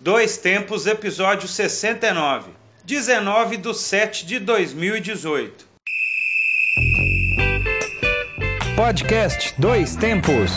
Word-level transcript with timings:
Dois 0.00 0.36
Tempos, 0.38 0.86
episódio 0.86 1.48
69, 1.48 2.52
19 2.84 3.56
de 3.56 3.74
7 3.74 4.24
de 4.26 4.38
2018. 4.38 5.66
Podcast 8.76 9.54
Dois 9.58 9.96
Tempos. 9.96 10.52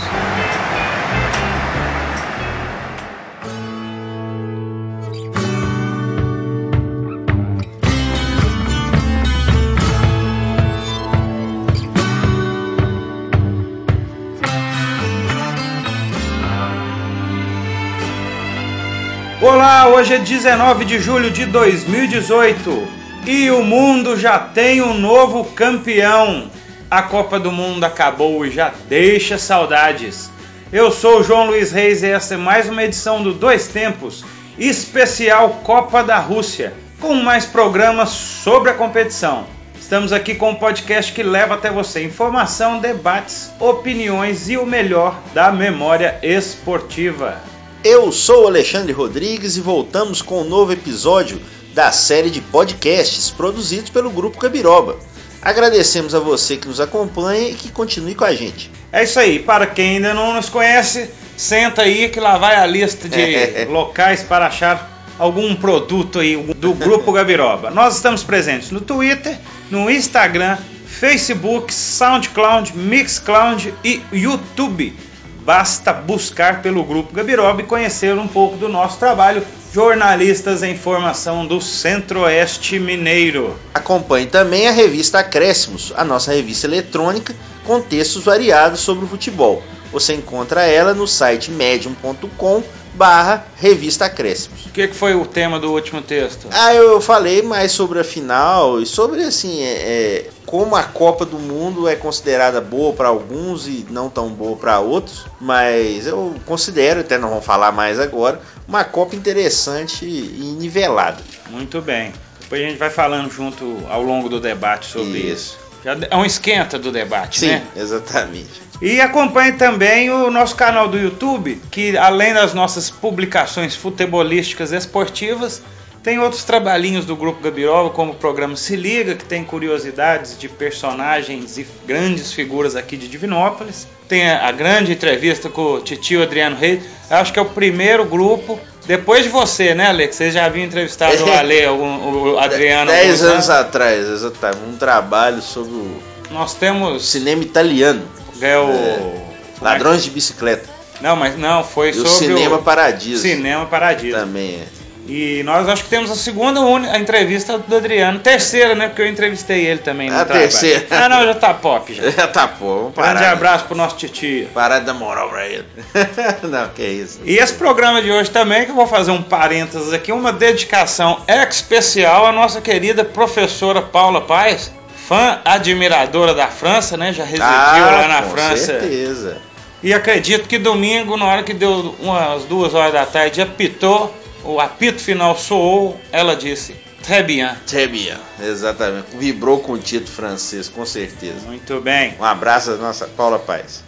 Hoje 20.02 20.15
é 20.15 20.18
19 20.18 20.83
de 20.83 20.99
julho 20.99 21.29
de 21.29 21.46
2018 21.46 22.87
e 23.28 23.51
o 23.51 23.64
mundo 23.64 24.18
já 24.18 24.39
tem 24.39 24.82
um 24.82 24.96
novo 24.96 25.46
campeão. 25.54 26.50
A 26.89 27.04
Copa 27.04 27.39
do 27.39 27.51
Mundo 27.51 27.83
acabou 27.83 28.43
e 28.43 28.50
já 28.50 28.73
deixa 28.89 29.37
saudades. 29.37 30.32
Eu 30.73 30.89
sou 30.89 31.19
o 31.19 31.23
João 31.23 31.45
Luiz 31.45 31.71
Reis 31.71 32.02
e 32.02 32.08
esta 32.08 32.33
é 32.33 32.38
mais 32.38 32.67
uma 32.67 32.83
edição 32.83 33.22
do 33.22 33.31
Dois 33.31 33.67
Tempos, 33.67 34.25
especial 34.58 35.61
Copa 35.64 36.03
da 36.03 36.17
Rússia, 36.17 36.73
com 37.00 37.14
mais 37.14 37.45
programas 37.45 38.09
sobre 38.09 38.72
a 38.72 38.73
competição. 38.73 39.45
Estamos 39.80 40.11
aqui 40.11 40.33
com 40.33 40.50
um 40.50 40.56
podcast 40.56 41.14
que 41.14 41.22
leva 41.22 41.53
até 41.53 41.70
você 41.70 42.03
informação, 42.03 42.80
debates, 42.80 43.52
opiniões 43.59 44.50
e 44.50 44.58
o 44.58 44.66
melhor 44.66 45.22
da 45.31 45.52
memória 45.52 46.17
esportiva. 46.23 47.39
Eu 47.84 48.12
sou 48.12 48.45
Alexandre 48.45 48.94
Rodrigues 48.94 49.58
e 49.58 49.59
voltamos 49.59 50.22
com 50.22 50.42
um 50.42 50.48
novo 50.48 50.72
episódio 50.72 51.42
da 51.73 51.92
série 51.92 52.30
de 52.30 52.40
podcasts 52.40 53.32
produzidos 53.32 53.90
pelo 53.90 54.12
Grupo 54.12 54.38
Cabiroba. 54.38 55.00
Agradecemos 55.42 56.14
a 56.14 56.20
você 56.20 56.58
que 56.58 56.68
nos 56.68 56.80
acompanha 56.80 57.50
e 57.50 57.56
que 57.56 57.72
continue 57.72 58.14
com 58.14 58.23
a 58.23 58.36
gente. 58.36 58.70
É 58.92 59.04
isso 59.04 59.20
aí, 59.20 59.40
para 59.40 59.66
quem 59.66 59.96
ainda 59.96 60.14
não 60.14 60.36
nos 60.36 60.48
conhece, 60.48 61.10
senta 61.36 61.82
aí 61.82 62.08
que 62.10 62.20
lá 62.20 62.38
vai 62.38 62.56
a 62.56 62.68
lista 62.68 63.10
de 63.10 63.66
locais 63.66 64.22
para 64.22 64.45
achar 64.45 65.08
algum 65.18 65.56
produto 65.56 66.20
aí 66.20 66.38
do 66.38 66.76
Grupo 66.76 67.12
Gabiroba. 67.12 67.72
Nós 67.72 67.95
estamos 67.95 68.23
presentes 68.23 68.70
no 68.70 68.80
Twitter, 68.80 69.40
no 69.72 69.90
Instagram, 69.90 70.56
Facebook, 70.86 71.73
SoundCloud, 71.73 72.78
Mixcloud 72.78 73.73
e 73.84 74.04
YouTube 74.14 74.95
Basta 75.44 75.92
buscar 75.92 76.61
pelo 76.61 76.86
Grupo 76.86 77.16
Gabiroba 77.16 77.61
e 77.61 77.66
conhecer 77.66 78.16
um 78.16 78.28
pouco 78.28 78.58
do 78.58 78.70
nosso 78.70 79.00
trabalho, 79.00 79.44
jornalistas 79.73 80.64
em 80.64 80.77
formação 80.77 81.45
do 81.45 81.61
Centro-Oeste 81.61 82.77
Mineiro. 82.77 83.55
Acompanhe 83.73 84.27
também 84.27 84.67
a 84.67 84.72
revista 84.72 85.19
Acréscimos, 85.19 85.94
a 85.95 86.03
nossa 86.03 86.33
revista 86.33 86.67
eletrônica 86.67 87.33
com 87.66 87.80
textos 87.80 88.23
variados 88.23 88.81
sobre 88.81 89.05
o 89.05 89.08
futebol. 89.08 89.64
Você 89.92 90.14
encontra 90.14 90.64
ela 90.64 90.94
no 90.94 91.08
site 91.08 91.52
medium.com 91.52 92.64
barra 92.94 93.45
revista 93.55 94.05
Acréscimos. 94.05 94.66
O 94.66 94.69
que, 94.69 94.88
que, 94.88 94.95
foi 94.95 95.16
o 95.16 95.25
tema 95.25 95.59
do 95.59 95.72
último 95.72 96.02
texto? 96.02 96.47
Ah, 96.52 96.73
eu 96.73 96.99
falei 96.99 97.42
mais 97.42 97.72
sobre 97.72 97.99
a 97.99 98.03
final 98.03 98.81
e 98.81 98.86
sobre 98.86 99.23
assim 99.23 99.61
é, 99.64 99.72
é, 99.72 100.30
como 100.45 100.75
a 100.75 100.83
Copa 100.83 101.25
do 101.25 101.39
Mundo 101.39 101.88
é 101.88 101.95
considerada 101.95 102.59
boa 102.59 102.94
para 102.94 103.08
alguns 103.08 103.67
e 103.67 103.86
não 103.89 104.09
tão 104.09 104.30
boa 104.30 104.58
para 104.58 104.80
outros, 104.80 105.25
mas 105.39 106.05
eu 106.05 106.36
considero, 106.45 106.99
até 106.99 107.17
não 107.17 107.30
vamos 107.30 107.45
falar 107.45 107.72
mais 107.72 107.99
agora, 107.99 108.42
uma 108.67 108.83
Copa 108.83 109.16
interessante 109.16 109.61
e 110.06 110.56
nivelada. 110.58 111.22
Muito 111.50 111.81
bem. 111.81 112.12
Depois 112.40 112.62
a 112.62 112.67
gente 112.67 112.78
vai 112.78 112.90
falando 112.90 113.31
junto 113.31 113.78
ao 113.90 114.02
longo 114.02 114.28
do 114.28 114.40
debate 114.40 114.88
sobre 114.88 115.20
isso. 115.20 115.58
isso. 115.58 115.72
Já 115.84 115.98
é 116.09 116.16
um 116.16 116.26
esquenta 116.26 116.78
do 116.78 116.92
debate, 116.92 117.39
Sim, 117.39 117.48
né? 117.48 117.67
Sim, 117.73 117.82
exatamente. 117.82 118.61
E 118.82 118.99
acompanhe 118.99 119.54
também 119.54 120.10
o 120.10 120.30
nosso 120.32 120.55
canal 120.55 120.88
do 120.88 120.98
YouTube, 120.98 121.61
que 121.72 121.98
além 121.98 122.33
das 122.33 122.54
nossas 122.54 122.89
publicações 122.89 123.76
futebolísticas 123.76 124.72
esportivas, 124.72 125.61
tem 126.04 126.20
outros 126.20 126.44
trabalhinhos 126.44 127.06
do 127.06 127.16
Grupo 127.16 127.42
Gabiroba, 127.42 127.92
como 127.92 128.13
o 128.13 128.16
programa 128.16 128.56
Se 128.56 128.75
Liga, 128.75 129.13
que 129.13 129.23
tem 129.23 129.44
curiosidades 129.44 130.38
de 130.38 130.50
personagens 130.50 131.57
e 131.57 131.67
grandes 131.85 132.34
figuras 132.34 132.75
aqui 132.75 132.97
de 132.97 133.07
Divinópolis. 133.07 133.88
Tem 134.07 134.29
a, 134.29 134.51
grande 134.51 134.91
entrevista 134.91 135.50
com 135.50 135.75
o 135.75 135.79
titio 135.79 136.23
Adriano 136.23 136.56
Reis. 136.56 136.84
Acho 137.09 137.31
que 137.31 137.40
é 137.40 137.41
o 137.41 137.45
primeiro 137.45 138.03
grupo, 138.06 138.59
depois 138.88 139.23
de 139.23 139.29
você, 139.29 139.75
né, 139.75 139.88
Ale? 139.88 140.07
Que 140.07 140.16
você 140.16 140.31
já 140.31 140.45
havia 140.45 140.63
entrevistado 140.63 141.23
o 141.23 141.31
Ale, 141.31 141.67
o, 141.67 142.34
o 142.34 142.40
Adriano. 142.40 142.90
Dez 142.90 143.23
anos 143.23 143.50
atrás, 143.50 144.07
exatamente. 144.07 144.63
Um 144.67 144.78
trabalho 144.78 145.41
sobre 145.41 145.73
o 145.73 146.03
Nós 146.31 146.56
temos... 146.56 147.06
cinema 147.06 147.44
italiano. 147.44 148.03
É 148.41 148.57
o... 148.57 148.72
É, 148.72 149.22
Ladrões 149.61 150.03
de 150.03 150.09
bicicleta. 150.09 150.67
Não, 151.00 151.16
mas 151.16 151.38
não, 151.38 151.63
foi 151.63 151.90
E 151.90 151.91
o 151.91 152.07
sobre 152.07 152.28
Cinema 152.28 152.56
o 152.57 152.63
Paradiso. 152.63 153.22
Cinema 153.22 153.66
Paradiso. 153.66 154.17
Também 154.17 154.56
é. 154.56 154.80
E 155.13 155.44
nós 155.44 155.67
acho 155.67 155.83
que 155.83 155.89
temos 155.89 156.09
a 156.09 156.16
segunda 156.16 156.61
a 156.61 156.97
entrevista 156.97 157.57
do 157.57 157.75
Adriano. 157.75 158.19
Terceira, 158.19 158.73
né? 158.75 158.88
Porque 158.88 159.01
eu 159.01 159.07
entrevistei 159.07 159.66
ele 159.66 159.79
também 159.81 160.09
no 160.09 160.16
A 160.16 160.23
trabalho. 160.23 160.47
terceira. 160.47 160.88
Ah, 160.89 161.09
não, 161.09 161.25
já 161.25 161.33
tá 161.33 161.53
pop 161.53 161.94
já. 161.94 162.09
Já 162.11 162.27
tá 162.27 162.47
pô, 162.47 162.75
vamos 162.75 162.95
Grande 162.95 163.16
parar. 163.19 163.31
abraço 163.33 163.66
pro 163.66 163.75
nosso 163.75 163.97
titio. 163.97 164.47
Parar 164.53 164.79
de 164.79 164.85
dar 164.85 164.94
moral 164.94 165.27
pra 165.29 165.45
ele. 165.47 165.66
não, 166.49 166.69
que 166.69 166.81
isso. 166.83 167.19
E 167.25 167.35
esse 167.35 167.53
programa 167.55 168.01
de 168.01 168.09
hoje 168.09 168.29
também, 168.31 168.63
que 168.63 168.72
eu 168.72 168.75
vou 168.75 168.88
fazer 168.88 169.11
um 169.11 169.22
parênteses 169.22 169.91
aqui, 169.91 170.13
uma 170.13 170.31
dedicação 170.31 171.22
especial 171.28 172.25
à 172.25 172.31
nossa 172.31 172.61
querida 172.61 173.03
professora 173.03 173.81
Paula 173.81 174.22
Paes, 174.22 174.72
fã 175.09 175.39
admiradora 175.43 176.33
da 176.33 176.47
França, 176.47 176.95
né? 176.95 177.11
Já 177.11 177.23
residiu 177.25 177.45
lá 177.45 178.07
na 178.07 178.19
Ah, 178.19 178.22
com 178.22 178.29
França. 178.29 178.66
certeza. 178.66 179.38
E 179.83 179.93
acredito 179.93 180.47
que 180.47 180.57
domingo, 180.57 181.17
na 181.17 181.25
hora 181.25 181.43
que 181.43 181.53
deu 181.53 181.95
umas 181.99 182.43
duas 182.45 182.73
horas 182.73 182.93
da 182.93 183.05
tarde, 183.05 183.41
apitou, 183.41 184.16
o 184.44 184.59
apito 184.59 185.00
final 185.00 185.38
soou, 185.38 186.00
ela 186.12 186.35
disse, 186.35 186.75
très 187.03 187.25
bien. 187.25 187.50
Très 187.68 187.90
bien. 187.90 188.18
Exatamente. 188.41 189.07
Vibrou 189.18 189.59
com 189.59 189.74
o 189.74 189.78
título 189.78 190.12
francês, 190.12 190.68
com 190.69 190.85
certeza. 190.85 191.40
Muito 191.46 191.79
bem. 191.81 192.16
Um 192.19 192.24
abraço 192.25 192.72
à 192.72 192.75
nossa 192.75 193.07
Paula 193.07 193.40
Paz. 193.40 193.84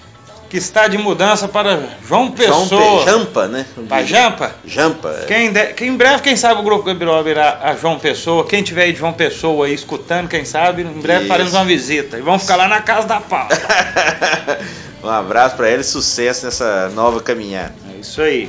Que 0.50 0.58
está 0.58 0.88
de 0.88 1.00
mudança 1.00 1.48
para 1.48 1.78
João 2.08 2.28
João 2.28 2.32
Pessoa. 2.32 3.04
Pe- 3.04 3.10
Jampa, 3.10 3.48
né? 3.48 3.66
Para 3.90 4.04
Jampa? 4.06 4.56
Jampa. 4.64 5.10
é. 5.24 5.26
Quem, 5.26 5.52
de- 5.52 5.74
quem 5.74 5.88
em 5.90 5.98
breve, 5.98 6.22
quem 6.22 6.36
sabe 6.36 6.60
o 6.62 6.64
Grupo 6.64 6.84
Gabiroba 6.84 7.28
irá 7.28 7.60
a 7.64 7.76
João 7.76 7.98
Pessoa. 7.98 8.46
Quem 8.46 8.62
tiver 8.62 8.84
aí 8.84 8.94
de 8.94 9.00
João 9.00 9.14
Pessoa 9.14 9.66
aí 9.66 9.74
escutando, 9.74 10.28
quem 10.28 10.46
sabe, 10.46 10.84
em 10.84 11.02
breve 11.02 11.22
Isso. 11.22 11.28
faremos 11.30 11.54
uma 11.56 11.66
visita. 11.66 12.20
E 12.20 12.22
vamos 12.22 12.44
ficar 12.44 12.56
lá 12.58 12.68
na 12.68 12.82
casa 12.82 13.08
da 13.08 13.20
Paula. 13.20 13.50
um 15.04 15.10
abraço 15.10 15.56
pra 15.56 15.68
ela 15.70 15.82
e 15.82 15.84
sucesso 15.84 16.46
nessa 16.46 16.88
nova 16.90 17.20
caminhada. 17.20 17.74
É 17.96 18.00
isso 18.00 18.22
aí. 18.22 18.48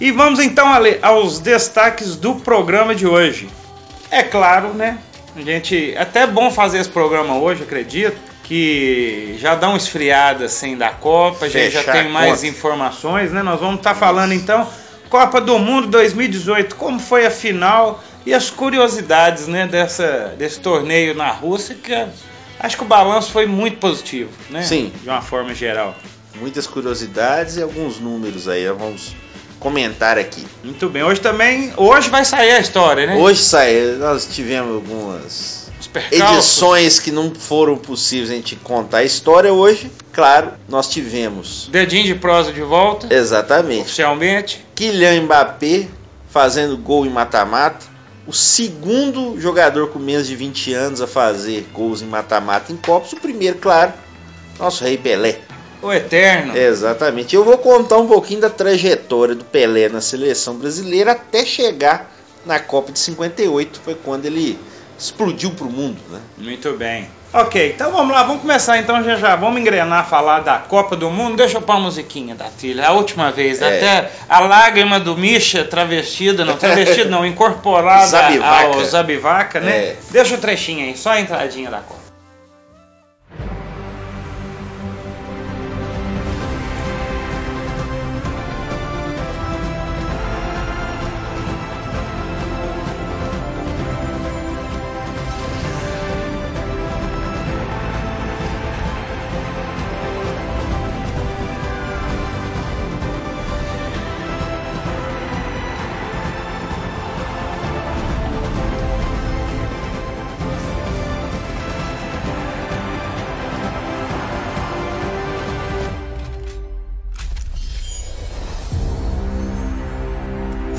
E 0.00 0.10
vamos 0.10 0.40
então 0.40 0.72
Ale, 0.72 0.98
aos 1.02 1.38
destaques 1.38 2.16
do 2.16 2.34
programa 2.36 2.94
de 2.94 3.06
hoje. 3.06 3.48
É 4.10 4.22
claro, 4.22 4.68
né? 4.74 4.98
A 5.36 5.40
gente. 5.40 5.92
É 5.94 6.00
até 6.02 6.26
bom 6.26 6.50
fazer 6.50 6.78
esse 6.78 6.88
programa 6.90 7.38
hoje, 7.38 7.62
acredito. 7.62 8.16
Que 8.44 9.36
já 9.38 9.54
dá 9.54 9.68
uma 9.68 9.78
esfriada 9.78 10.44
assim 10.44 10.76
da 10.76 10.90
Copa, 10.90 11.46
a 11.46 11.48
gente 11.48 11.72
já 11.72 11.82
tem 11.82 12.10
mais 12.10 12.34
conta. 12.40 12.46
informações, 12.46 13.32
né? 13.32 13.42
Nós 13.42 13.58
vamos 13.58 13.76
estar 13.76 13.94
falando 13.94 14.32
então 14.34 14.68
Copa 15.08 15.40
do 15.40 15.58
Mundo 15.58 15.86
2018, 15.88 16.76
como 16.76 17.00
foi 17.00 17.24
a 17.24 17.30
final 17.30 18.04
e 18.26 18.34
as 18.34 18.50
curiosidades, 18.50 19.46
né, 19.48 19.66
dessa, 19.66 20.34
desse 20.36 20.60
torneio 20.60 21.14
na 21.14 21.30
Rússia, 21.30 21.74
que 21.74 21.92
é- 21.92 22.08
acho 22.60 22.76
que 22.76 22.82
o 22.82 22.86
balanço 22.86 23.30
foi 23.32 23.46
muito 23.46 23.78
positivo, 23.78 24.30
né? 24.50 24.62
Sim. 24.62 24.92
De 25.02 25.08
uma 25.08 25.22
forma 25.22 25.54
geral. 25.54 25.94
Muitas 26.34 26.66
curiosidades 26.66 27.56
e 27.56 27.62
alguns 27.62 27.98
números 27.98 28.46
aí, 28.46 28.66
vamos 28.68 29.14
comentar 29.58 30.18
aqui. 30.18 30.44
Muito 30.62 30.88
bem. 30.88 31.02
Hoje 31.02 31.20
também, 31.20 31.72
hoje 31.76 32.08
vai 32.10 32.24
sair 32.24 32.52
a 32.52 32.60
história, 32.60 33.06
né? 33.06 33.16
Hoje 33.16 33.42
sai, 33.42 33.96
nós 33.98 34.26
tivemos 34.26 34.74
algumas 34.74 35.64
edições 36.10 36.98
que 36.98 37.10
não 37.10 37.34
foram 37.34 37.76
possíveis 37.76 38.30
a 38.30 38.34
gente 38.34 38.56
contar 38.56 38.98
a 38.98 39.04
história 39.04 39.52
hoje. 39.52 39.90
Claro, 40.12 40.52
nós 40.68 40.88
tivemos 40.88 41.68
Dedinho 41.70 42.04
de 42.04 42.14
prosa 42.14 42.52
de 42.52 42.62
volta, 42.62 43.12
exatamente 43.12 43.82
oficialmente. 43.82 44.64
Kylian 44.74 45.22
Mbappé 45.22 45.88
fazendo 46.28 46.76
gol 46.76 47.06
em 47.06 47.10
mata-mata. 47.10 47.86
O 48.26 48.32
segundo 48.32 49.38
jogador 49.38 49.88
com 49.88 49.98
menos 49.98 50.26
de 50.26 50.34
20 50.34 50.72
anos 50.72 51.00
a 51.02 51.06
fazer 51.06 51.66
gols 51.74 52.00
em 52.00 52.06
mata-mata 52.06 52.72
em 52.72 52.76
Copas. 52.76 53.12
O 53.12 53.16
primeiro, 53.16 53.58
claro, 53.58 53.92
nosso 54.58 54.82
rei 54.82 54.96
Pelé. 54.96 55.40
O 55.84 55.92
Eterno. 55.92 56.56
Exatamente. 56.56 57.34
Eu 57.36 57.44
vou 57.44 57.58
contar 57.58 57.98
um 57.98 58.06
pouquinho 58.06 58.40
da 58.40 58.50
trajetória 58.50 59.34
do 59.34 59.44
Pelé 59.44 59.88
na 59.88 60.00
seleção 60.00 60.56
brasileira 60.56 61.12
até 61.12 61.44
chegar 61.44 62.10
na 62.46 62.58
Copa 62.58 62.92
de 62.92 62.98
58. 62.98 63.80
Foi 63.84 63.94
quando 63.94 64.26
ele 64.26 64.58
explodiu 64.98 65.50
pro 65.50 65.66
mundo, 65.66 65.98
né? 66.10 66.20
Muito 66.38 66.72
bem. 66.72 67.08
Ok, 67.36 67.72
então 67.74 67.90
vamos 67.90 68.14
lá, 68.14 68.22
vamos 68.22 68.42
começar 68.42 68.78
então 68.78 69.02
já 69.02 69.16
já. 69.16 69.34
Vamos 69.34 69.60
engrenar 69.60 70.08
falar 70.08 70.38
da 70.38 70.56
Copa 70.58 70.94
do 70.94 71.10
Mundo. 71.10 71.36
Deixa 71.36 71.56
eu 71.58 71.62
pôr 71.62 71.72
a 71.72 71.80
musiquinha 71.80 72.32
da 72.36 72.44
trilha. 72.44 72.86
A 72.86 72.92
última 72.92 73.32
vez, 73.32 73.60
É. 73.60 73.66
até 73.66 74.10
a 74.28 74.38
lágrima 74.38 75.00
do 75.00 75.16
Misha 75.16 75.64
travestida, 75.64 76.44
não, 76.44 76.56
travestida 76.56 77.10
não, 77.10 77.26
incorporada 77.26 78.06
Zabivaca. 78.06 78.66
ao 78.68 78.84
Zabivaca, 78.84 79.58
né? 79.58 79.76
É. 79.76 79.96
Deixa 80.12 80.36
o 80.36 80.38
trechinho 80.38 80.86
aí, 80.86 80.96
só 80.96 81.10
a 81.10 81.20
entradinha 81.20 81.68
da 81.72 81.78
Copa. 81.78 82.03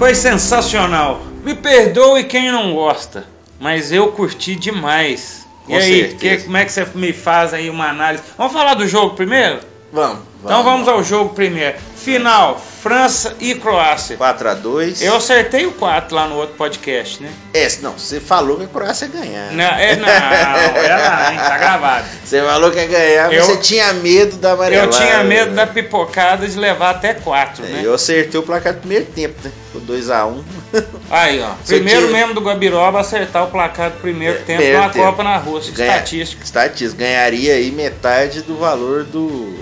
Foi 0.05 0.13
sensacional. 0.13 1.19
Me 1.43 1.55
perdoe 1.55 2.25
quem 2.25 2.51
não 2.51 2.75
gosta, 2.75 3.25
mas 3.59 3.91
eu 3.91 4.09
curti 4.11 4.55
demais. 4.55 5.47
Com 5.65 5.71
e 5.73 5.75
aí, 5.77 6.13
que- 6.13 6.37
como 6.43 6.57
é 6.57 6.63
que 6.63 6.71
você 6.71 6.85
me 6.93 7.11
faz 7.11 7.55
aí 7.55 7.71
uma 7.71 7.89
análise? 7.89 8.21
Vamos 8.37 8.53
falar 8.53 8.75
do 8.75 8.87
jogo 8.87 9.15
primeiro? 9.15 9.61
Vamos. 9.91 10.19
Então 10.43 10.63
vamos 10.63 10.87
ao 10.87 11.03
jogo 11.03 11.33
primeiro. 11.33 11.75
Final, 11.95 12.59
França 12.83 13.35
e 13.39 13.55
Croácia. 13.55 14.15
4x2. 14.15 15.01
Eu 15.01 15.15
acertei 15.15 15.65
o 15.65 15.71
4 15.71 16.15
lá 16.15 16.27
no 16.27 16.35
outro 16.35 16.55
podcast, 16.55 17.23
né? 17.23 17.31
É, 17.51 17.67
não, 17.81 17.93
você 17.93 18.19
falou 18.19 18.57
que 18.57 18.65
a 18.65 18.67
Croácia 18.67 19.05
ia 19.07 19.11
ganhar. 19.21 19.51
Não, 19.53 19.63
é, 19.63 19.95
não, 19.95 20.07
é 20.07 20.95
lá, 20.95 21.31
hein? 21.33 21.37
Tá 21.39 21.57
gravado. 21.57 22.05
Você 22.23 22.43
falou 22.43 22.69
que 22.69 22.77
ia 22.77 22.85
ganhar, 22.85 23.27
mas 23.29 23.37
Eu- 23.39 23.45
você 23.45 23.57
tinha 23.57 23.91
medo 23.93 24.35
da 24.37 24.51
amarelada. 24.51 24.87
Eu 24.87 24.99
tinha 24.99 25.23
medo 25.23 25.55
da 25.55 25.65
pipocada 25.65 26.47
de 26.47 26.59
levar 26.59 26.91
até 26.91 27.15
4, 27.15 27.65
É, 27.65 27.69
né? 27.69 27.81
Eu 27.83 27.95
acertei 27.95 28.39
o 28.39 28.43
placar 28.43 28.73
do 28.73 28.81
primeiro 28.81 29.05
tempo, 29.05 29.33
né? 29.43 29.51
Foi 29.71 29.81
2x1. 29.81 30.43
Aí, 31.09 31.41
ó. 31.41 31.53
Você 31.63 31.75
Primeiro 31.77 32.01
tinha- 32.07 32.11
membro 32.19 32.35
do 32.35 32.41
Gabiroba 32.41 32.99
a 32.99 33.01
acertar 33.01 33.45
o 33.45 33.47
placar 33.47 33.89
do 33.89 33.97
primeiro 33.99 34.35
É, 34.37 34.41
tempo 34.41 34.61
tempo. 34.61 34.93
Copa 34.99 35.23
na 35.23 35.37
Rússia. 35.37 35.73
Ganha- 35.73 35.93
Estatística. 35.95 36.43
Estatística. 36.43 37.03
Ganharia 37.03 37.53
aí 37.55 37.71
metade 37.71 38.43
do 38.43 38.55
valor 38.57 39.03
do, 39.05 39.55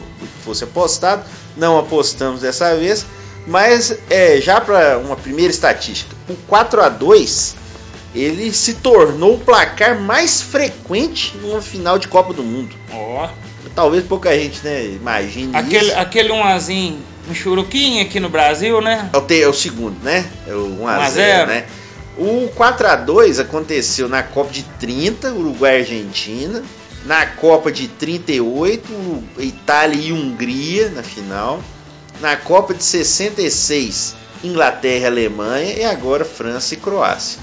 fosse 0.43 0.63
apostado. 0.63 1.23
Não 1.57 1.77
apostamos 1.79 2.41
dessa 2.41 2.75
vez. 2.75 3.05
Mas 3.45 3.95
é, 4.09 4.39
já 4.39 4.61
para 4.61 4.97
uma 4.99 5.15
primeira 5.15 5.51
estatística, 5.51 6.15
o 6.29 6.35
4 6.47 6.81
a 6.81 6.89
2 6.89 7.55
ele 8.15 8.53
se 8.53 8.75
tornou 8.75 9.35
o 9.35 9.39
placar 9.39 9.99
mais 9.99 10.41
frequente 10.41 11.35
numa 11.41 11.61
final 11.61 11.97
de 11.97 12.07
Copa 12.07 12.31
do 12.33 12.43
Mundo. 12.43 12.75
Ó. 12.91 13.27
Talvez 13.75 14.05
pouca 14.05 14.37
gente 14.37 14.63
né, 14.63 14.85
imagine 14.85 15.55
Aquele, 15.55 15.87
isso. 15.87 15.97
aquele 15.97 16.31
1 16.31 16.99
um 17.29 17.33
churuquinho 17.33 18.03
aqui 18.03 18.19
no 18.19 18.29
Brasil, 18.29 18.81
né? 18.81 19.09
É 19.11 19.17
o, 19.17 19.21
te- 19.21 19.41
é 19.41 19.47
o 19.47 19.53
segundo, 19.53 19.97
né? 20.03 20.25
É 20.47 20.53
o 20.53 20.81
1 20.81 20.87
a 20.87 20.97
1 20.99 21.01
a 21.01 21.09
0, 21.09 21.37
0. 21.37 21.47
né? 21.47 21.65
O 22.17 22.49
4 22.55 22.87
a 22.87 22.95
2 22.95 23.39
aconteceu 23.39 24.07
na 24.07 24.21
Copa 24.21 24.51
de 24.51 24.61
30, 24.79 25.31
Uruguai 25.33 25.77
e 25.77 25.79
Argentina. 25.79 26.61
Na 27.05 27.25
Copa 27.25 27.71
de 27.71 27.87
38, 27.87 28.91
Uru- 28.93 29.23
Itália 29.39 29.99
e 30.01 30.13
Hungria 30.13 30.89
na 30.89 31.03
final. 31.03 31.61
Na 32.21 32.35
Copa 32.37 32.73
de 32.73 32.83
66, 32.83 34.15
Inglaterra 34.43 35.03
e 35.03 35.07
Alemanha. 35.07 35.73
E 35.73 35.83
agora 35.83 36.23
França 36.23 36.73
e 36.73 36.77
Croácia. 36.77 37.39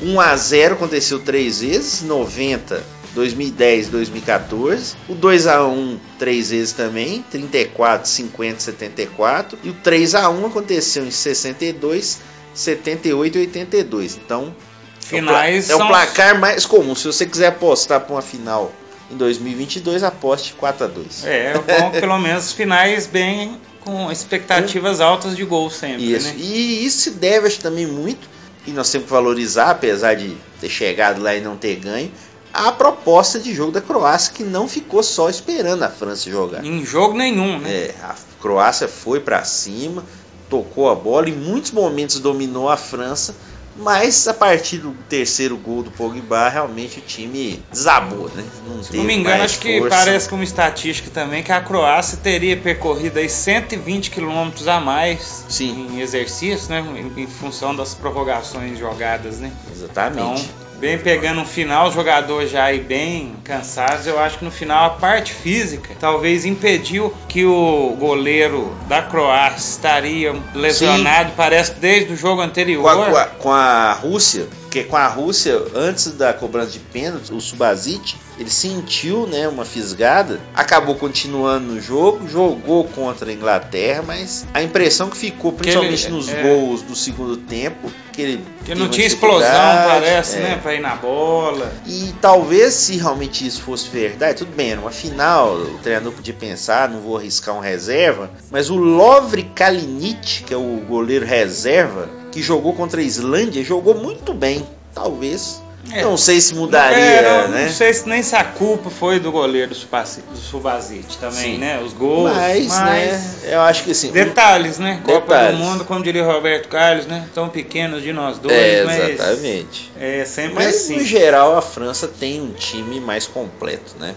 1 0.00 0.20
a 0.20 0.34
0 0.36 0.74
aconteceu 0.76 1.18
três 1.18 1.60
vezes, 1.60 2.02
90, 2.02 2.82
2010, 3.14 3.88
2014. 3.88 4.94
O 5.08 5.14
2 5.14 5.46
a 5.46 5.66
1 5.66 5.98
três 6.18 6.50
vezes 6.50 6.72
também, 6.72 7.22
34, 7.30 8.08
50, 8.08 8.60
74. 8.60 9.58
E 9.64 9.68
o 9.70 9.74
3 9.74 10.14
a 10.14 10.30
1 10.30 10.46
aconteceu 10.46 11.04
em 11.04 11.10
62, 11.10 12.18
78 12.54 13.36
e 13.36 13.40
82. 13.42 14.16
Então, 14.24 14.54
Finais 15.00 15.68
é 15.68 15.74
o, 15.74 15.78
pla- 15.78 15.84
é 15.84 15.84
o 15.84 15.88
placar 15.88 16.38
mais 16.40 16.64
comum. 16.64 16.94
Se 16.94 17.06
você 17.06 17.26
quiser 17.26 17.48
apostar 17.48 18.00
para 18.00 18.14
uma 18.14 18.22
final 18.22 18.72
em 19.10 19.16
2022, 19.16 20.02
aposte 20.02 20.54
4 20.54 20.84
a 20.84 20.88
2. 20.88 21.24
É, 21.24 21.54
bom, 21.54 21.90
pelo 21.90 22.18
menos 22.18 22.52
finais 22.52 23.06
bem 23.06 23.60
com 23.80 24.10
expectativas 24.10 25.00
altas 25.00 25.36
de 25.36 25.44
gol 25.44 25.70
sempre, 25.70 26.12
Isso. 26.12 26.28
né? 26.28 26.34
E 26.36 26.84
isso 26.84 26.98
se 27.00 27.10
deve 27.12 27.46
acho, 27.46 27.60
também 27.60 27.86
muito, 27.86 28.28
e 28.66 28.70
nós 28.70 28.90
temos 28.90 29.06
que 29.06 29.12
valorizar, 29.12 29.70
apesar 29.70 30.14
de 30.14 30.36
ter 30.60 30.68
chegado 30.68 31.20
lá 31.20 31.34
e 31.34 31.40
não 31.40 31.56
ter 31.56 31.76
ganho, 31.76 32.10
a 32.52 32.72
proposta 32.72 33.38
de 33.38 33.54
jogo 33.54 33.72
da 33.72 33.80
Croácia, 33.80 34.32
que 34.34 34.42
não 34.42 34.68
ficou 34.68 35.02
só 35.02 35.30
esperando 35.30 35.82
a 35.82 35.88
França 35.88 36.30
jogar. 36.30 36.64
Em 36.64 36.84
jogo 36.84 37.16
nenhum, 37.16 37.58
né? 37.58 37.70
É, 37.70 37.94
a 38.02 38.14
Croácia 38.40 38.88
foi 38.88 39.20
para 39.20 39.44
cima, 39.44 40.04
tocou 40.48 40.90
a 40.90 40.94
bola, 40.94 41.28
em 41.28 41.36
muitos 41.36 41.70
momentos 41.70 42.18
dominou 42.18 42.68
a 42.68 42.76
França, 42.76 43.34
mas 43.80 44.28
a 44.28 44.34
partir 44.34 44.78
do 44.78 44.92
terceiro 45.08 45.56
gol 45.56 45.82
do 45.82 45.90
Pogba, 45.90 46.48
realmente 46.48 46.98
o 46.98 47.02
time 47.02 47.62
desabou, 47.72 48.30
né? 48.34 48.44
Não, 48.66 48.82
Se 48.82 48.96
não 48.96 49.04
me 49.04 49.14
engano, 49.14 49.42
acho 49.42 49.58
que 49.58 49.80
parece 49.88 50.28
como 50.28 50.42
estatística 50.42 51.10
também 51.10 51.42
que 51.42 51.50
a 51.50 51.60
Croácia 51.60 52.18
teria 52.22 52.56
percorrido 52.56 53.18
aí 53.18 53.28
120 53.28 54.10
quilômetros 54.10 54.68
a 54.68 54.78
mais 54.80 55.46
Sim. 55.48 55.88
em 55.90 56.00
exercício, 56.00 56.68
né? 56.70 56.80
Em, 56.80 57.22
em 57.22 57.26
função 57.26 57.74
das 57.74 57.94
prorrogações 57.94 58.78
jogadas, 58.78 59.38
né? 59.38 59.50
Exatamente. 59.72 60.42
Então, 60.42 60.69
bem 60.80 60.96
pegando 60.98 61.40
um 61.42 61.44
final, 61.44 61.88
o 61.88 61.92
jogador 61.92 62.46
já 62.46 62.64
aí 62.64 62.80
bem 62.80 63.34
cansados, 63.44 64.06
eu 64.06 64.18
acho 64.18 64.38
que 64.38 64.44
no 64.44 64.50
final 64.50 64.86
a 64.86 64.90
parte 64.90 65.32
física 65.32 65.90
talvez 66.00 66.44
impediu 66.46 67.12
que 67.28 67.44
o 67.44 67.94
goleiro 67.98 68.74
da 68.88 69.02
Croácia 69.02 69.58
estaria 69.58 70.34
lesionado, 70.54 71.32
parece 71.36 71.74
desde 71.74 72.14
o 72.14 72.16
jogo 72.16 72.40
anterior. 72.40 72.82
com 72.82 72.88
a, 72.88 72.94
com 72.94 73.16
a- 73.16 73.26
com 73.26 73.52
a 73.52 73.92
Rússia, 73.92 74.48
porque 74.70 74.84
com 74.84 74.96
a 74.96 75.08
Rússia, 75.08 75.60
antes 75.74 76.12
da 76.12 76.32
cobrança 76.32 76.70
de 76.70 76.78
pênalti, 76.78 77.32
o 77.34 77.40
Subasic, 77.40 78.14
ele 78.38 78.48
sentiu 78.48 79.26
né, 79.26 79.48
uma 79.48 79.64
fisgada, 79.64 80.38
acabou 80.54 80.94
continuando 80.94 81.74
no 81.74 81.80
jogo, 81.80 82.28
jogou 82.28 82.84
contra 82.84 83.28
a 83.28 83.32
Inglaterra, 83.32 84.04
mas 84.06 84.46
a 84.54 84.62
impressão 84.62 85.10
que 85.10 85.16
ficou, 85.16 85.50
principalmente 85.50 86.06
ele- 86.06 86.14
nos 86.14 86.28
é. 86.28 86.40
gols 86.40 86.82
do 86.82 86.94
segundo 86.94 87.36
tempo, 87.36 87.90
que 88.12 88.22
ele 88.22 88.44
que 88.64 88.72
não 88.76 88.88
tinha 88.88 89.08
explosão, 89.08 89.50
parece, 89.50 90.36
é. 90.36 90.40
né? 90.40 90.60
Pra 90.62 90.72
ir 90.72 90.80
na 90.80 90.94
bola. 90.94 91.72
E 91.84 92.14
talvez 92.20 92.74
se 92.74 92.96
realmente 92.96 93.44
isso 93.44 93.62
fosse 93.62 93.88
verdade, 93.88 94.38
tudo 94.38 94.54
bem, 94.54 94.70
era 94.70 94.80
uma 94.80 94.92
final, 94.92 95.52
o 95.56 95.78
treinador 95.78 96.12
podia 96.12 96.34
pensar, 96.34 96.88
não 96.88 97.00
vou 97.00 97.16
arriscar 97.16 97.56
um 97.56 97.60
reserva, 97.60 98.30
mas 98.52 98.70
o 98.70 98.76
Lovre 98.76 99.42
Kalinic, 99.52 100.44
que 100.44 100.54
é 100.54 100.56
o 100.56 100.80
goleiro 100.88 101.26
reserva, 101.26 102.19
que 102.30 102.42
jogou 102.42 102.72
contra 102.72 103.00
a 103.00 103.04
Islândia, 103.04 103.62
jogou 103.64 103.94
muito 103.94 104.32
bem. 104.32 104.66
Talvez. 104.94 105.62
É. 105.90 106.02
Não 106.02 106.16
sei 106.16 106.40
se 106.40 106.54
mudaria, 106.54 106.98
É, 106.98 107.22
não, 107.22 107.48
né? 107.48 107.64
não 107.66 107.72
sei 107.72 107.92
se 107.94 108.06
nem 108.06 108.22
se 108.22 108.36
a 108.36 108.44
culpa 108.44 108.90
foi 108.90 109.18
do 109.18 109.32
goleiro 109.32 109.70
do 109.70 110.36
Subasic 110.36 111.16
também, 111.18 111.54
Sim. 111.54 111.58
né? 111.58 111.80
Os 111.82 111.92
gols. 111.94 112.30
Mas, 112.32 112.68
né, 112.68 113.24
eu 113.44 113.60
acho 113.62 113.84
que 113.84 113.92
assim. 113.92 114.12
Detalhes, 114.12 114.78
né? 114.78 115.00
Copa 115.02 115.20
Detalhes. 115.20 115.58
do 115.58 115.64
Mundo, 115.64 115.84
como 115.86 116.02
diria 116.04 116.24
Roberto 116.24 116.68
Carlos, 116.68 117.06
né? 117.06 117.26
Tão 117.34 117.48
pequenos 117.48 118.02
de 118.02 118.12
nós 118.12 118.38
dois, 118.38 118.54
é, 118.54 118.84
mas 118.84 119.08
exatamente. 119.08 119.90
é 119.98 120.24
sempre 120.26 120.54
Mas 120.54 120.66
assim. 120.76 120.98
no 120.98 121.04
geral 121.04 121.56
a 121.56 121.62
França 121.62 122.06
tem 122.06 122.40
um 122.42 122.52
time 122.52 123.00
mais 123.00 123.26
completo, 123.26 123.94
né? 123.98 124.14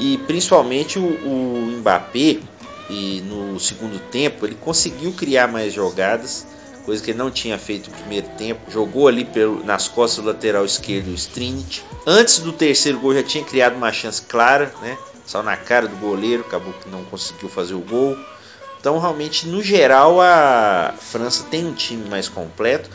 E 0.00 0.18
principalmente 0.26 0.98
o, 0.98 1.02
o 1.02 1.74
Mbappé, 1.78 2.38
e 2.90 3.22
no 3.26 3.58
segundo 3.60 3.98
tempo, 4.10 4.46
ele 4.46 4.56
conseguiu 4.60 5.12
criar 5.12 5.46
mais 5.46 5.72
jogadas, 5.72 6.46
coisa 6.88 7.04
que 7.04 7.10
ele 7.10 7.18
não 7.18 7.30
tinha 7.30 7.58
feito 7.58 7.90
no 7.90 7.96
primeiro 7.98 8.28
tempo. 8.38 8.70
Jogou 8.70 9.08
ali 9.08 9.22
pelo, 9.22 9.62
nas 9.62 9.88
costas 9.88 10.24
do 10.24 10.28
lateral 10.28 10.64
esquerdo 10.64 11.08
o 11.08 11.14
Strinit. 11.14 11.84
Antes 12.06 12.38
do 12.38 12.50
terceiro 12.50 12.98
gol 12.98 13.12
já 13.12 13.22
tinha 13.22 13.44
criado 13.44 13.76
uma 13.76 13.92
chance 13.92 14.22
clara, 14.22 14.72
né? 14.80 14.96
Só 15.26 15.42
na 15.42 15.54
cara 15.54 15.86
do 15.86 15.96
goleiro, 15.96 16.44
acabou 16.46 16.72
que 16.72 16.88
não 16.88 17.04
conseguiu 17.04 17.50
fazer 17.50 17.74
o 17.74 17.80
gol. 17.80 18.16
Então, 18.80 18.98
realmente, 18.98 19.46
no 19.46 19.62
geral, 19.62 20.18
a 20.18 20.94
França 20.98 21.44
tem 21.50 21.66
um 21.66 21.74
time 21.74 22.08
mais 22.08 22.26
completo. 22.26 22.88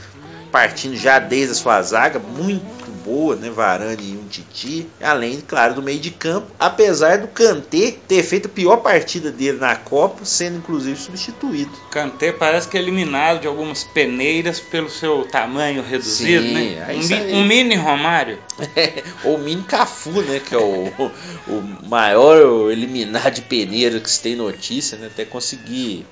Partindo 0.53 0.95
já 0.95 1.17
desde 1.17 1.53
a 1.53 1.55
sua 1.55 1.81
zaga, 1.81 2.19
muito 2.19 2.91
boa, 3.03 3.35
né? 3.35 3.49
Varane 3.49 4.13
e 4.13 4.17
um 4.17 4.27
Titi, 4.27 4.87
além, 5.01 5.41
claro, 5.41 5.73
do 5.73 5.81
meio 5.81 5.99
de 5.99 6.11
campo, 6.11 6.45
apesar 6.59 7.17
do 7.17 7.27
Kanté 7.27 7.95
ter 8.07 8.21
feito 8.23 8.45
a 8.45 8.49
pior 8.49 8.77
partida 8.77 9.31
dele 9.31 9.57
na 9.57 9.75
Copa, 9.75 10.23
sendo 10.23 10.57
inclusive 10.59 10.95
substituído. 10.97 11.71
Kanté 11.89 12.31
parece 12.31 12.67
que 12.67 12.77
é 12.77 12.81
eliminado 12.81 13.41
de 13.41 13.47
algumas 13.47 13.83
peneiras 13.83 14.59
pelo 14.59 14.89
seu 14.91 15.25
tamanho 15.25 15.81
reduzido, 15.83 16.43
Sim, 16.43 16.53
né? 16.53 16.85
é 16.87 16.93
Um, 16.93 17.07
mi- 17.07 17.33
um 17.33 17.45
mini 17.45 17.75
Romário. 17.75 18.37
Ou 19.25 19.35
o 19.35 19.39
Mini 19.39 19.63
Cafu, 19.63 20.21
né? 20.21 20.39
Que 20.39 20.53
é 20.53 20.59
o, 20.59 21.11
o 21.47 21.87
maior 21.89 22.71
eliminado 22.71 23.33
de 23.33 23.41
peneira 23.41 23.99
que 23.99 24.09
se 24.09 24.21
tem 24.21 24.35
notícia, 24.35 24.97
né? 24.99 25.07
Até 25.07 25.25
conseguir 25.25 26.05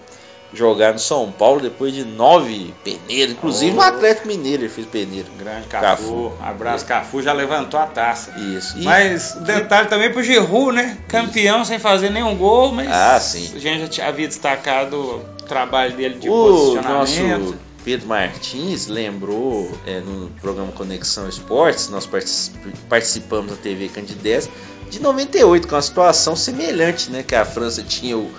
jogar 0.53 0.93
no 0.93 0.99
São 0.99 1.31
Paulo 1.31 1.61
depois 1.61 1.93
de 1.93 2.03
nove 2.03 2.73
peneiras. 2.83 3.31
Inclusive 3.33 3.71
Oh. 3.71 3.75
no 3.75 3.81
Atlético 3.81 4.27
Mineiro 4.27 4.63
ele 4.63 4.69
fez 4.69 4.85
peneira. 4.87 5.27
Grande 5.39 5.67
Cafu. 5.67 5.85
Cafu. 5.85 6.31
Abraço, 6.41 6.85
Cafu 6.85 7.21
já 7.21 7.31
levantou 7.33 7.79
a 7.79 7.85
taça. 7.85 8.31
Isso. 8.37 8.77
E- 8.77 8.83
Mas 8.83 9.33
detalhe 9.41 9.87
também 9.87 10.11
pro 10.11 10.21
Giroud, 10.21 10.73
né? 10.75 10.97
Campeão 11.07 11.63
sem 11.63 11.79
fazer 11.79 12.09
nenhum 12.09 12.35
gol, 12.35 12.71
mas 12.71 12.89
Ah, 12.91 13.19
sim. 13.19 13.51
a 13.55 13.59
gente 13.59 13.97
já 13.97 14.07
havia 14.07 14.27
destacado 14.27 14.95
o 14.97 15.19
trabalho 15.47 15.95
dele 15.95 16.15
de 16.19 16.29
o 16.29 16.33
posicionamento. 16.33 17.39
nosso 17.45 17.55
Pedro 17.83 18.07
Martins 18.07 18.85
lembrou 18.87 19.71
é, 19.87 19.99
no 20.01 20.29
programa 20.39 20.71
Conexão 20.71 21.27
Esportes, 21.27 21.89
nós 21.89 22.05
partici- 22.05 22.51
participamos 22.87 23.49
da 23.51 23.57
TV 23.57 23.87
Candidez, 23.89 24.47
de 24.89 25.01
98, 25.01 25.67
com 25.67 25.75
uma 25.75 25.81
situação 25.81 26.35
semelhante, 26.35 27.09
né? 27.09 27.23
Que 27.23 27.33
a 27.33 27.43
França 27.45 27.81
tinha 27.81 28.17
o 28.17 28.29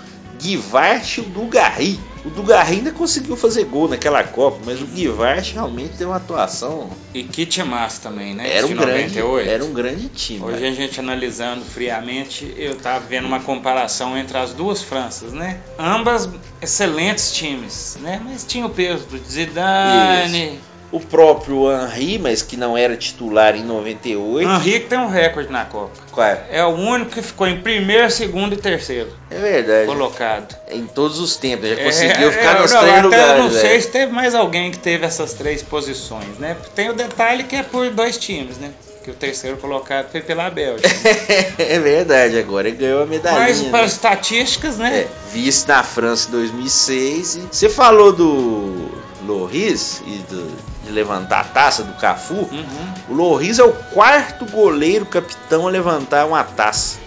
Guivart 0.43 1.17
e 1.17 1.21
o 1.21 1.23
Dugarry. 1.23 1.97
O 2.25 2.29
Dugarry 2.29 2.77
ainda 2.77 2.91
conseguiu 2.91 3.35
fazer 3.37 3.63
gol 3.65 3.87
naquela 3.87 4.23
Copa, 4.23 4.59
mas 4.65 4.81
o 4.81 4.85
Guivart 4.85 5.53
realmente 5.53 5.91
teve 5.91 6.05
uma 6.05 6.17
atuação. 6.17 6.89
E 7.13 7.23
que 7.23 7.45
timaço 7.45 8.01
também, 8.01 8.33
né? 8.33 8.49
Era 8.49 8.67
um, 8.67 8.75
grande, 8.75 9.19
98. 9.19 9.49
era 9.49 9.65
um 9.65 9.73
grande 9.73 10.09
time. 10.09 10.43
Hoje 10.43 10.61
né? 10.61 10.69
a 10.69 10.71
gente 10.73 10.99
analisando 10.99 11.63
friamente, 11.63 12.53
eu 12.57 12.75
tava 12.75 13.05
vendo 13.05 13.25
uma 13.25 13.39
comparação 13.39 14.17
entre 14.17 14.37
as 14.37 14.53
duas 14.53 14.81
Franças, 14.81 15.31
né? 15.31 15.59
Ambas 15.79 16.29
excelentes 16.61 17.33
times, 17.33 17.97
né? 18.01 18.21
Mas 18.23 18.43
tinha 18.43 18.65
o 18.65 18.69
peso 18.69 19.05
do 19.05 19.17
Zidane. 19.17 20.59
O 20.93 20.99
próprio 20.99 21.71
Henry, 21.71 22.19
mas 22.19 22.43
que 22.43 22.55
não 22.55 22.77
era 22.77 22.95
titular 22.95 23.55
em 23.55 23.63
98. 23.63 24.47
Henrique 24.47 24.85
tem 24.87 24.99
um 24.99 25.07
recorde 25.09 25.51
na 25.51 25.65
Copa. 25.65 25.91
Qual 26.11 26.25
é? 26.27 26.43
É 26.51 26.63
o 26.63 26.69
único 26.69 27.09
que 27.11 27.21
ficou 27.23 27.47
em 27.47 27.59
primeiro, 27.61 28.11
segundo 28.11 28.53
e 28.53 28.57
terceiro 28.57 29.09
É 29.31 29.39
verdade. 29.39 29.87
colocado. 29.87 30.55
Em 30.69 30.85
todos 30.85 31.19
os 31.19 31.35
tempos. 31.35 31.67
Já 31.67 31.75
É, 31.75 31.83
conseguiu 31.83 32.31
ficar 32.31 32.57
é, 32.57 32.61
nos 32.61 32.71
não, 32.71 32.79
três 32.81 32.93
até 32.93 33.01
lugares. 33.01 33.27
Eu 33.31 33.37
não 33.39 33.49
velho. 33.49 33.61
sei 33.61 33.81
se 33.81 33.87
teve 33.87 34.11
mais 34.11 34.35
alguém 34.35 34.69
que 34.69 34.77
teve 34.77 35.03
essas 35.03 35.33
três 35.33 35.63
posições, 35.63 36.37
né? 36.37 36.55
Tem 36.75 36.91
o 36.91 36.93
detalhe 36.93 37.43
que 37.45 37.55
é 37.55 37.63
por 37.63 37.89
dois 37.89 38.15
times, 38.17 38.57
né? 38.59 38.69
Que 39.03 39.09
o 39.09 39.15
terceiro 39.15 39.57
colocado 39.57 40.11
foi 40.11 40.21
pela 40.21 40.47
Bélgica. 40.51 40.87
é 41.57 41.79
verdade, 41.79 42.37
agora 42.37 42.67
ele 42.67 42.77
ganhou 42.77 43.01
a 43.01 43.05
medalhinha. 43.07 43.41
Mas 43.47 43.61
para 43.63 43.79
né? 43.79 43.85
as 43.85 43.91
estatísticas, 43.93 44.77
né? 44.77 44.99
É, 44.99 45.07
vice 45.33 45.67
na 45.67 45.81
França 45.83 46.29
em 46.29 46.31
2006. 46.33 47.35
E 47.35 47.39
você 47.51 47.67
falou 47.67 48.13
do 48.13 49.02
Loris 49.23 50.01
e 50.05 50.17
do- 50.29 50.55
de 50.85 50.91
levantar 50.91 51.39
a 51.39 51.43
taça 51.43 51.83
do 51.83 51.93
Cafu. 51.93 52.33
Uhum. 52.33 52.93
O 53.09 53.13
Loris 53.13 53.59
é 53.59 53.63
o 53.63 53.71
quarto 53.71 54.45
goleiro 54.45 55.05
capitão 55.05 55.67
a 55.67 55.71
levantar 55.71 56.25
uma 56.25 56.43
taça. 56.43 56.97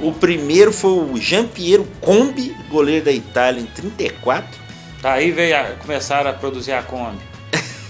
O 0.00 0.12
primeiro 0.12 0.72
foi 0.72 0.90
o 0.90 1.16
Jean-Pierre 1.16 1.86
Combi, 2.00 2.54
goleiro 2.68 3.04
da 3.06 3.12
Itália 3.12 3.60
em 3.60 3.66
34. 3.66 4.46
Daí 5.00 5.30
veio 5.30 5.56
a, 5.56 5.64
começaram 5.80 6.28
a 6.30 6.32
produzir 6.34 6.72
a 6.72 6.82
Kombi. 6.82 7.18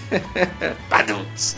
Paduns. 0.89 1.55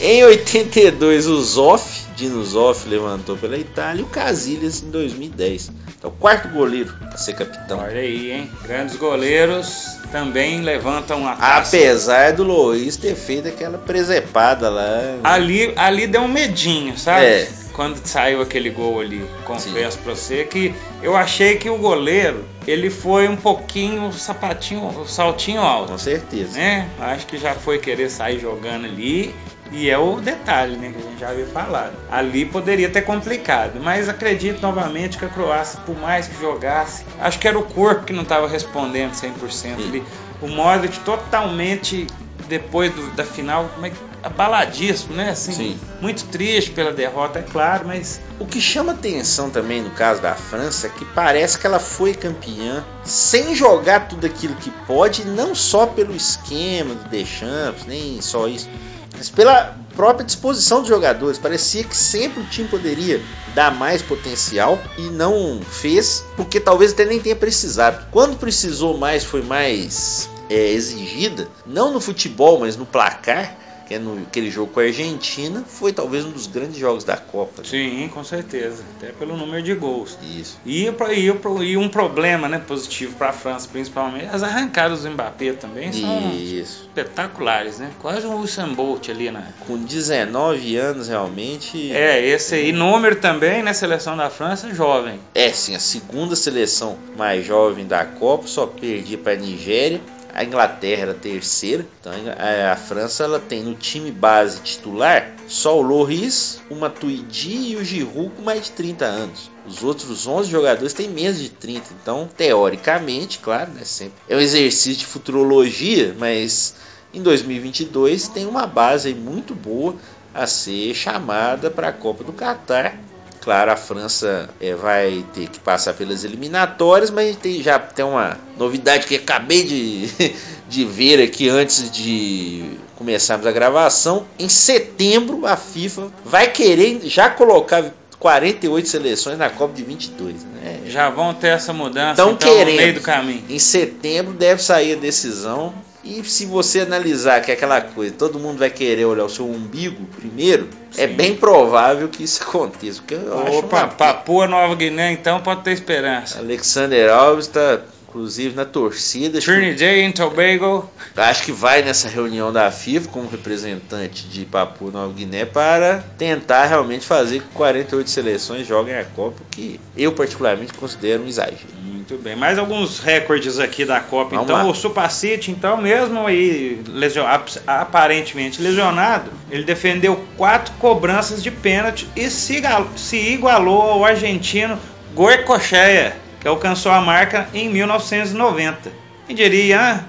em 0.00 0.24
82, 0.24 1.26
o 1.26 1.42
Zoff, 1.42 2.06
Dino 2.16 2.44
Zoff, 2.44 2.88
levantou 2.88 3.36
pela 3.36 3.56
Itália. 3.56 4.00
E 4.00 4.04
o 4.04 4.08
Casillas 4.08 4.82
em 4.82 4.90
2010. 4.90 5.70
Então, 5.98 6.10
o 6.10 6.14
quarto 6.14 6.48
goleiro 6.48 6.92
a 7.12 7.16
ser 7.16 7.34
capitão. 7.34 7.78
Olha 7.78 8.00
aí, 8.00 8.32
hein? 8.32 8.50
Grandes 8.64 8.96
goleiros 8.96 9.98
também 10.10 10.60
levantam 10.60 11.26
a 11.26 11.36
taça. 11.36 11.76
Apesar 11.76 12.32
do 12.32 12.42
Lois 12.42 12.96
ter 12.96 13.14
feito 13.14 13.48
aquela 13.48 13.78
presepada 13.78 14.68
lá. 14.68 15.18
Ali, 15.22 15.72
ali 15.76 16.06
deu 16.06 16.22
um 16.22 16.28
medinho, 16.28 16.98
sabe? 16.98 17.24
É. 17.24 17.48
Quando 17.72 18.04
saiu 18.04 18.42
aquele 18.42 18.68
gol 18.68 19.00
ali, 19.00 19.24
confesso 19.44 19.98
pra 19.98 20.14
você 20.14 20.44
que 20.44 20.74
eu 21.02 21.16
achei 21.16 21.56
que 21.56 21.70
o 21.70 21.78
goleiro 21.78 22.44
ele 22.66 22.90
foi 22.90 23.28
um 23.28 23.36
pouquinho 23.36 24.12
sapatinho, 24.12 25.04
saltinho 25.06 25.60
alto, 25.60 25.92
Com 25.92 25.98
certeza. 25.98 26.58
né? 26.58 26.88
Acho 26.98 27.26
que 27.26 27.36
já 27.38 27.54
foi 27.54 27.78
querer 27.78 28.08
sair 28.10 28.38
jogando 28.38 28.84
ali 28.86 29.34
e 29.70 29.88
é 29.88 29.96
o 29.96 30.20
detalhe, 30.20 30.76
né, 30.76 30.92
que 30.94 30.98
a 30.98 31.10
gente 31.10 31.18
já 31.20 31.30
havia 31.30 31.46
falado. 31.46 31.94
Ali 32.10 32.44
poderia 32.44 32.90
ter 32.90 33.02
complicado, 33.02 33.80
mas 33.82 34.06
acredito 34.08 34.60
novamente 34.60 35.16
que 35.16 35.24
a 35.24 35.28
Croácia, 35.28 35.80
por 35.86 35.98
mais 35.98 36.28
que 36.28 36.38
jogasse, 36.40 37.04
acho 37.18 37.38
que 37.38 37.48
era 37.48 37.58
o 37.58 37.62
corpo 37.62 38.04
que 38.04 38.12
não 38.12 38.22
estava 38.22 38.46
respondendo 38.46 39.12
100% 39.14 39.74
ali. 39.76 40.02
O 40.42 40.48
Modric 40.48 40.98
totalmente 41.00 42.06
depois 42.48 42.92
do- 42.94 43.10
da 43.12 43.24
final, 43.24 43.64
como 43.74 43.86
é 43.86 43.90
que 43.90 43.96
abaladíssimo, 44.22 45.14
né? 45.14 45.30
Assim, 45.30 45.52
Sim. 45.52 45.80
muito 46.00 46.24
triste 46.26 46.70
pela 46.70 46.92
derrota, 46.92 47.38
é 47.40 47.42
claro, 47.42 47.86
mas 47.86 48.20
O 48.38 48.46
que 48.46 48.60
chama 48.60 48.92
atenção 48.92 49.50
também 49.50 49.82
no 49.82 49.90
caso 49.90 50.20
da 50.20 50.34
França 50.34 50.86
é 50.86 50.90
que 50.90 51.04
parece 51.04 51.58
que 51.58 51.66
ela 51.66 51.78
foi 51.78 52.14
campeã 52.14 52.84
sem 53.04 53.54
jogar 53.54 54.08
tudo 54.08 54.26
aquilo 54.26 54.54
que 54.56 54.70
pode, 54.86 55.24
não 55.24 55.54
só 55.54 55.86
pelo 55.86 56.14
esquema 56.14 56.94
do 56.94 57.08
Deschamps, 57.08 57.84
nem 57.86 58.20
só 58.20 58.48
isso, 58.48 58.68
mas 59.16 59.28
pela 59.28 59.76
própria 59.94 60.24
disposição 60.24 60.80
dos 60.80 60.88
jogadores. 60.88 61.38
Parecia 61.38 61.84
que 61.84 61.96
sempre 61.96 62.42
o 62.42 62.46
time 62.46 62.68
poderia 62.68 63.20
dar 63.54 63.70
mais 63.70 64.02
potencial 64.02 64.78
e 64.98 65.02
não 65.02 65.60
fez, 65.60 66.24
porque 66.36 66.58
talvez 66.58 66.92
até 66.92 67.04
nem 67.04 67.20
tenha 67.20 67.36
precisado. 67.36 68.06
Quando 68.10 68.36
precisou 68.36 68.96
mais, 68.96 69.24
foi 69.24 69.42
mais 69.42 70.28
é, 70.48 70.70
exigida, 70.70 71.48
não 71.66 71.92
no 71.92 72.00
futebol, 72.00 72.60
mas 72.60 72.76
no 72.76 72.86
placar. 72.86 73.56
Que 73.92 73.96
é 73.96 73.98
no 73.98 74.22
aquele 74.22 74.50
jogo 74.50 74.72
com 74.72 74.80
a 74.80 74.84
Argentina, 74.84 75.62
foi 75.66 75.92
talvez 75.92 76.24
um 76.24 76.30
dos 76.30 76.46
grandes 76.46 76.78
jogos 76.78 77.04
da 77.04 77.14
Copa. 77.14 77.60
né? 77.60 77.68
sim, 77.68 78.10
com 78.12 78.24
certeza, 78.24 78.82
até 78.96 79.12
pelo 79.12 79.36
número 79.36 79.62
de 79.62 79.74
gols. 79.74 80.16
Isso. 80.22 80.58
E, 80.64 80.86
e, 80.86 81.64
e 81.66 81.76
um 81.76 81.88
problema 81.90 82.48
né, 82.48 82.58
positivo 82.58 83.14
para 83.16 83.28
a 83.28 83.32
França, 83.34 83.68
principalmente, 83.70 84.28
as 84.32 84.42
arrancadas 84.42 85.02
do 85.02 85.10
Mbappé 85.10 85.52
também 85.52 85.92
são 85.92 86.32
Isso. 86.32 86.84
espetaculares, 86.84 87.78
né? 87.78 87.90
Quase 88.00 88.26
um 88.26 88.40
Usain 88.40 88.72
Bolt 88.72 89.10
ali 89.10 89.30
na. 89.30 89.42
Com 89.66 89.76
19 89.76 90.76
anos, 90.76 91.08
realmente. 91.08 91.92
É, 91.92 92.24
esse 92.24 92.54
aí, 92.54 92.72
número 92.72 93.16
também, 93.16 93.62
né? 93.62 93.74
Seleção 93.74 94.16
da 94.16 94.30
França, 94.30 94.72
jovem. 94.72 95.20
É, 95.34 95.50
sim, 95.50 95.74
a 95.74 95.80
segunda 95.80 96.34
seleção 96.34 96.96
mais 97.14 97.44
jovem 97.44 97.86
da 97.86 98.06
Copa, 98.06 98.46
só 98.46 98.66
perdia 98.66 99.18
para 99.18 99.32
a 99.32 99.36
Nigéria. 99.36 100.00
A 100.34 100.44
Inglaterra 100.44 101.02
era 101.02 101.10
a 101.12 101.14
terceira. 101.14 101.86
Então 102.00 102.12
a, 102.12 102.72
a 102.72 102.76
França 102.76 103.24
ela 103.24 103.38
tem 103.38 103.62
no 103.62 103.74
time 103.74 104.10
base 104.10 104.60
titular 104.60 105.34
só 105.46 105.78
o 105.78 105.82
Loris, 105.82 106.60
o 106.70 106.74
Matuidi 106.74 107.72
e 107.72 107.76
o 107.76 107.84
Giroud 107.84 108.32
com 108.34 108.42
mais 108.42 108.64
de 108.64 108.72
30 108.72 109.04
anos. 109.04 109.50
Os 109.66 109.82
outros 109.82 110.26
11 110.26 110.50
jogadores 110.50 110.92
têm 110.92 111.08
menos 111.08 111.38
de 111.38 111.50
30. 111.50 111.94
Então, 112.00 112.28
teoricamente, 112.36 113.38
claro, 113.38 113.70
né, 113.72 113.84
sempre 113.84 114.18
é 114.28 114.36
um 114.36 114.40
exercício 114.40 114.96
de 114.96 115.06
futurologia, 115.06 116.14
mas 116.18 116.74
em 117.12 117.22
2022 117.22 118.28
tem 118.28 118.46
uma 118.46 118.66
base 118.66 119.14
muito 119.14 119.54
boa 119.54 119.94
a 120.34 120.46
ser 120.46 120.94
chamada 120.94 121.70
para 121.70 121.88
a 121.88 121.92
Copa 121.92 122.24
do 122.24 122.32
Catar. 122.32 122.98
Claro, 123.42 123.72
a 123.72 123.76
França 123.76 124.48
é, 124.60 124.72
vai 124.72 125.24
ter 125.34 125.48
que 125.48 125.58
passar 125.58 125.94
pelas 125.94 126.22
eliminatórias, 126.22 127.10
mas 127.10 127.24
a 127.24 127.28
gente 127.32 127.40
tem, 127.40 127.60
já 127.60 127.76
tem 127.76 128.04
uma 128.04 128.38
novidade 128.56 129.04
que 129.04 129.16
acabei 129.16 129.64
de, 129.64 130.34
de 130.68 130.84
ver 130.84 131.20
aqui 131.20 131.48
antes 131.48 131.90
de 131.90 132.78
começarmos 132.94 133.44
a 133.44 133.50
gravação. 133.50 134.24
Em 134.38 134.48
setembro, 134.48 135.44
a 135.44 135.56
FIFA 135.56 136.12
vai 136.24 136.52
querer 136.52 137.00
já 137.02 137.28
colocar 137.30 137.84
48 138.22 138.88
seleções 138.88 139.36
na 139.36 139.50
Copa 139.50 139.74
de 139.74 139.82
22. 139.82 140.44
Né? 140.44 140.78
Já 140.86 141.10
vão 141.10 141.34
ter 141.34 141.48
essa 141.48 141.72
mudança 141.72 142.14
Tão 142.22 142.30
então, 142.32 142.48
no 142.50 142.56
querendo. 142.56 142.76
meio 142.76 142.94
do 142.94 143.00
caminho. 143.00 143.42
Em 143.50 143.58
setembro 143.58 144.32
deve 144.32 144.62
sair 144.62 144.92
a 144.92 144.96
decisão. 144.96 145.74
E 146.04 146.22
se 146.24 146.46
você 146.46 146.80
analisar 146.80 147.40
que 147.42 147.50
é 147.50 147.54
aquela 147.54 147.80
coisa, 147.80 148.14
todo 148.16 148.38
mundo 148.38 148.58
vai 148.58 148.70
querer 148.70 149.04
olhar 149.04 149.24
o 149.24 149.28
seu 149.28 149.44
umbigo 149.48 150.04
primeiro, 150.16 150.68
é 150.96 151.06
Sim. 151.06 151.14
bem 151.14 151.34
provável 151.36 152.08
que 152.08 152.22
isso 152.24 152.42
aconteça. 152.42 153.00
Porque 153.00 153.14
eu 153.14 153.40
acho 153.46 153.58
Opa, 153.58 153.76
uma- 153.78 153.88
Papua 153.88 154.46
Nova 154.48 154.74
Guiné, 154.76 155.12
então 155.12 155.40
pode 155.40 155.62
ter 155.62 155.72
esperança. 155.72 156.38
Alexander 156.38 157.10
Alves 157.12 157.46
está, 157.46 157.80
inclusive, 158.12 158.54
na 158.54 158.64
torcida. 158.66 159.38
Acho 159.38 159.46
que, 159.46 159.56
Trinidad 159.56 159.96
e 159.96 160.12
Tobago. 160.12 160.90
acho 161.16 161.44
que 161.44 161.52
vai 161.52 161.82
nessa 161.82 162.08
reunião 162.08 162.52
da 162.52 162.70
FIFA 162.70 163.08
como 163.08 163.28
representante 163.28 164.24
de 164.28 164.44
Papua 164.44 164.90
Nova 164.90 165.12
Guiné 165.14 165.44
para 165.46 166.04
tentar 166.18 166.66
realmente 166.66 167.06
fazer 167.06 167.40
que 167.40 167.48
48 167.54 168.10
seleções 168.10 168.66
joguem 168.66 168.94
a 168.96 169.04
Copa, 169.04 169.40
que 169.50 169.80
eu 169.96 170.12
particularmente 170.12 170.74
considero 170.74 171.22
um 171.22 171.26
exagero. 171.26 171.56
Muito 171.82 172.18
bem. 172.18 172.36
Mais 172.36 172.58
alguns 172.58 172.98
recordes 172.98 173.58
aqui 173.58 173.84
da 173.84 174.00
Copa. 174.00 174.30
Vamos 174.30 174.44
então, 174.44 174.56
lá. 174.56 174.64
o 174.70 174.74
Supacite, 174.74 175.50
então, 175.50 175.76
mesmo 175.76 176.26
aí 176.26 176.82
lesio- 176.88 177.24
ap- 177.26 177.48
aparentemente 177.66 178.60
lesionado, 178.60 179.30
ele 179.50 179.64
defendeu 179.64 180.22
quatro 180.36 180.74
cobranças 180.78 181.42
de 181.42 181.50
pênalti 181.50 182.08
e 182.16 182.28
se, 182.28 182.60
se 182.96 183.16
igualou 183.16 183.80
ao 183.82 184.04
argentino 184.04 184.78
Goicoechea, 185.14 186.16
que 186.42 186.48
alcançou 186.48 186.92
a 186.92 187.00
marca 187.00 187.48
em 187.54 187.68
1990. 187.70 188.90
Quem 189.26 189.34
diria, 189.36 189.80
ah, 189.80 190.04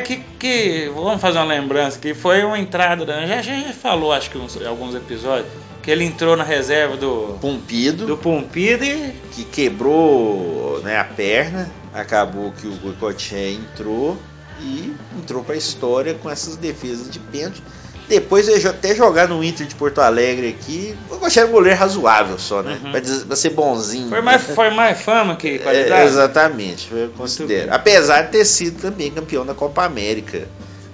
que, 0.00 0.16
que, 0.38 0.90
vamos 0.94 1.20
fazer 1.20 1.38
uma 1.38 1.44
lembrança, 1.46 1.98
que 1.98 2.14
foi 2.14 2.44
uma 2.44 2.58
entrada, 2.58 3.04
da- 3.04 3.26
já, 3.26 3.42
já, 3.42 3.58
já 3.58 3.72
falou, 3.72 4.12
acho 4.12 4.30
que 4.30 4.38
uns- 4.38 4.64
alguns 4.64 4.94
episódios, 4.94 5.48
que 5.82 5.90
ele 5.90 6.04
entrou 6.04 6.36
na 6.36 6.44
reserva 6.44 6.96
do, 6.96 7.36
Pumpido, 7.40 8.06
do 8.06 8.16
Pumpido 8.16 8.84
e 8.84 9.12
que 9.32 9.44
quebrou 9.44 10.80
né, 10.82 10.98
a 10.98 11.04
perna. 11.04 11.70
Acabou 11.94 12.52
que 12.52 12.66
o 12.66 12.72
Goicoechea 12.76 13.50
entrou 13.52 14.16
e 14.60 14.94
entrou 15.18 15.42
para 15.42 15.54
a 15.54 15.58
história 15.58 16.14
com 16.14 16.28
essas 16.30 16.56
defesas 16.56 17.10
de 17.10 17.18
pênalti. 17.18 17.62
Depois 18.08 18.46
jo- 18.62 18.68
até 18.68 18.94
jogar 18.94 19.26
no 19.28 19.42
Inter 19.42 19.66
de 19.66 19.74
Porto 19.74 20.00
Alegre 20.00 20.56
aqui, 20.58 20.94
Goicoechea 21.08 21.42
era 21.42 21.48
um 21.48 21.52
goleiro 21.52 21.78
razoável 21.78 22.38
só, 22.38 22.62
né? 22.62 22.78
Uhum. 22.84 22.90
Pra, 22.92 23.00
dizer- 23.00 23.24
pra 23.26 23.34
ser 23.36 23.50
bonzinho. 23.50 24.08
Foi 24.08 24.20
mais, 24.20 24.42
foi 24.42 24.70
mais 24.70 25.00
fama 25.00 25.34
que 25.36 25.56
É, 25.56 25.58
qualidade. 25.58 26.06
exatamente, 26.06 26.88
eu 26.92 27.08
considero. 27.16 27.72
Apesar 27.74 28.22
de 28.22 28.32
ter 28.32 28.44
sido 28.44 28.80
também 28.80 29.10
campeão 29.10 29.44
da 29.44 29.54
Copa 29.54 29.84
América 29.84 30.46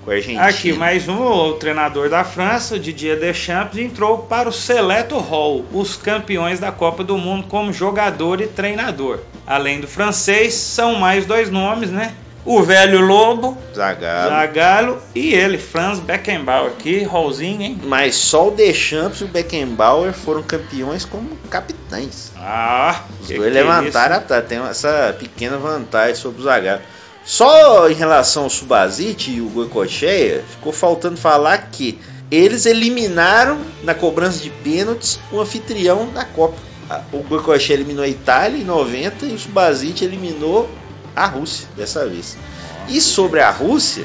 com 0.04 0.10
a 0.10 0.14
Argentina. 0.14 0.42
Aqui, 0.46 0.72
mais 0.72 1.06
um, 1.06 1.20
o 1.22 1.52
treinador 1.54 2.08
da 2.08 2.24
França, 2.24 2.74
o 2.76 2.78
Didier 2.78 3.20
Deschamps, 3.20 3.78
entrou 3.78 4.18
para 4.18 4.48
o 4.48 4.52
Seleto 4.52 5.16
Hall, 5.18 5.64
os 5.72 5.96
campeões 5.96 6.58
da 6.58 6.72
Copa 6.72 7.04
do 7.04 7.16
Mundo 7.18 7.46
como 7.46 7.72
jogador 7.72 8.40
e 8.40 8.46
treinador. 8.46 9.18
Além 9.46 9.80
do 9.80 9.86
francês, 9.86 10.54
são 10.54 10.94
mais 10.96 11.26
dois 11.26 11.50
nomes, 11.50 11.90
né? 11.90 12.14
O 12.44 12.60
velho 12.62 13.00
Lobo, 13.00 13.56
Zagallo. 13.72 14.30
Zagallo 14.30 15.02
e 15.14 15.32
ele, 15.32 15.58
Franz 15.58 16.00
Beckenbauer. 16.00 16.72
Que 16.72 17.04
hallzinho, 17.04 17.62
hein? 17.62 17.80
Mas 17.84 18.16
só 18.16 18.48
o 18.48 18.50
Deschamps 18.50 19.20
e 19.20 19.24
o 19.24 19.28
Beckenbauer 19.28 20.12
foram 20.12 20.42
campeões 20.42 21.04
como 21.04 21.36
capitães. 21.48 22.32
Ah, 22.36 23.02
Os 23.20 23.28
que 23.28 23.36
dois 23.36 23.52
que 23.52 23.58
é 23.58 23.62
levantaram 23.62 24.16
a 24.16 24.20
taça, 24.20 24.42
tem 24.42 24.58
essa 24.58 25.16
pequena 25.18 25.56
vantagem 25.56 26.16
sobre 26.16 26.40
o 26.40 26.44
Zagallo. 26.44 26.82
Só 27.24 27.88
em 27.88 27.94
relação 27.94 28.44
ao 28.44 28.50
Subazite 28.50 29.30
e 29.30 29.40
o 29.40 29.48
Goicoechea, 29.48 30.42
ficou 30.50 30.72
faltando 30.72 31.16
falar 31.16 31.68
que 31.70 31.96
eles 32.28 32.66
eliminaram 32.66 33.60
na 33.84 33.94
cobrança 33.94 34.40
de 34.40 34.50
pênaltis 34.50 35.20
o 35.30 35.40
anfitrião 35.40 36.08
da 36.12 36.24
Copa. 36.24 36.56
O 37.12 37.18
Goicoechea 37.22 37.74
eliminou 37.74 38.04
a 38.04 38.08
Itália 38.08 38.58
em 38.60 38.64
90 38.64 39.26
e 39.26 39.34
o 39.34 39.38
Subazite 39.38 40.04
eliminou 40.04 40.68
a 41.14 41.26
Rússia 41.26 41.66
dessa 41.76 42.06
vez. 42.06 42.36
E 42.88 43.00
sobre 43.00 43.40
a 43.40 43.50
Rússia, 43.50 44.04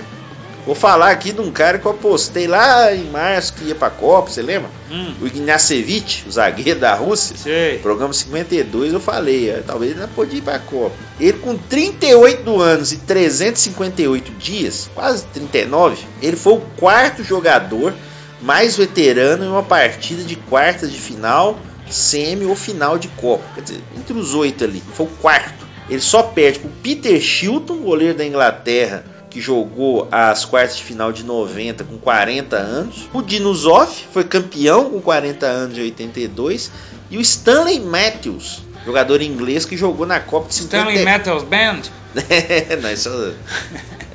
vou 0.66 0.76
falar 0.76 1.10
aqui 1.12 1.32
de 1.32 1.42
um 1.42 1.52
cara 1.52 1.80
que 1.80 1.86
eu 1.86 1.92
apostei 1.92 2.48
lá 2.48 2.94
em 2.94 3.06
março 3.06 3.54
que 3.54 3.66
ia 3.66 3.76
pra 3.76 3.90
Copa, 3.90 4.30
você 4.30 4.42
lembra? 4.42 4.70
Hum, 4.92 5.14
O 5.22 5.28
Ignacevich, 5.28 6.26
o 6.28 6.32
zagueiro 6.32 6.80
da 6.80 6.94
Rússia. 6.94 7.36
sei. 7.38 7.80
Programa 7.80 8.14
52 8.14 8.94
eu 8.94 9.00
falei, 9.00 9.62
talvez 9.66 9.92
ele 9.92 10.02
não 10.02 10.08
podia 10.10 10.40
ir 10.40 10.42
pra 10.44 10.60
Copa. 10.60 10.96
Ele 11.20 11.38
com 11.40 11.58
38 11.58 12.62
anos 12.62 12.92
e 12.92 12.98
358 12.98 14.32
dias, 14.34 14.90
quase 14.94 15.26
39, 15.34 16.06
ele 16.22 16.36
foi 16.38 16.54
o 16.54 16.62
quarto 16.78 17.24
jogador 17.24 17.94
mais 18.42 18.78
veterano 18.78 19.44
em 19.44 19.48
uma 19.48 19.64
partida 19.64 20.24
de 20.24 20.36
quartas 20.36 20.92
de 20.92 21.00
final, 21.00 21.58
semi 21.90 22.46
ou 22.46 22.56
final 22.56 22.98
de 23.00 23.08
Copa. 23.10 23.44
Quer 23.56 23.62
dizer, 23.62 23.80
entre 23.98 24.14
os 24.14 24.34
oito 24.36 24.64
ali, 24.64 24.84
foi 24.94 25.08
o 25.08 25.10
quarto. 25.10 25.66
Ele 25.90 26.02
só 26.02 26.24
perde 26.24 26.60
pro 26.60 26.70
Peter 26.84 27.20
Shilton, 27.20 27.78
goleiro 27.78 28.18
da 28.18 28.26
Inglaterra, 28.26 29.06
que 29.30 29.40
jogou 29.40 30.08
as 30.12 30.46
quartas 30.46 30.78
de 30.78 30.84
final 30.84 31.12
de 31.12 31.24
90 31.24 31.84
com 31.84 31.98
40 31.98 32.56
anos. 32.56 33.10
O 33.14 33.22
Dinuzov 33.22 33.90
foi 34.12 34.24
campeão 34.24 34.90
com 34.90 35.00
40 35.00 35.46
anos 35.46 35.76
de 35.76 35.82
82. 35.82 36.72
E 37.10 37.18
o 37.18 37.22
Stanley 37.22 37.80
Matthews, 37.80 38.64
jogador 38.86 39.22
inglês 39.22 39.64
que 39.66 39.78
jogou 39.78 40.06
na 40.06 40.20
Copa 40.20 40.50
de 40.50 40.56
50. 40.56 40.78
Stanley 40.78 41.06
Metals 41.06 41.44
Band. 41.44 41.82
Não, 42.82 42.92
isso, 42.92 43.36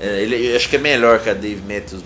é, 0.00 0.23
ele, 0.23 0.50
eu 0.50 0.57
acho 0.57 0.69
que 0.69 0.76
é 0.76 0.79
melhor 0.79 1.21
que 1.21 1.31
a 1.31 1.35
Dave 1.35 1.62
Matthews. 1.62 2.02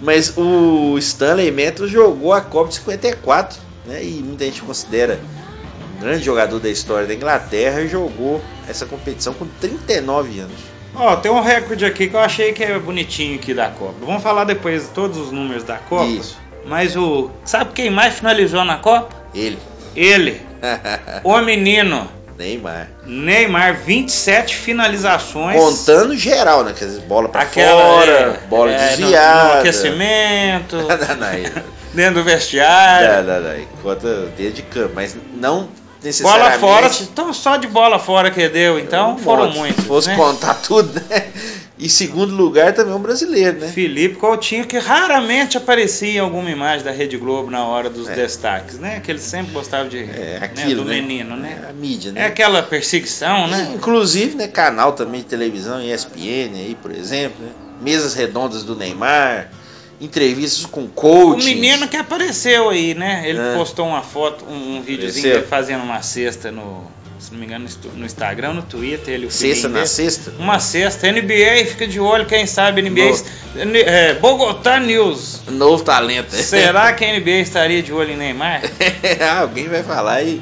Mas 0.00 0.36
o 0.36 0.96
Stanley 0.98 1.50
Matthews 1.50 1.90
jogou 1.90 2.32
a 2.32 2.40
Copa 2.40 2.68
de 2.68 2.76
54. 2.76 3.58
Né, 3.86 4.04
e 4.04 4.22
muita 4.22 4.44
gente 4.44 4.62
considera 4.62 5.18
um 5.96 6.00
grande 6.00 6.24
jogador 6.24 6.60
da 6.60 6.68
história 6.68 7.06
da 7.06 7.14
Inglaterra 7.14 7.80
e 7.80 7.88
jogou 7.88 8.40
essa 8.68 8.86
competição 8.86 9.32
com 9.34 9.46
39 9.60 10.40
anos. 10.40 10.56
Ó, 10.94 11.16
tem 11.16 11.30
um 11.30 11.40
recorde 11.40 11.84
aqui 11.84 12.08
que 12.08 12.14
eu 12.16 12.20
achei 12.20 12.52
que 12.52 12.64
é 12.64 12.78
bonitinho 12.78 13.36
aqui 13.36 13.52
da 13.52 13.68
Copa. 13.68 13.94
Vamos 14.04 14.22
falar 14.22 14.44
depois 14.44 14.84
de 14.84 14.88
todos 14.90 15.18
os 15.18 15.30
números 15.30 15.62
da 15.64 15.76
Copa. 15.76 16.06
Isso. 16.06 16.38
Mas 16.64 16.96
o. 16.96 17.30
Sabe 17.44 17.72
quem 17.74 17.90
mais 17.90 18.14
finalizou 18.14 18.64
na 18.64 18.76
Copa? 18.78 19.14
Ele. 19.34 19.58
Ele, 19.94 20.40
o 21.24 21.38
menino 21.38 22.06
Neymar. 22.38 22.88
Neymar, 23.06 23.76
27 23.84 24.54
finalizações. 24.56 25.56
Contando 25.58 26.14
geral, 26.16 26.64
né? 26.64 26.74
Quer 26.78 26.84
dizer, 26.86 27.00
bola 27.02 27.28
pra 27.28 27.42
Aquela, 27.42 27.80
fora, 27.82 28.10
é, 28.12 28.40
bola 28.48 28.70
é, 28.72 28.90
no- 28.90 28.96
desviada. 28.96 29.54
No, 29.54 29.60
aquecimento, 29.60 30.76
Não, 30.84 30.86
não, 30.88 30.96
não, 30.96 31.62
dentro 31.94 32.14
do 32.14 32.24
vestiário. 32.24 33.26
não, 33.26 33.40
não, 33.40 33.48
não, 33.56 33.66
Conta 33.82 34.26
dentro 34.36 34.52
de 34.54 34.62
campo, 34.62 34.92
mas 34.94 35.16
não 35.34 35.68
Bola 36.22 36.52
fora, 36.58 36.90
então 37.02 37.32
só 37.32 37.56
de 37.56 37.66
bola 37.66 37.98
fora 37.98 38.30
que 38.30 38.48
deu, 38.48 38.78
então 38.78 39.14
um 39.14 39.18
foram 39.18 39.46
monte. 39.46 39.56
muitos. 39.58 39.82
Se 39.82 39.88
fosse 39.88 40.08
né? 40.08 40.16
contar 40.16 40.54
tudo, 40.54 40.92
né? 41.08 41.26
E 41.78 41.90
segundo 41.90 42.34
lugar 42.34 42.72
também 42.72 42.94
um 42.94 42.98
brasileiro, 42.98 43.58
né? 43.60 43.68
Felipe 43.68 44.16
Coutinho, 44.16 44.66
que 44.66 44.78
raramente 44.78 45.58
aparecia 45.58 46.10
em 46.14 46.18
alguma 46.18 46.50
imagem 46.50 46.82
da 46.84 46.90
Rede 46.90 47.18
Globo 47.18 47.50
na 47.50 47.64
hora 47.66 47.90
dos 47.90 48.08
É. 48.08 48.14
destaques, 48.14 48.78
né? 48.78 49.00
Que 49.04 49.10
ele 49.12 49.18
sempre 49.18 49.52
gostava 49.52 49.86
de. 49.88 49.98
É 49.98 50.04
né, 50.04 50.38
aquilo, 50.40 50.84
do 50.84 50.88
né? 50.88 51.00
menino, 51.00 51.36
né? 51.36 51.58
É 51.66 51.70
a 51.70 51.72
mídia, 51.74 52.08
É 52.10 52.12
né? 52.12 52.26
aquela 52.26 52.62
perseguição, 52.62 53.46
né? 53.48 53.72
Inclusive, 53.74 54.36
né, 54.36 54.48
canal 54.48 54.92
também 54.92 55.20
de 55.20 55.26
televisão, 55.26 55.80
ESPN 55.82 56.54
aí, 56.54 56.76
por 56.80 56.90
exemplo, 56.92 57.44
né? 57.44 57.50
Mesas 57.82 58.14
redondas 58.14 58.62
do 58.64 58.74
Neymar, 58.74 59.50
entrevistas 60.00 60.66
com 60.66 60.84
O 60.84 60.88
coach. 60.88 61.44
menino 61.44 61.88
que 61.88 61.96
apareceu 61.96 62.68
aí, 62.70 62.94
né? 62.94 63.22
Ele 63.26 63.38
É. 63.38 63.54
postou 63.54 63.86
uma 63.86 64.02
foto, 64.02 64.44
um, 64.44 64.76
um 64.78 64.82
videozinho 64.82 65.34
dele 65.34 65.46
fazendo 65.46 65.82
uma 65.82 66.02
cesta 66.02 66.50
no, 66.52 66.84
se 67.18 67.32
não 67.32 67.40
me 67.40 67.46
engano, 67.46 67.66
no 67.94 68.04
Instagram, 68.04 68.52
no 68.52 68.62
Twitter, 68.62 69.14
ele 69.14 69.26
o 69.26 69.30
Sexta 69.30 69.68
na 69.68 69.74
dele. 69.78 69.86
sexta. 69.88 70.32
Uma 70.38 70.60
cesta, 70.60 71.06
NBA, 71.10 71.64
fica 71.66 71.86
de 71.88 71.98
olho, 71.98 72.26
quem 72.26 72.46
sabe, 72.46 72.82
NBA. 72.82 73.10
No- 73.64 73.76
É, 73.76 74.14
Bogotá 74.14 74.78
News. 74.78 75.40
Novo 75.48 75.82
talento. 75.82 76.30
Será 76.30 76.92
que 76.94 77.04
a 77.04 77.08
NBA 77.18 77.40
estaria 77.40 77.82
de 77.82 77.92
olho 77.92 78.12
em 78.12 78.16
Neymar? 78.16 78.60
Alguém 79.40 79.66
vai 79.68 79.82
falar 79.82 80.22
e, 80.22 80.40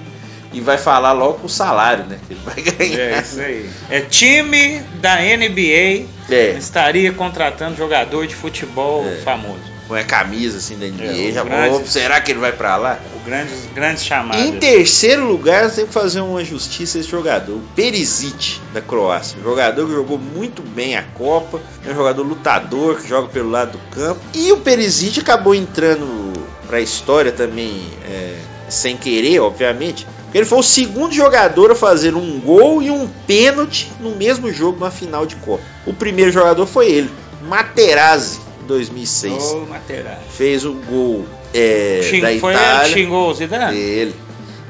e 0.55 0.61
vai 0.61 0.79
falar 0.79 1.13
logo 1.13 1.35
com 1.41 1.47
o 1.47 1.51
salário, 1.51 2.05
né? 2.07 2.19
Que 2.27 2.33
ele 2.35 2.41
vai 2.45 2.55
ganhar. 2.63 3.01
É 3.17 3.21
isso 3.21 3.41
aí. 3.41 3.71
É 3.91 4.01
time 4.01 4.81
da 5.01 5.17
NBA 5.17 6.07
É, 6.31 6.51
estaria 6.59 7.13
contratando 7.13 7.77
jogador 7.77 8.27
de 8.27 8.35
futebol 8.35 9.05
É. 9.07 9.17
famoso. 9.23 9.75
põe 9.87 10.01
a 10.01 10.05
camisa 10.05 10.57
assim 10.57 10.79
da 10.79 10.87
NBA, 10.87 11.29
É, 11.29 11.31
já 11.33 11.45
grandes- 11.45 11.91
será 11.91 12.19
que 12.19 12.33
ele 12.33 12.41
vai 12.41 12.53
pra 12.53 12.75
lá? 12.79 12.99
O 13.17 13.19
grandes, 13.23 13.69
grandes 13.75 14.03
chamadas. 14.03 14.43
Em 14.43 14.53
terceiro 14.59 15.27
lugar, 15.27 15.71
tem 15.71 15.85
que 15.87 15.93
fazer 15.93 16.21
uma 16.23 16.43
justiça 16.43 16.97
a 16.97 17.01
esse 17.03 17.11
jogador, 17.11 17.53
o 17.53 17.63
Perisic, 17.77 18.59
da 18.73 18.81
Croácia. 18.81 19.39
Um 19.39 19.43
jogador 19.45 19.87
que 19.87 19.93
jogou 19.93 20.17
muito 20.19 20.63
bem 20.63 20.97
a 20.97 21.03
Copa, 21.03 21.61
é 21.87 21.91
um 21.91 21.95
jogador 21.95 22.23
lutador 22.23 22.99
que 23.03 23.07
joga 23.07 23.29
pelo 23.29 23.51
lado 23.51 23.73
do 23.73 23.79
campo. 23.95 24.21
E 24.33 24.51
o 24.53 24.57
Perisic 24.57 25.21
acabou 25.21 25.55
entrando 25.55 26.33
pra 26.67 26.81
história 26.81 27.31
também, 27.31 27.83
é, 28.11 28.37
sem 28.71 28.97
querer, 28.97 29.39
obviamente. 29.41 30.07
Ele 30.35 30.45
foi 30.45 30.59
o 30.59 30.63
segundo 30.63 31.15
jogador 31.15 31.71
a 31.71 31.75
fazer 31.77 32.15
um 32.17 32.41
gol 32.41 32.83
e 32.83 32.91
um 32.91 33.09
pênalti 33.27 33.89
no 34.01 34.11
mesmo 34.17 34.53
jogo 34.53 34.85
na 34.85 34.91
final 34.91 35.25
de 35.25 35.37
Copa. 35.37 35.63
O 35.87 35.93
primeiro 35.93 36.33
jogador 36.33 36.67
foi 36.67 36.91
ele, 36.91 37.11
Materazzi, 37.43 38.41
em 38.63 38.67
2006. 38.67 39.43
Ô, 39.53 39.61
Materazzi. 39.67 40.19
Fez 40.37 40.65
o 40.65 40.73
gol 40.73 41.25
é, 41.55 42.01
Xing- 42.03 42.21
da 42.21 42.29
foi 42.41 42.53
ele 42.53 42.59
que 42.59 42.67
Itália. 42.69 42.93
xingou 42.93 43.31
o 43.31 43.35
Zidane? 43.35 43.79
Ele. 43.79 44.15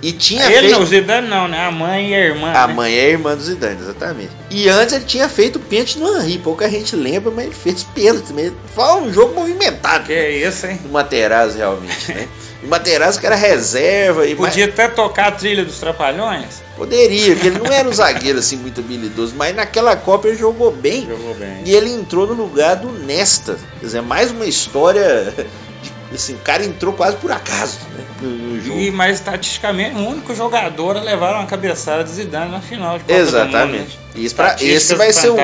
E 0.02 0.12
tinha 0.12 0.44
Ele 0.44 0.58
feito. 0.58 0.72
não, 0.72 0.82
o 0.82 0.86
Zidane 0.86 1.28
não, 1.28 1.48
né? 1.48 1.64
A 1.66 1.70
mãe 1.70 2.10
e 2.10 2.14
a 2.14 2.20
irmã. 2.20 2.52
A 2.52 2.66
né? 2.66 2.74
mãe 2.74 2.94
é 2.94 3.04
a 3.06 3.08
irmã 3.08 3.34
do 3.34 3.42
Zidane, 3.42 3.80
exatamente. 3.80 4.28
E 4.50 4.68
antes 4.68 4.94
ele 4.94 5.06
tinha 5.06 5.30
feito 5.30 5.58
pênalti 5.58 5.98
no 5.98 6.14
Henry. 6.20 6.36
Pouca 6.40 6.68
gente 6.68 6.94
lembra, 6.94 7.30
mas 7.30 7.46
ele 7.46 7.54
fez 7.54 7.84
pênalti 7.84 8.26
também. 8.26 8.52
Foi 8.74 8.84
um 9.00 9.10
jogo 9.10 9.34
movimentado. 9.34 10.04
Que 10.04 10.12
é 10.12 10.46
isso, 10.46 10.66
hein? 10.66 10.78
O 10.84 10.88
Materazzi 10.92 11.56
realmente, 11.56 12.12
né? 12.12 12.28
O 12.64 12.68
Materazzi 12.68 13.20
que 13.20 13.26
era 13.26 13.36
reserva 13.36 14.26
e 14.26 14.34
Podia 14.34 14.64
até 14.64 14.88
tocar 14.88 15.26
a 15.28 15.32
trilha 15.32 15.64
dos 15.64 15.78
Trapalhões. 15.78 16.62
poderia, 16.76 17.34
porque 17.34 17.48
ele 17.48 17.58
não 17.58 17.70
era 17.72 17.88
um 17.88 17.92
zagueiro 17.92 18.38
assim 18.38 18.56
muito 18.56 18.80
habilidoso, 18.80 19.34
mas 19.36 19.54
naquela 19.54 19.94
Copa 19.96 20.28
ele 20.28 20.36
jogou 20.38 20.72
bem. 20.72 21.06
Jogou 21.06 21.34
bem. 21.34 21.62
E 21.64 21.74
ele 21.74 21.90
entrou 21.90 22.26
no 22.26 22.32
lugar 22.34 22.76
do 22.76 22.90
Nesta. 22.90 23.58
Quer 23.78 23.86
dizer, 23.86 24.02
mais 24.02 24.30
uma 24.30 24.46
história 24.46 25.32
Assim, 26.12 26.34
o 26.34 26.38
cara 26.38 26.64
entrou 26.64 26.92
quase 26.92 27.16
por 27.16 27.32
acaso 27.32 27.78
né, 27.92 28.04
no, 28.22 28.60
jogo. 28.60 28.78
E, 28.78 28.90
mas 28.92 29.16
estatisticamente, 29.18 29.96
o 29.96 30.08
único 30.08 30.32
jogador 30.32 30.96
a 30.96 31.00
levar 31.00 31.34
uma 31.34 31.46
cabeçada 31.46 32.04
de 32.04 32.10
Zidane 32.10 32.52
na 32.52 32.60
final 32.60 32.98
de 32.98 33.04
Copa 33.04 33.14
Exatamente. 33.18 33.58
do 33.58 33.78
Mundo. 33.78 33.88
né? 34.14 34.22
Isso 34.22 34.34
pra- 34.36 34.56
esse 34.60 34.94
vai 34.94 35.12
ser, 35.12 35.30
o, 35.30 35.36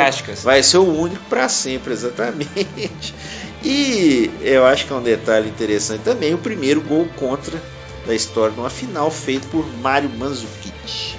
vai 0.44 0.62
ser 0.62 0.78
o 0.78 0.84
único 0.84 1.24
para 1.28 1.48
sempre, 1.48 1.92
exatamente. 1.92 3.12
E 3.62 4.30
eu 4.40 4.64
acho 4.66 4.86
que 4.86 4.92
é 4.92 4.96
um 4.96 5.02
detalhe 5.02 5.48
interessante 5.48 6.02
também, 6.02 6.32
o 6.34 6.38
primeiro 6.38 6.80
gol 6.80 7.06
contra 7.16 7.60
da 8.06 8.14
história 8.14 8.54
numa 8.56 8.70
final 8.70 9.10
feito 9.10 9.46
por 9.48 9.66
Mário 9.80 10.08
Mandzukic. 10.08 11.16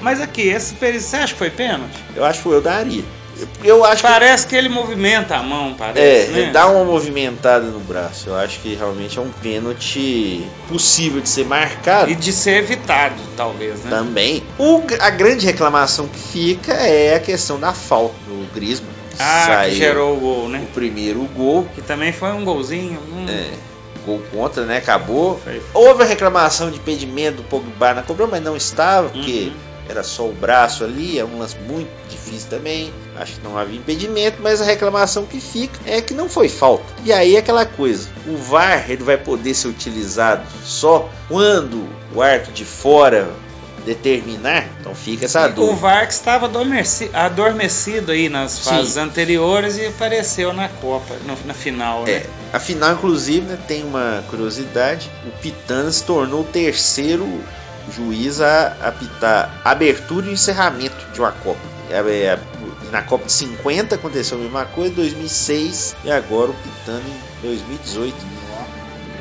Mas 0.00 0.20
aqui, 0.20 0.42
esse 0.42 0.74
você 0.74 1.16
acha 1.16 1.32
que 1.32 1.38
foi 1.38 1.50
pênalti? 1.50 1.96
Eu 2.14 2.24
acho 2.24 2.42
que 2.42 2.48
eu 2.48 2.60
daria. 2.60 3.02
Eu 3.64 3.84
acho 3.84 3.96
que 4.02 4.08
Parece 4.08 4.46
que 4.46 4.54
ele 4.54 4.68
movimenta 4.68 5.34
a 5.36 5.42
mão, 5.42 5.70
É, 5.70 5.74
parece, 5.74 6.30
né? 6.30 6.38
ele 6.40 6.50
dá 6.52 6.68
uma 6.68 6.84
movimentada 6.84 7.66
no 7.66 7.80
braço. 7.80 8.28
Eu 8.28 8.36
acho 8.36 8.60
que 8.60 8.74
realmente 8.74 9.18
é 9.18 9.22
um 9.22 9.30
pênalti 9.42 10.44
possível 10.68 11.20
de 11.20 11.28
ser 11.28 11.44
marcado. 11.44 12.10
E 12.10 12.14
de 12.14 12.32
ser 12.32 12.58
evitado, 12.62 13.16
talvez, 13.36 13.82
né? 13.82 13.90
Também. 13.90 14.42
O- 14.58 14.82
a 15.00 15.10
grande 15.10 15.46
reclamação 15.46 16.06
que 16.06 16.18
fica 16.18 16.74
é 16.74 17.16
a 17.16 17.20
questão 17.20 17.58
da 17.58 17.72
falta 17.72 18.14
do 18.28 18.46
Griezmann. 18.54 18.92
Ah, 19.18 19.44
Saiu 19.46 19.70
que 19.70 19.76
gerou 19.76 20.16
o 20.16 20.20
gol, 20.20 20.48
né? 20.48 20.64
o 20.68 20.72
primeiro 20.74 21.20
gol. 21.36 21.66
Que 21.74 21.82
também 21.82 22.12
foi 22.12 22.30
um 22.32 22.44
golzinho. 22.44 22.98
hum. 23.12 23.26
É, 23.28 23.50
gol 24.06 24.20
contra, 24.32 24.64
né? 24.66 24.78
Acabou. 24.78 25.40
Foi. 25.42 25.62
Houve 25.72 26.02
a 26.02 26.06
reclamação 26.06 26.70
de 26.70 26.76
impedimento 26.76 27.38
do 27.38 27.42
Pogba 27.44 27.94
na 27.94 28.02
cobrança, 28.02 28.30
mas 28.32 28.42
não 28.42 28.54
estava, 28.56 29.08
porque 29.08 29.50
Uhum. 29.50 29.52
era 29.88 30.02
só 30.02 30.24
o 30.26 30.32
braço 30.32 30.84
ali, 30.84 31.18
é 31.18 31.24
um 31.24 31.38
lance 31.38 31.56
muito 31.68 31.88
difícil 32.10 32.50
também. 32.50 32.92
Acho 33.16 33.34
que 33.36 33.40
não 33.46 33.56
havia 33.56 33.78
impedimento, 33.78 34.38
mas 34.42 34.60
a 34.60 34.64
reclamação 34.64 35.24
que 35.24 35.40
fica 35.40 35.78
é 35.86 36.00
que 36.02 36.12
não 36.12 36.28
foi 36.28 36.48
falta. 36.50 36.84
E 37.04 37.12
aí 37.12 37.36
é 37.36 37.38
aquela 37.38 37.64
coisa, 37.64 38.08
o 38.26 38.36
VAR 38.36 38.84
ele 38.90 39.02
vai 39.04 39.16
poder 39.16 39.54
ser 39.54 39.68
utilizado 39.68 40.42
só 40.64 41.08
quando 41.28 41.86
o 42.14 42.20
árbitro 42.20 42.52
de 42.52 42.64
fora 42.64 43.30
determinar, 43.84 44.66
então 44.80 44.94
fica 44.94 45.26
essa 45.26 45.46
o 45.46 45.52
dúvida. 45.52 45.76
VAR 45.76 46.06
que 46.06 46.12
estava 46.14 46.46
adormeci- 46.46 47.10
adormecido 47.12 48.12
aí 48.12 48.28
nas 48.28 48.52
Sim. 48.52 48.70
fases 48.70 48.96
anteriores 48.96 49.76
e 49.76 49.86
apareceu 49.86 50.52
na 50.52 50.68
Copa, 50.68 51.14
no- 51.26 51.36
na 51.46 51.52
final, 51.54 52.04
É, 52.06 52.20
né? 52.20 52.26
afinal, 52.52 52.92
inclusive, 52.94 53.46
né, 53.46 53.58
tem 53.68 53.82
uma 53.84 54.24
curiosidade: 54.30 55.10
o 55.26 55.30
Pitana 55.40 55.90
se 55.90 56.02
tornou 56.04 56.40
o 56.40 56.44
terceiro 56.44 57.28
juiz 57.94 58.40
a 58.40 58.68
apitar 58.82 59.60
abertura 59.64 60.26
e 60.28 60.32
encerramento 60.32 60.96
de 61.12 61.20
uma 61.20 61.32
Copa. 61.32 61.60
É, 61.90 61.98
é, 61.98 62.38
na 62.90 63.02
Copa 63.02 63.26
de 63.26 63.32
50 63.32 63.96
aconteceu 63.96 64.38
a 64.38 64.40
mesma 64.40 64.64
coisa, 64.64 64.94
2006 64.94 65.94
e 66.04 66.10
agora 66.10 66.50
o 66.50 66.54
Pitana 66.54 67.02
em 67.06 67.46
2018. 67.46 68.16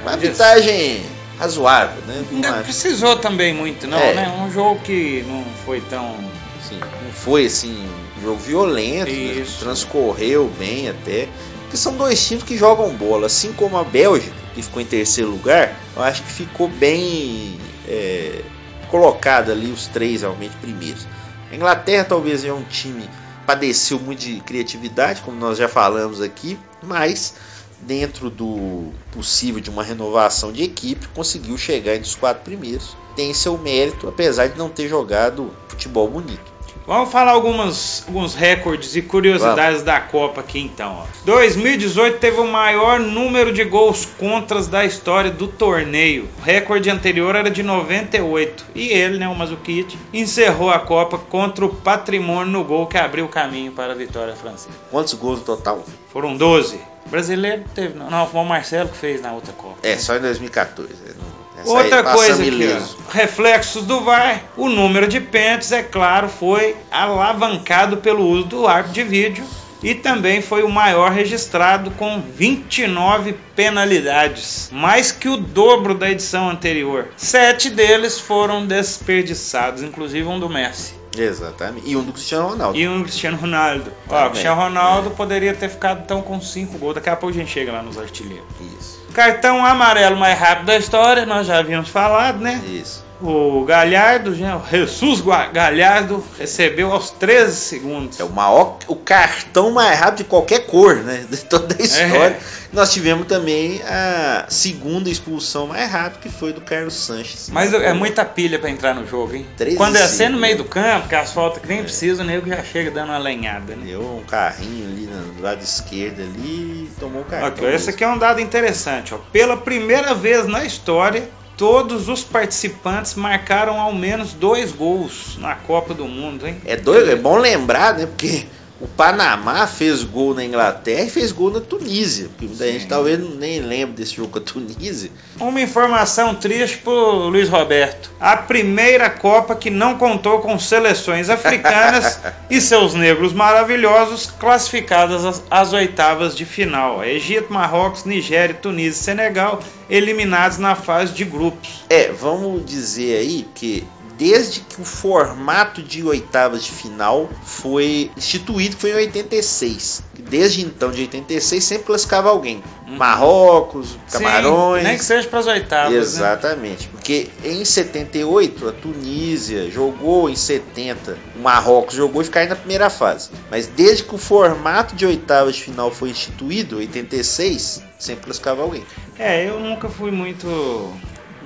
Uma 0.01 0.11
arbitragem 0.11 1.05
razoável, 1.43 2.01
né? 2.07 2.23
Não 2.31 2.39
Uma- 2.39 2.63
precisou 2.63 3.17
também 3.17 3.53
muito, 3.53 3.85
não, 3.87 3.97
É. 3.99 4.13
né? 4.13 4.29
Um 4.41 4.51
jogo 4.51 4.79
que 4.81 5.23
não 5.27 5.43
foi 5.65 5.81
tão. 5.81 6.15
assim, 6.63 6.79
não 6.79 7.11
foi 7.11 7.45
assim 7.45 7.85
um 8.17 8.21
jogo 8.21 8.37
violento, 8.39 9.11
né? 9.11 9.45
Transcorreu 9.59 10.49
bem 10.57 10.87
até. 10.89 11.27
Porque 11.63 11.75
são 11.75 11.95
dois 11.97 12.25
times 12.25 12.43
que 12.43 12.57
jogam 12.57 12.89
bola, 12.95 13.27
assim 13.27 13.51
como 13.51 13.77
a 13.77 13.83
Bélgica, 13.83 14.33
que 14.55 14.61
ficou 14.63 14.81
em 14.81 14.85
terceiro 14.85 15.29
lugar, 15.29 15.75
eu 15.95 16.01
acho 16.03 16.23
que 16.23 16.31
ficou 16.31 16.69
bem 16.69 17.57
é, 17.89 18.41
colocado 18.89 19.51
ali 19.51 19.69
os 19.71 19.87
três 19.87 20.21
realmente 20.21 20.55
primeiros. 20.61 21.05
A 21.51 21.55
Inglaterra 21.55 22.05
talvez 22.05 22.45
é 22.45 22.53
um 22.53 22.63
time 22.63 23.03
padeceu 23.45 23.99
muito 23.99 24.19
de 24.21 24.39
criatividade, 24.39 25.19
como 25.21 25.37
nós 25.37 25.57
já 25.57 25.67
falamos 25.67 26.21
aqui, 26.21 26.57
mas 26.81 27.33
dentro 27.81 28.29
do 28.29 28.91
possível 29.11 29.61
de 29.61 29.69
uma 29.69 29.83
renovação 29.83 30.51
de 30.51 30.63
equipe, 30.63 31.07
conseguiu 31.09 31.57
chegar 31.57 31.95
entre 31.95 32.07
os 32.07 32.15
quatro 32.15 32.43
primeiros. 32.43 32.95
Tem 33.15 33.33
seu 33.33 33.57
mérito, 33.57 34.07
apesar 34.07 34.47
de 34.47 34.57
não 34.57 34.69
ter 34.69 34.87
jogado 34.87 35.51
futebol 35.67 36.07
bonito. 36.07 36.53
Vamos 36.85 37.11
falar 37.11 37.31
algumas, 37.31 38.03
alguns 38.07 38.35
recordes 38.35 38.93
e 38.95 39.01
curiosidades 39.01 39.83
da 39.83 40.01
Copa 40.01 40.41
aqui 40.41 40.59
então. 40.59 40.97
Ó. 41.01 41.05
2018 41.23 42.19
teve 42.19 42.41
o 42.41 42.47
maior 42.47 42.99
número 42.99 43.53
de 43.53 43.63
gols 43.63 44.05
contras 44.05 44.67
da 44.67 44.83
história 44.83 45.31
do 45.31 45.47
torneio. 45.47 46.27
O 46.39 46.43
recorde 46.43 46.89
anterior 46.89 47.35
era 47.35 47.49
de 47.49 47.63
98. 47.63 48.65
E 48.75 48.89
ele, 48.89 49.17
né, 49.17 49.29
o 49.29 49.35
Mazzucchi, 49.35 49.97
encerrou 50.13 50.69
a 50.69 50.79
Copa 50.79 51.17
contra 51.17 51.65
o 51.65 51.73
Patrimônio 51.73 52.51
no 52.51 52.63
gol 52.65 52.85
que 52.85 52.97
abriu 52.97 53.25
o 53.25 53.29
caminho 53.29 53.71
para 53.71 53.93
a 53.93 53.95
vitória 53.95 54.35
francesa. 54.35 54.75
Quantos 54.91 55.13
gols 55.13 55.39
no 55.39 55.45
total? 55.45 55.85
Foram 56.11 56.35
12. 56.35 56.92
Brasileiro 57.13 57.63
teve. 57.75 57.93
Não, 57.93 58.09
não, 58.09 58.27
foi 58.27 58.41
o 58.41 58.43
Marcelo 58.43 58.89
que 58.89 58.97
fez 58.97 59.21
na 59.21 59.33
outra 59.33 59.53
Copa. 59.53 59.77
É, 59.83 59.95
só 59.99 60.15
em 60.15 60.19
2014. 60.19 60.89
né? 60.89 61.13
Essa 61.59 61.69
Outra 61.69 62.01
coisa 62.01 62.41
aqui, 62.41 62.75
ó, 62.75 63.11
reflexos 63.11 63.85
do 63.85 64.01
VAR. 64.01 64.41
O 64.57 64.67
número 64.67 65.07
de 65.07 65.21
pênaltis, 65.21 65.71
é 65.71 65.83
claro, 65.83 66.27
foi 66.27 66.75
alavancado 66.89 67.97
pelo 67.97 68.27
uso 68.27 68.45
do 68.45 68.67
árbitro 68.67 68.93
de 68.93 69.03
vídeo 69.03 69.45
e 69.83 69.93
também 69.93 70.41
foi 70.41 70.63
o 70.63 70.69
maior 70.69 71.11
registrado 71.11 71.91
com 71.91 72.19
29 72.19 73.33
penalidades, 73.55 74.69
mais 74.71 75.11
que 75.11 75.29
o 75.29 75.37
dobro 75.37 75.93
da 75.93 76.09
edição 76.09 76.49
anterior. 76.49 77.09
Sete 77.15 77.69
deles 77.69 78.19
foram 78.19 78.65
desperdiçados, 78.65 79.83
inclusive 79.83 80.27
um 80.27 80.39
do 80.39 80.49
Messi 80.49 81.02
Exatamente. 81.17 81.89
E 81.89 81.95
um 81.95 82.03
do 82.03 82.11
Cristiano 82.11 82.49
Ronaldo. 82.49 82.77
e 82.77 82.87
um 82.87 82.97
do 82.99 83.03
Cristiano 83.03 83.37
Ronaldo. 83.37 83.91
Ó, 84.09 84.25
o. 84.25 84.29
Cristiano 84.29 84.61
Ronaldo 84.61 85.11
poderia 85.11 85.53
ter 85.53 85.69
ficado 85.69 86.01
então 86.03 86.21
com 86.21 86.39
cinco 86.41 86.77
gols. 86.77 86.95
Daqui 86.95 87.09
a 87.09 87.15
pouco 87.15 87.35
a 87.35 87.39
gente 87.39 87.51
chega 87.51 87.71
lá 87.71 87.81
nos 87.81 87.97
artilheiros. 87.97 88.45
Isso. 88.79 89.01
Cartão 89.13 89.63
amarelo 89.65 90.17
mais 90.17 90.37
rápido 90.39 90.65
da 90.65 90.77
história, 90.77 91.25
nós 91.25 91.45
já 91.47 91.59
havíamos 91.59 91.89
falado, 91.89 92.39
né? 92.39 92.61
Isso. 92.65 93.02
O 93.23 93.63
Galhardo, 93.63 94.31
né, 94.31 94.53
o 94.53 94.69
Jesus 94.69 95.23
Galhardo, 95.53 96.21
recebeu 96.37 96.91
aos 96.91 97.09
13 97.09 97.55
segundos. 97.55 98.19
É 98.19 98.23
o 98.25 98.29
maior, 98.29 98.77
o 98.85 98.97
cartão 98.97 99.71
mais 99.71 99.97
rápido 99.97 100.17
de 100.17 100.23
qualquer 100.25 100.65
cor, 100.65 100.97
né? 100.97 101.25
De 101.29 101.37
toda 101.45 101.73
a 101.79 101.81
história. 101.81 102.37
Nós 102.73 102.91
tivemos 102.91 103.25
também 103.25 103.81
a 103.83 104.45
segunda 104.49 105.09
expulsão 105.09 105.67
mais 105.67 105.89
rápida, 105.89 106.19
que 106.21 106.29
foi 106.29 106.51
do 106.51 106.59
Carlos 106.59 106.95
Sanches. 106.95 107.49
Mas 107.49 107.73
é 107.73 107.93
muita 107.93 108.25
pilha 108.25 108.59
pra 108.59 108.69
entrar 108.69 108.93
no 108.93 109.07
jogo, 109.07 109.35
hein? 109.35 109.45
13 109.55 109.77
Quando 109.77 109.95
é 109.95 110.01
assim 110.01 110.27
no 110.27 110.37
meio 110.37 110.57
do 110.57 110.65
campo, 110.65 111.07
que 111.07 111.15
asfalto 111.15 111.61
que 111.61 111.67
nem 111.67 111.81
precisa, 111.81 112.23
o 112.23 112.25
nego 112.25 112.49
já 112.49 112.61
chega 112.61 112.91
dando 112.91 113.09
uma 113.09 113.19
lenhada, 113.19 113.73
né? 113.75 113.85
Deu 113.85 114.01
um 114.01 114.23
carrinho 114.23 114.85
ali 114.85 115.05
no 115.05 115.41
lado 115.41 115.61
esquerdo 115.63 116.21
ali 116.21 116.89
e 116.89 116.91
tomou 116.99 117.21
o 117.21 117.25
cartão. 117.25 117.49
Ok, 117.49 117.73
esse 117.73 117.89
aqui 117.89 118.03
é 118.03 118.07
um 118.09 118.17
dado 118.17 118.41
interessante. 118.41 119.13
Ó. 119.13 119.17
Pela 119.31 119.55
primeira 119.55 120.13
vez 120.13 120.45
na 120.45 120.65
história, 120.65 121.29
todos 121.57 122.09
os 122.09 122.23
participantes 122.23 123.15
marcaram 123.15 123.79
ao 123.79 123.93
menos 123.93 124.33
dois 124.33 124.71
gols 124.71 125.37
na 125.39 125.55
Copa 125.55 125.93
do 125.93 126.05
Mundo, 126.05 126.47
hein? 126.47 126.57
É 126.65 126.75
doido, 126.75 127.11
é 127.11 127.15
bom 127.15 127.37
lembrar, 127.37 127.97
né? 127.97 128.05
Porque 128.05 128.45
o 128.81 128.87
Panamá 128.87 129.67
fez 129.67 130.03
gol 130.03 130.33
na 130.33 130.43
Inglaterra 130.43 131.03
e 131.03 131.09
fez 131.09 131.31
gol 131.31 131.51
na 131.51 131.61
Tunísia. 131.61 132.27
Porque 132.29 132.45
muita 132.45 132.65
gente 132.71 132.87
talvez 132.87 133.19
nem 133.37 133.59
lembre 133.59 133.95
desse 133.95 134.15
jogo 134.15 134.29
com 134.29 134.39
a 134.39 134.41
Tunísia. 134.41 135.11
Uma 135.39 135.61
informação 135.61 136.35
triste 136.35 136.79
pro 136.79 137.29
Luiz 137.29 137.47
Roberto. 137.49 138.11
A 138.19 138.35
primeira 138.35 139.09
Copa 139.09 139.55
que 139.55 139.69
não 139.69 139.97
contou 139.97 140.39
com 140.39 140.57
seleções 140.57 141.29
africanas 141.29 142.19
e 142.49 142.59
seus 142.59 142.93
negros 142.93 143.31
maravilhosos 143.31 144.31
classificadas 144.39 145.23
às, 145.23 145.43
às 145.49 145.73
oitavas 145.73 146.35
de 146.35 146.43
final. 146.43 147.03
Egito, 147.03 147.53
Marrocos, 147.53 148.05
Nigéria, 148.05 148.55
Tunísia 148.55 148.99
e 148.99 149.03
Senegal 149.03 149.59
eliminados 149.89 150.57
na 150.57 150.75
fase 150.75 151.13
de 151.13 151.23
grupos. 151.23 151.83
É, 151.89 152.11
vamos 152.11 152.65
dizer 152.65 153.17
aí 153.17 153.47
que 153.53 153.85
desde 154.17 154.61
que 154.61 154.81
o 154.81 154.85
formato 154.85 155.81
de 155.81 156.03
oitavas 156.03 156.63
de 156.63 156.71
final 156.71 157.29
foi 157.43 158.11
instituído, 158.15 158.75
que 158.75 158.81
foi 158.81 158.91
em 158.91 158.95
86. 158.95 160.03
Desde 160.29 160.61
então, 160.61 160.91
de 160.91 161.01
86, 161.01 161.63
sempre 161.63 161.85
classificava 161.85 162.29
alguém. 162.29 162.63
Marrocos, 162.87 163.97
Camarões. 164.11 164.81
Sim, 164.81 164.87
nem 164.87 164.97
que 164.97 165.05
seja 165.05 165.27
para 165.27 165.39
as 165.39 165.47
oitavas. 165.47 165.91
né? 165.93 165.99
Exatamente, 165.99 166.87
porque 166.87 167.29
em 167.43 167.63
78 167.65 168.69
a 168.69 168.71
Tunísia 168.71 169.69
jogou, 169.69 170.29
em 170.29 170.35
70 170.35 171.17
o 171.35 171.39
Marrocos 171.39 171.95
jogou 171.95 172.21
e 172.21 172.25
ficou 172.25 172.45
na 172.45 172.55
primeira 172.55 172.89
fase. 172.89 173.29
Mas 173.49 173.67
desde 173.67 174.03
que 174.03 174.15
o 174.15 174.17
formato 174.17 174.95
de 174.95 175.05
oitavas 175.05 175.55
de 175.55 175.63
final 175.63 175.91
foi 175.91 176.09
instituído, 176.09 176.77
86, 176.77 177.83
sempre 177.99 178.25
classificava 178.25 178.61
alguém. 178.61 178.83
É, 179.17 179.47
eu 179.47 179.59
nunca 179.59 179.89
fui 179.89 180.11
muito 180.11 180.93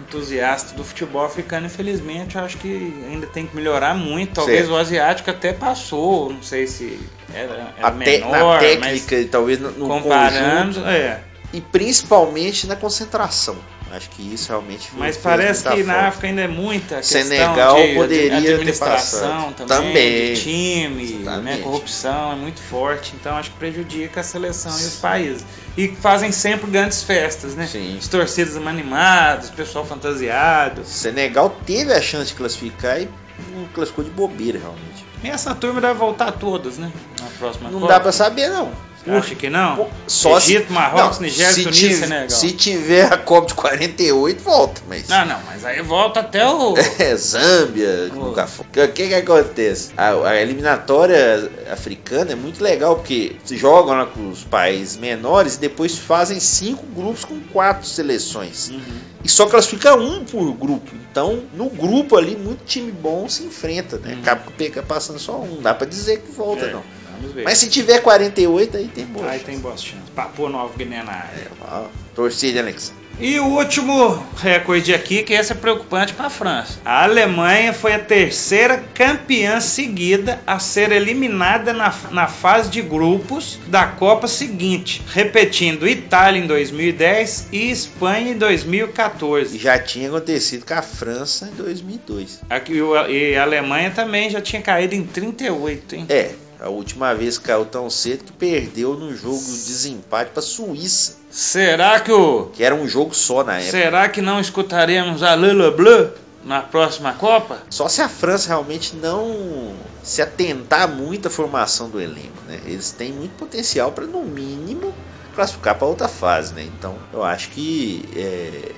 entusiasta 0.08 0.74
do 0.76 0.84
futebol 0.84 1.26
africano, 1.26 1.66
infelizmente, 1.68 2.36
eu 2.36 2.44
acho 2.44 2.58
que 2.58 2.94
ainda 3.10 3.28
tem 3.28 3.46
que 3.46 3.56
melhorar 3.56 3.94
muito. 3.94 4.36
Talvez 4.36 4.60
Certo. 4.62 4.72
o 4.74 4.78
asiático 4.78 5.30
até 5.30 5.54
passou, 5.54 6.32
não 6.32 6.42
sei 6.42 6.66
se 6.66 7.00
era, 7.34 7.74
era 7.78 7.88
Até 7.88 8.20
menor, 8.20 8.54
na 8.54 8.60
técnica 8.60 9.16
e 9.16 9.26
talvez 9.26 9.60
no, 9.60 9.70
mas 9.70 9.78
no 9.78 9.88
comparando, 9.88 10.76
conjunto. 10.76 10.88
é. 10.90 11.20
E 11.54 11.62
principalmente 11.62 12.68
na 12.68 12.76
concentração. 12.76 13.56
Acho 13.90 14.10
que 14.10 14.34
isso 14.34 14.50
realmente 14.50 14.90
Mas 14.98 15.16
parece 15.16 15.64
que 15.64 15.82
na. 15.82 16.08
África 16.10 16.28
ainda 16.28 16.42
é 16.42 16.48
muita 16.48 17.02
Senegal 17.02 17.74
questão 17.76 17.88
de 17.88 17.96
poderia 17.96 18.30
ter 18.42 18.54
administração 18.56 19.54
passado. 19.54 19.56
também, 19.66 19.88
Também. 19.88 20.34
de 20.34 20.42
time, 20.42 21.14
né, 21.42 21.60
corrupção 21.64 22.34
é 22.34 22.36
muito 22.36 22.60
forte, 22.62 23.14
então 23.16 23.38
acho 23.38 23.50
que 23.52 23.56
prejudica 23.58 24.20
a 24.20 24.24
seleção 24.24 24.74
e 24.78 24.84
os 24.84 24.96
países. 24.96 25.46
E 25.78 25.88
fazem 26.02 26.34
sempre 26.34 26.70
grandes 26.70 27.02
festas, 27.02 27.56
né? 27.56 27.66
Sim. 27.66 27.96
As 27.98 28.10
torcidas 28.10 28.58
animadas, 28.58 29.48
o 29.50 29.54
pessoal 29.54 29.86
fantasiado. 29.86 30.84
Senegal 30.84 31.56
teve 31.66 31.94
a 31.94 32.02
chance 32.02 32.32
de 32.32 32.36
classificar 32.36 33.02
e 33.02 33.08
não 33.56 33.66
classificou 33.74 34.04
de 34.04 34.10
bobeira, 34.12 34.60
realmente. 34.60 35.06
E 35.24 35.30
essa 35.30 35.56
turma 35.56 35.80
deve 35.80 35.94
voltar 35.94 36.34
todas, 36.34 36.78
né? 36.78 36.92
Na 37.22 37.28
próxima 37.40 37.70
Não 37.72 37.80
Copa. 37.80 37.94
dá 37.94 38.00
pra 38.02 38.12
saber, 38.12 38.50
não. 38.50 38.70
Acha 39.16 39.36
que 39.36 39.50
não? 39.50 39.88
Só 40.08 40.40
se- 40.40 40.56
Egito, 40.56 40.74
Marrocos, 40.74 41.18
Não, 41.20 41.26
Nigéria, 41.26 41.54
se 41.54 41.64
Tunísia, 41.64 41.90
tiv- 41.90 42.00
Senegal. 42.00 42.30
Se 42.30 42.52
tiver 42.52 43.14
a 43.14 43.18
Copa 43.18 43.48
de 43.48 43.54
48, 43.56 44.44
volta, 44.44 44.82
mas. 44.88 45.08
Não, 45.08 45.26
não, 45.26 45.40
mas 45.46 45.64
aí 45.66 45.82
volta 45.82 46.20
até 46.22 46.46
o. 46.46 46.76
É, 47.00 47.16
Zâmbia, 47.16 48.10
Oh. 48.12 48.16
nunca 48.16 48.48
foi. 48.48 48.66
O 48.66 48.92
que 48.92 49.08
que 49.08 49.14
acontece? 49.14 49.92
A, 49.98 50.10
a 50.30 50.42
eliminatória 50.42 51.50
africana 51.72 52.32
é 52.32 52.36
muito 52.36 52.64
legal, 52.64 52.96
porque 52.98 53.36
se 53.44 53.58
jogam 53.58 53.96
lá 53.98 54.06
com 54.06 54.30
os 54.30 54.44
países 54.44 54.98
menores 54.98 55.56
e 55.56 55.60
depois 55.60 55.98
fazem 55.98 56.40
cinco 56.40 56.86
grupos 56.88 57.26
com 57.26 57.40
quatro 57.52 57.88
seleções. 57.88 58.70
Uhum. 58.70 58.82
E 59.24 59.30
só 59.30 59.46
classifica 59.48 59.96
um 59.96 60.24
por 60.24 60.52
grupo. 60.54 60.92
Então, 61.12 61.44
no 61.54 61.70
grupo 61.70 62.16
ali, 62.16 62.36
muito 62.36 62.64
time 62.66 62.92
bom 62.92 63.28
se 63.28 63.44
enfrenta, 63.44 63.98
né? 63.98 64.14
Uhum. 64.14 64.20
Acaba 64.22 64.42
pega- 64.58 64.84
passando 64.84 65.20
só 65.20 65.40
um. 65.42 65.56
Não 65.56 65.62
dá 65.62 65.74
pra 65.74 65.88
dizer 65.88 66.22
que 66.22 66.32
volta, 66.32 66.66
É, 66.66 66.72
não. 66.74 66.84
Vamos 67.20 67.34
ver. 67.34 67.44
Mas 67.44 67.58
se 67.58 67.70
tiver 67.70 68.02
48, 68.02 68.78
aí 68.78 68.88
tem 68.88 69.06
boa. 69.06 69.30
Aí 69.30 69.40
tem 69.40 69.60
boas 69.60 69.84
chances. 69.84 70.10
Papua 70.16 70.50
Nova 70.50 70.74
Guiné 70.78 71.04
na 71.04 71.14
área. 71.14 71.48
É, 71.72 71.86
torcida, 72.16 72.60
Alex. 72.60 72.94
E 73.20 73.40
o 73.40 73.46
último 73.46 74.24
recorde 74.38 74.94
aqui, 74.94 75.24
que 75.24 75.34
esse 75.34 75.52
é 75.52 75.56
preocupante 75.56 76.14
para 76.14 76.28
a 76.28 76.30
França. 76.30 76.80
A 76.86 77.04
Alemanha 77.04 77.74
foi 77.74 77.94
a 77.94 78.00
terceira 78.00 78.78
campeã 78.94 79.60
seguida 79.60 80.40
a 80.46 80.60
ser 80.60 80.92
eliminada 80.92 81.74
na, 81.74 81.92
na 82.12 82.28
fase 82.28 82.70
de 82.70 82.80
grupos 82.80 83.58
da 83.66 83.88
Copa 83.88 84.28
seguinte, 84.28 85.02
repetindo 85.12 85.88
Itália 85.88 86.40
em 86.40 86.46
2010 86.46 87.48
e 87.52 87.72
Espanha 87.72 88.30
em 88.30 88.32
E 88.34 88.36
2014. 88.36 89.58
já 89.58 89.80
tinha 89.80 90.10
acontecido 90.10 90.64
com 90.64 90.76
a 90.76 90.84
França 90.84 91.50
em 91.52 91.56
2002. 91.56 92.42
Aqui, 92.48 92.80
e 93.10 93.36
a 93.36 93.42
Alemanha 93.42 93.90
também 93.90 94.30
já 94.30 94.42
tinha 94.42 94.62
caído 94.62 94.94
em 94.94 95.04
38, 95.04 95.96
hein? 95.96 96.06
É, 96.10 96.34
a 96.60 96.70
última 96.70 97.14
vez 97.14 97.38
caiu 97.38 97.66
tão 97.66 97.90
cedo 97.90 98.24
que 98.26 98.32
perdeu 98.32 98.96
no 98.96 99.16
jogo 99.16 99.38
de 99.44 99.66
desempate 99.66 100.32
para 100.32 100.42
Suíça, 100.42 101.18
Será 101.30 102.00
que 102.00 102.12
o 102.12 102.46
que 102.54 102.64
era 102.64 102.74
um 102.74 102.88
jogo 102.88 103.14
só 103.14 103.44
na 103.44 103.58
época. 103.58 103.72
será 103.72 104.10
que 104.10 104.22
não 104.22 104.40
escutaremos 104.40 105.22
a 105.22 105.36
Lula 105.36 105.70
Bleu 105.72 106.12
na 106.44 106.62
próxima 106.62 107.14
Copa? 107.14 107.60
Só 107.70 107.88
se 107.88 108.02
a 108.02 108.10
França 108.10 108.48
realmente 108.48 108.96
não 108.96 109.74
se 110.02 110.22
atentar 110.22 110.88
muito 110.88 111.28
à 111.28 111.32
formação 111.32 111.90
do 111.90 112.02
elenco, 112.02 112.42
né? 112.48 112.60
Eles 112.66 112.92
têm 112.92 113.12
muito 113.12 113.34
potencial 113.38 113.92
para 113.92 114.06
no 114.06 114.24
mínimo 114.24 114.94
classificar 115.36 115.76
para 115.76 115.86
outra 115.88 116.08
fase, 116.08 116.54
né? 116.56 116.64
Então, 116.64 116.96
eu 117.14 117.24
acho 117.24 117.50
que 117.50 118.04
é, 118.16 118.72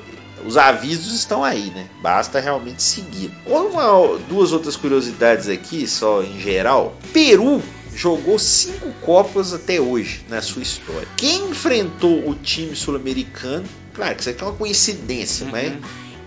os 0.46 0.58
avisos 0.58 1.14
estão 1.14 1.44
aí, 1.44 1.70
né? 1.72 1.88
Basta 2.02 2.40
realmente 2.40 2.82
seguir. 2.84 3.32
Uma, 3.46 4.18
duas 4.30 4.52
outras 4.52 4.76
curiosidades 4.76 5.48
aqui, 5.48 5.88
só 5.88 6.22
em 6.24 6.40
geral. 6.40 6.96
Peru 7.14 7.62
jogou 7.96 8.38
cinco 8.40 8.92
Copas 9.02 9.54
até 9.54 9.80
hoje 9.82 10.22
na 10.30 10.42
sua 10.42 10.62
história. 10.62 11.08
Quem 11.18 11.50
enfrentou 11.50 12.30
o 12.30 12.36
time 12.36 12.76
sul-americano? 12.76 13.66
Claro 13.94 14.16
que 14.16 14.22
isso 14.22 14.30
aqui 14.30 14.44
é 14.44 14.46
uma 14.48 14.54
coincidência, 14.56 15.46
Uhum. 15.46 15.52
mas 15.52 15.74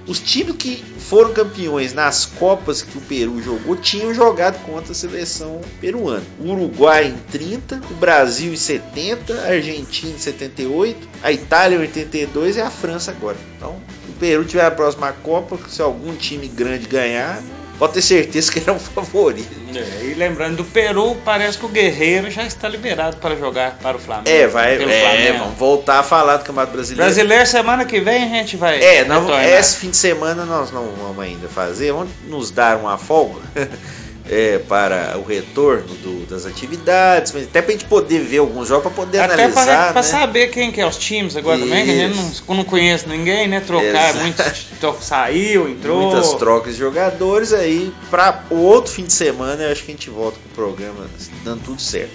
os 0.06 0.18
times 0.18 0.56
que 0.56 0.82
foram 0.98 1.32
campeões 1.32 1.94
nas 1.94 2.26
Copas 2.26 2.82
que 2.82 2.98
o 2.98 3.00
Peru 3.00 3.40
jogou 3.40 3.76
tinham 3.76 4.12
jogado 4.12 4.60
contra 4.64 4.90
a 4.90 4.94
seleção 4.94 5.60
peruana. 5.80 6.24
O 6.40 6.50
Uruguai 6.50 7.06
em 7.06 7.16
30, 7.30 7.80
o 7.90 7.94
Brasil 7.94 8.52
em 8.52 8.56
70, 8.56 9.32
a 9.40 9.46
Argentina 9.52 10.12
em 10.12 10.18
78, 10.18 11.08
a 11.22 11.30
Itália 11.32 11.76
em 11.76 11.80
82 11.82 12.56
e 12.56 12.60
a 12.60 12.68
França 12.70 13.12
agora. 13.12 13.36
Então, 13.56 13.76
Peru 14.22 14.44
tiver 14.44 14.64
a 14.64 14.70
próxima 14.70 15.12
Copa, 15.12 15.58
se 15.68 15.82
algum 15.82 16.14
time 16.14 16.46
grande 16.46 16.86
ganhar, 16.86 17.42
pode 17.76 17.94
ter 17.94 18.02
certeza 18.02 18.52
que 18.52 18.60
ele 18.60 18.70
é 18.70 18.72
um 18.72 18.78
favorito. 18.94 19.50
É, 19.74 20.04
e 20.04 20.14
lembrando 20.14 20.58
do 20.58 20.64
Peru, 20.64 21.16
parece 21.24 21.58
que 21.58 21.66
o 21.66 21.68
Guerreiro 21.68 22.30
já 22.30 22.44
está 22.44 22.68
liberado 22.68 23.16
para 23.16 23.34
jogar 23.34 23.78
para 23.82 23.96
o 23.96 23.98
Flamengo. 23.98 24.28
É, 24.28 24.46
vai, 24.46 24.76
é, 24.76 24.78
Flamengo. 24.78 25.38
vamos 25.40 25.58
voltar 25.58 25.98
a 25.98 26.02
falar 26.04 26.36
do 26.36 26.44
Campeonato 26.44 26.72
Brasileiro. 26.72 27.04
Brasileiro, 27.04 27.46
semana 27.48 27.84
que 27.84 27.98
vem 27.98 28.22
a 28.22 28.28
gente 28.28 28.56
vai. 28.56 28.80
É, 28.80 29.04
não, 29.04 29.28
esse 29.42 29.78
fim 29.78 29.90
de 29.90 29.96
semana 29.96 30.44
nós 30.44 30.70
não 30.70 30.86
vamos 30.92 31.18
ainda 31.18 31.48
fazer. 31.48 31.90
Vamos 31.92 32.12
nos 32.28 32.52
dar 32.52 32.76
uma 32.76 32.96
folga 32.96 33.40
é, 34.34 34.58
para 34.66 35.18
o 35.18 35.22
retorno 35.24 35.94
do- 35.96 36.24
das 36.26 36.46
atividades, 36.46 37.34
até 37.36 37.60
para 37.60 37.68
a 37.68 37.72
gente 37.72 37.84
poder 37.84 38.20
ver 38.20 38.38
alguns 38.38 38.66
jogos, 38.68 38.84
para 38.84 38.92
poder 39.04 39.18
Até 39.20 39.34
analisar. 39.34 39.92
para 39.92 40.00
né? 40.00 40.08
saber 40.08 40.46
quem 40.48 40.72
que 40.72 40.80
é 40.80 40.86
os 40.86 40.96
times 40.96 41.36
agora 41.36 41.58
também, 41.58 41.84
que 41.84 41.90
a 41.90 41.94
gente 42.08 42.18
Isso. 42.18 42.42
não, 42.48 42.56
não 42.56 42.64
conhece 42.64 43.06
ninguém, 43.06 43.46
né? 43.46 43.60
Trocar 43.60 44.14
muito. 44.14 44.42
to- 44.80 44.96
Saiu, 45.02 45.68
entrou. 45.68 46.10
Muitas 46.10 46.32
trocas 46.34 46.72
de 46.74 46.78
jogadores 46.80 47.52
aí 47.52 47.92
para 48.10 48.42
o 48.50 48.56
outro 48.56 48.90
fim 48.90 49.04
de 49.04 49.12
semana, 49.12 49.64
eu 49.64 49.72
acho 49.72 49.82
que 49.84 49.90
a 49.90 49.94
gente 49.94 50.08
volta 50.08 50.38
com 50.42 50.48
o 50.48 50.52
programa 50.54 51.06
dando 51.44 51.62
tudo 51.62 51.82
certo. 51.82 52.12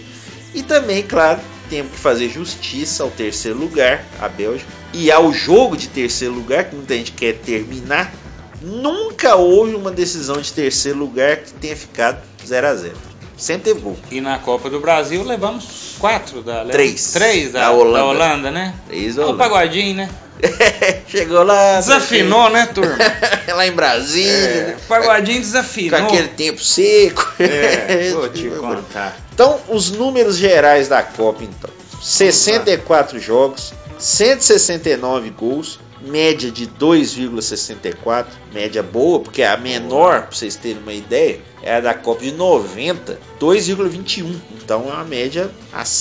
E 0.55 0.63
também, 0.63 1.03
claro, 1.03 1.39
temos 1.69 1.91
que 1.91 1.99
fazer 1.99 2.29
justiça 2.29 3.03
ao 3.03 3.11
terceiro 3.11 3.59
lugar, 3.59 4.03
a 4.19 4.27
Bélgica, 4.27 4.67
e 4.91 5.11
ao 5.11 5.31
jogo 5.31 5.77
de 5.77 5.87
terceiro 5.87 6.33
lugar, 6.33 6.63
que 6.65 6.75
muita 6.75 6.95
gente 6.95 7.11
quer 7.11 7.33
terminar. 7.35 8.11
Nunca 8.61 9.35
houve 9.35 9.75
uma 9.75 9.91
decisão 9.91 10.39
de 10.41 10.51
terceiro 10.51 10.97
lugar 10.97 11.37
que 11.37 11.53
tenha 11.53 11.75
ficado 11.75 12.19
0 12.45 12.67
a 12.67 12.75
0 12.75 12.95
Sempre 13.37 13.73
teve 13.73 13.81
gol. 13.81 13.97
E 14.09 14.19
na 14.19 14.39
Copa 14.39 14.67
do 14.67 14.79
Brasil 14.79 15.23
levamos 15.23 15.95
quatro 15.99 16.41
da 16.41 16.65
Três. 16.65 17.11
Três 17.13 17.51
da, 17.51 17.59
Da 17.59 17.65
da 17.67 17.71
Holanda. 17.73 18.05
Holanda. 18.05 18.51
né? 18.51 18.73
Três 18.87 19.15
o 19.17 19.21
Holanda. 19.21 19.37
pagodinho, 19.37 19.95
né? 19.95 20.09
Chegou 21.07 21.43
lá. 21.43 21.77
Desafinou, 21.77 22.49
né, 22.49 22.65
turma? 22.67 22.97
lá 23.55 23.67
em 23.67 23.71
Brasília. 23.71 24.31
É, 24.31 24.67
né? 24.69 24.77
o 24.83 24.87
pagodinho 24.87 25.37
Com 25.37 25.41
desafinou. 25.43 25.99
aquele 26.07 26.27
tempo 26.29 26.63
seco. 26.63 27.31
É, 27.39 28.09
vou 28.11 28.27
te 28.33 28.49
contar. 28.49 29.15
Então, 29.33 29.59
os 29.69 29.91
números 29.91 30.35
gerais 30.37 30.87
da 30.87 31.03
Copa, 31.03 31.43
então. 31.43 31.69
64 32.01 33.19
jogos, 33.19 33.73
169 33.99 35.29
gols, 35.31 35.79
média 36.01 36.51
de 36.51 36.67
2,64, 36.67 38.25
média 38.53 38.81
boa, 38.83 39.19
porque 39.19 39.43
a 39.43 39.57
menor, 39.57 40.23
para 40.23 40.31
vocês 40.35 40.55
terem 40.55 40.81
uma 40.81 40.93
ideia, 40.93 41.39
é 41.63 41.75
a 41.75 41.79
da 41.81 41.93
Copa 41.93 42.23
de 42.23 42.31
90, 42.31 43.17
2,21. 43.39 44.35
Então 44.63 44.85
é 44.89 44.93
uma 44.93 45.03
média. 45.03 45.49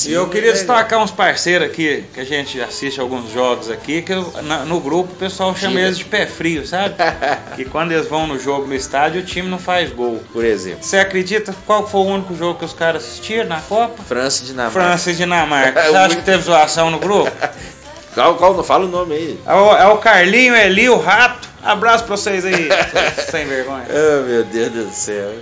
E 0.06 0.12
eu 0.12 0.28
queria 0.28 0.52
destacar 0.52 1.02
uns 1.02 1.10
parceiros 1.10 1.66
aqui, 1.68 2.04
que 2.12 2.20
a 2.20 2.24
gente 2.24 2.60
assiste 2.60 3.00
alguns 3.00 3.30
jogos 3.32 3.70
aqui, 3.70 4.02
que 4.02 4.12
eu- 4.12 4.32
na- 4.42 4.64
no 4.64 4.80
grupo 4.80 5.12
o 5.12 5.16
pessoal 5.16 5.54
chama 5.56 5.80
eles 5.80 5.96
de 5.98 6.04
pé 6.04 6.26
frio, 6.26 6.66
sabe? 6.66 6.94
que 7.56 7.64
quando 7.64 7.92
eles 7.92 8.06
vão 8.06 8.26
no 8.26 8.38
jogo 8.38 8.66
no 8.66 8.74
estádio, 8.74 9.22
o 9.22 9.24
time 9.24 9.48
não 9.48 9.58
faz 9.58 9.90
gol. 9.90 10.20
Por 10.32 10.44
exemplo, 10.44 10.82
Você 10.84 10.98
acredita 10.98 11.54
qual 11.66 11.88
foi 11.88 12.00
o 12.02 12.04
único 12.04 12.34
jogo 12.36 12.58
que 12.58 12.64
os 12.64 12.72
caras 12.74 13.04
assistiram 13.04 13.48
na 13.48 13.60
Copa? 13.60 14.02
França 14.02 14.42
e 14.42 14.46
Dinamarca. 14.46 14.80
França 14.80 15.10
e 15.10 15.14
Dinamarca. 15.14 15.82
Você 15.84 15.96
acha 15.96 16.16
que 16.16 16.22
teve 16.22 16.42
zoação 16.42 16.90
no 16.90 16.98
grupo? 16.98 17.30
Qual, 18.16 18.34
qual, 18.36 18.54
não 18.54 18.64
fala 18.64 18.86
o 18.86 18.88
nome 18.88 19.14
aí. 19.14 19.38
É 19.46 19.52
o, 19.52 19.76
é 19.76 19.86
o 19.88 19.98
Carlinho, 19.98 20.56
Eli, 20.56 20.88
o 20.88 20.96
Rato. 20.98 21.46
Abraço 21.62 22.04
pra 22.04 22.16
vocês 22.16 22.44
aí, 22.46 22.68
sem 23.30 23.44
vergonha. 23.46 23.84
Oh, 23.90 24.22
meu 24.26 24.44
Deus 24.44 24.70
do 24.72 24.90
céu. 24.90 25.32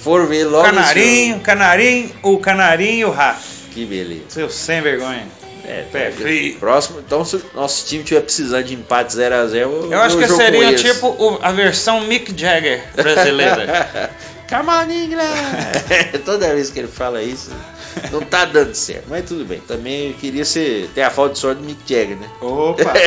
Foram 0.00 0.26
ver 0.26 0.44
logo. 0.44 0.64
Canarinho, 0.64 1.40
Canarinho, 1.40 2.10
o 2.22 2.38
Canarinho 2.38 2.98
e 3.00 3.04
o 3.04 3.10
Rato. 3.10 3.42
Que 3.72 3.84
beleza. 3.84 4.22
Seu 4.28 4.48
sem 4.48 4.80
vergonha. 4.80 5.26
É, 5.66 5.84
pé 5.90 6.10
frio. 6.12 6.56
Próximo, 6.58 7.00
então, 7.00 7.24
se 7.24 7.36
o 7.36 7.42
nosso 7.54 7.86
time 7.86 8.04
tiver 8.04 8.20
precisando 8.22 8.64
de 8.64 8.74
empate 8.74 9.14
0x0, 9.16 9.90
Eu 9.90 10.00
acho 10.00 10.16
que 10.16 10.28
seria 10.28 10.74
tipo 10.76 11.08
o- 11.08 11.38
a 11.42 11.52
versão 11.52 12.00
Mick 12.02 12.32
Jagger 12.38 12.82
brasileira. 12.94 14.10
Come 14.48 14.68
on, 14.70 14.90
England! 14.90 16.20
Toda 16.24 16.54
vez 16.54 16.70
que 16.70 16.78
ele 16.80 16.88
fala 16.88 17.22
isso, 17.22 17.50
não 18.12 18.20
tá 18.20 18.44
dando 18.44 18.74
certo. 18.74 19.04
Mas 19.08 19.24
tudo 19.24 19.44
bem. 19.44 19.60
Também 19.60 20.08
eu 20.08 20.14
queria 20.14 20.44
ser, 20.44 20.88
ter 20.94 21.02
a 21.02 21.10
falta 21.10 21.34
de 21.34 21.38
sorte 21.38 21.60
do 21.60 21.66
Mick 21.66 21.80
Jagger, 21.86 22.16
né? 22.16 22.28
Opa! 22.40 22.92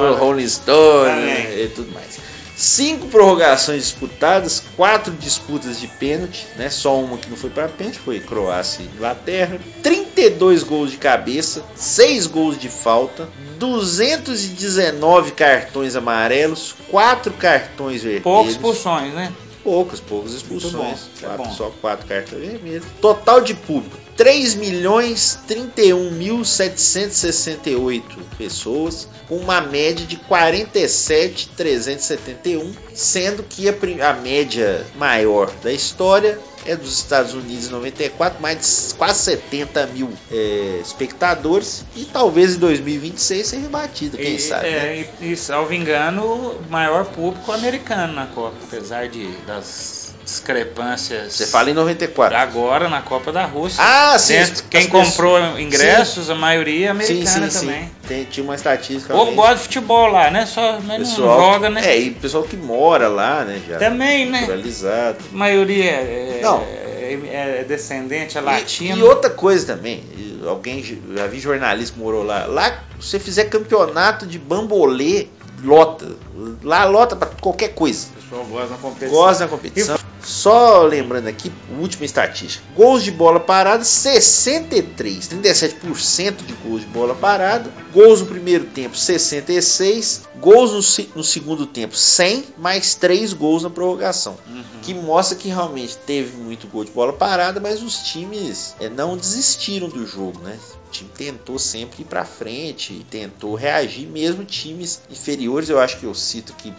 O. 0.00 0.14
Rolling 0.14 0.48
Stone 0.48 1.10
né? 1.10 1.62
e 1.64 1.68
tudo 1.68 1.92
mais. 1.92 2.18
Cinco 2.56 3.08
prorrogações 3.08 3.82
disputadas, 3.82 4.62
quatro 4.76 5.12
disputas 5.12 5.78
de 5.78 5.86
pênalti, 5.86 6.46
né? 6.56 6.70
Só 6.70 6.98
uma 6.98 7.18
que 7.18 7.28
não 7.28 7.36
foi 7.36 7.50
para 7.50 7.68
pênalti, 7.68 7.98
foi 7.98 8.18
Croácia 8.18 8.82
e 8.82 8.86
Inglaterra. 8.86 9.58
32 9.82 10.62
gols 10.62 10.90
de 10.90 10.96
cabeça, 10.96 11.62
6 11.74 12.26
gols 12.26 12.58
de 12.58 12.70
falta, 12.70 13.28
219 13.58 15.32
cartões 15.32 15.96
amarelos, 15.96 16.74
4 16.90 17.34
cartões 17.34 18.02
vermelhos. 18.02 18.24
Poucas 18.24 18.52
expulsões, 18.52 19.12
né? 19.12 19.30
Poucas, 19.66 19.98
poucas 20.00 20.32
expulsões. 20.32 20.72
bom, 20.72 20.82
é 21.22 21.26
Quatro- 21.26 21.44
bom. 21.44 21.50
só 21.50 21.70
quatro 21.80 22.06
cartões 22.06 22.46
vermelhos. 22.48 22.84
Total 23.00 23.40
de 23.40 23.52
público: 23.52 23.96
3 24.16 24.54
milhões 24.54 25.38
31 25.46 26.10
mil 26.12 26.42
768 26.44 28.18
pessoas, 28.38 29.08
com 29.28 29.36
uma 29.36 29.60
média 29.60 30.06
de 30.06 30.16
47,371, 30.16 32.72
sendo 32.94 33.42
que 33.42 33.68
a, 33.68 33.74
a 34.08 34.14
média 34.14 34.86
maior 34.96 35.50
da 35.62 35.72
história 35.72 36.38
é 36.66 36.74
dos 36.74 36.98
Estados 36.98 37.32
Unidos 37.32 37.68
em 37.68 37.70
94, 37.70 38.42
mais 38.42 38.88
de 38.88 38.94
quase 38.94 39.20
70 39.20 39.86
mil 39.88 40.10
é, 40.30 40.80
espectadores. 40.82 41.84
E 41.94 42.04
talvez 42.04 42.56
em 42.56 42.58
2026 42.58 43.46
seja 43.46 43.68
batida, 43.68 44.16
quem 44.16 44.34
e, 44.34 44.40
sabe. 44.40 44.66
É, 44.66 44.70
né? 44.70 45.08
e, 45.20 45.32
e, 45.32 45.36
salvo 45.36 45.72
engano, 45.72 46.24
o 46.24 46.62
maior 46.68 47.04
público 47.06 47.52
americano 47.52 48.14
na 48.14 48.26
Copa, 48.26 48.56
apesar 48.64 49.08
de 49.08 49.28
das 49.46 49.95
discrepâncias. 50.26 51.32
Você 51.32 51.46
fala 51.46 51.70
em 51.70 51.74
94. 51.74 52.36
Agora 52.36 52.88
na 52.88 53.00
Copa 53.00 53.32
da 53.32 53.44
Rússia. 53.44 53.82
Ah, 53.82 54.18
sim. 54.18 54.34
Dentro, 54.34 54.64
quem 54.68 54.88
comprou 54.88 55.38
ingressos, 55.58 56.26
sim. 56.26 56.32
a 56.32 56.34
maioria 56.34 56.88
é 56.88 56.90
americana 56.90 57.48
sim, 57.48 57.58
sim, 57.58 57.66
também. 57.66 57.90
Tem, 58.06 58.24
tinha 58.24 58.44
uma 58.44 58.56
estatística. 58.56 59.14
Ou 59.14 59.34
gosta 59.34 59.54
de 59.54 59.62
futebol 59.62 60.08
lá, 60.08 60.30
né? 60.30 60.44
Só 60.44 60.80
mas 60.84 61.08
pessoal, 61.08 61.38
não 61.38 61.52
joga, 61.52 61.70
né? 61.70 61.82
É, 61.86 62.00
e 62.00 62.10
o 62.10 62.14
pessoal 62.16 62.42
que 62.42 62.56
mora 62.56 63.08
lá, 63.08 63.44
né? 63.44 63.62
Já 63.66 63.78
também, 63.78 64.28
né? 64.28 64.40
Naturalizado. 64.40 65.18
A 65.32 65.36
maioria 65.36 65.92
é, 65.92 66.40
não. 66.42 66.60
é, 66.60 67.60
é 67.60 67.64
descendente, 67.66 68.36
é 68.36 68.40
latino. 68.40 68.96
E, 68.96 69.00
e 69.00 69.02
outra 69.04 69.30
coisa 69.30 69.64
também, 69.64 70.04
alguém 70.46 70.82
já 71.14 71.26
vi 71.28 71.38
jornalista 71.38 71.94
que 71.94 72.00
morou 72.00 72.24
lá. 72.24 72.46
Lá, 72.46 72.82
se 73.00 73.10
você 73.10 73.20
fizer 73.20 73.44
campeonato 73.44 74.26
de 74.26 74.40
bambolê, 74.40 75.28
lota. 75.62 76.16
Lá 76.64 76.84
lota 76.84 77.14
para 77.14 77.28
qualquer 77.40 77.74
coisa. 77.74 78.08
O 78.08 78.22
pessoal 78.22 78.44
gosta 78.44 78.68
da 78.68 78.76
competição. 78.76 79.10
Gosta 79.10 79.44
da 79.44 79.50
competição. 79.50 80.05
Só 80.26 80.82
lembrando 80.82 81.28
aqui, 81.28 81.52
última 81.78 82.04
estatística. 82.04 82.64
Gols 82.74 83.04
de 83.04 83.12
bola 83.12 83.38
parada, 83.38 83.84
63. 83.84 85.28
37% 85.28 86.44
de 86.44 86.52
gols 86.54 86.80
de 86.80 86.88
bola 86.88 87.14
parada. 87.14 87.70
Gols 87.92 88.22
no 88.22 88.26
primeiro 88.26 88.64
tempo, 88.64 88.96
66. 88.96 90.24
Gols 90.40 90.72
no, 90.72 91.06
no 91.14 91.22
segundo 91.22 91.64
tempo, 91.64 91.94
100. 91.94 92.44
Mais 92.58 92.96
3 92.96 93.32
gols 93.34 93.62
na 93.62 93.70
prorrogação. 93.70 94.36
Uhum. 94.48 94.64
Que 94.82 94.92
mostra 94.94 95.38
que 95.38 95.48
realmente 95.48 95.96
teve 95.98 96.36
muito 96.38 96.66
gol 96.66 96.84
de 96.84 96.90
bola 96.90 97.12
parada, 97.12 97.60
mas 97.60 97.80
os 97.80 97.98
times 97.98 98.74
é, 98.80 98.88
não 98.88 99.16
desistiram 99.16 99.88
do 99.88 100.04
jogo, 100.04 100.40
né? 100.40 100.58
O 100.88 100.90
time 100.90 101.10
tentou 101.16 101.56
sempre 101.56 102.02
ir 102.02 102.04
para 102.04 102.24
frente, 102.24 103.06
tentou 103.08 103.54
reagir, 103.54 104.08
mesmo 104.08 104.44
times 104.44 105.00
inferiores. 105.08 105.68
Eu 105.68 105.78
acho 105.78 106.00
que 106.00 106.04
eu 106.04 106.14
cito 106.16 106.52
aqui 106.52 106.74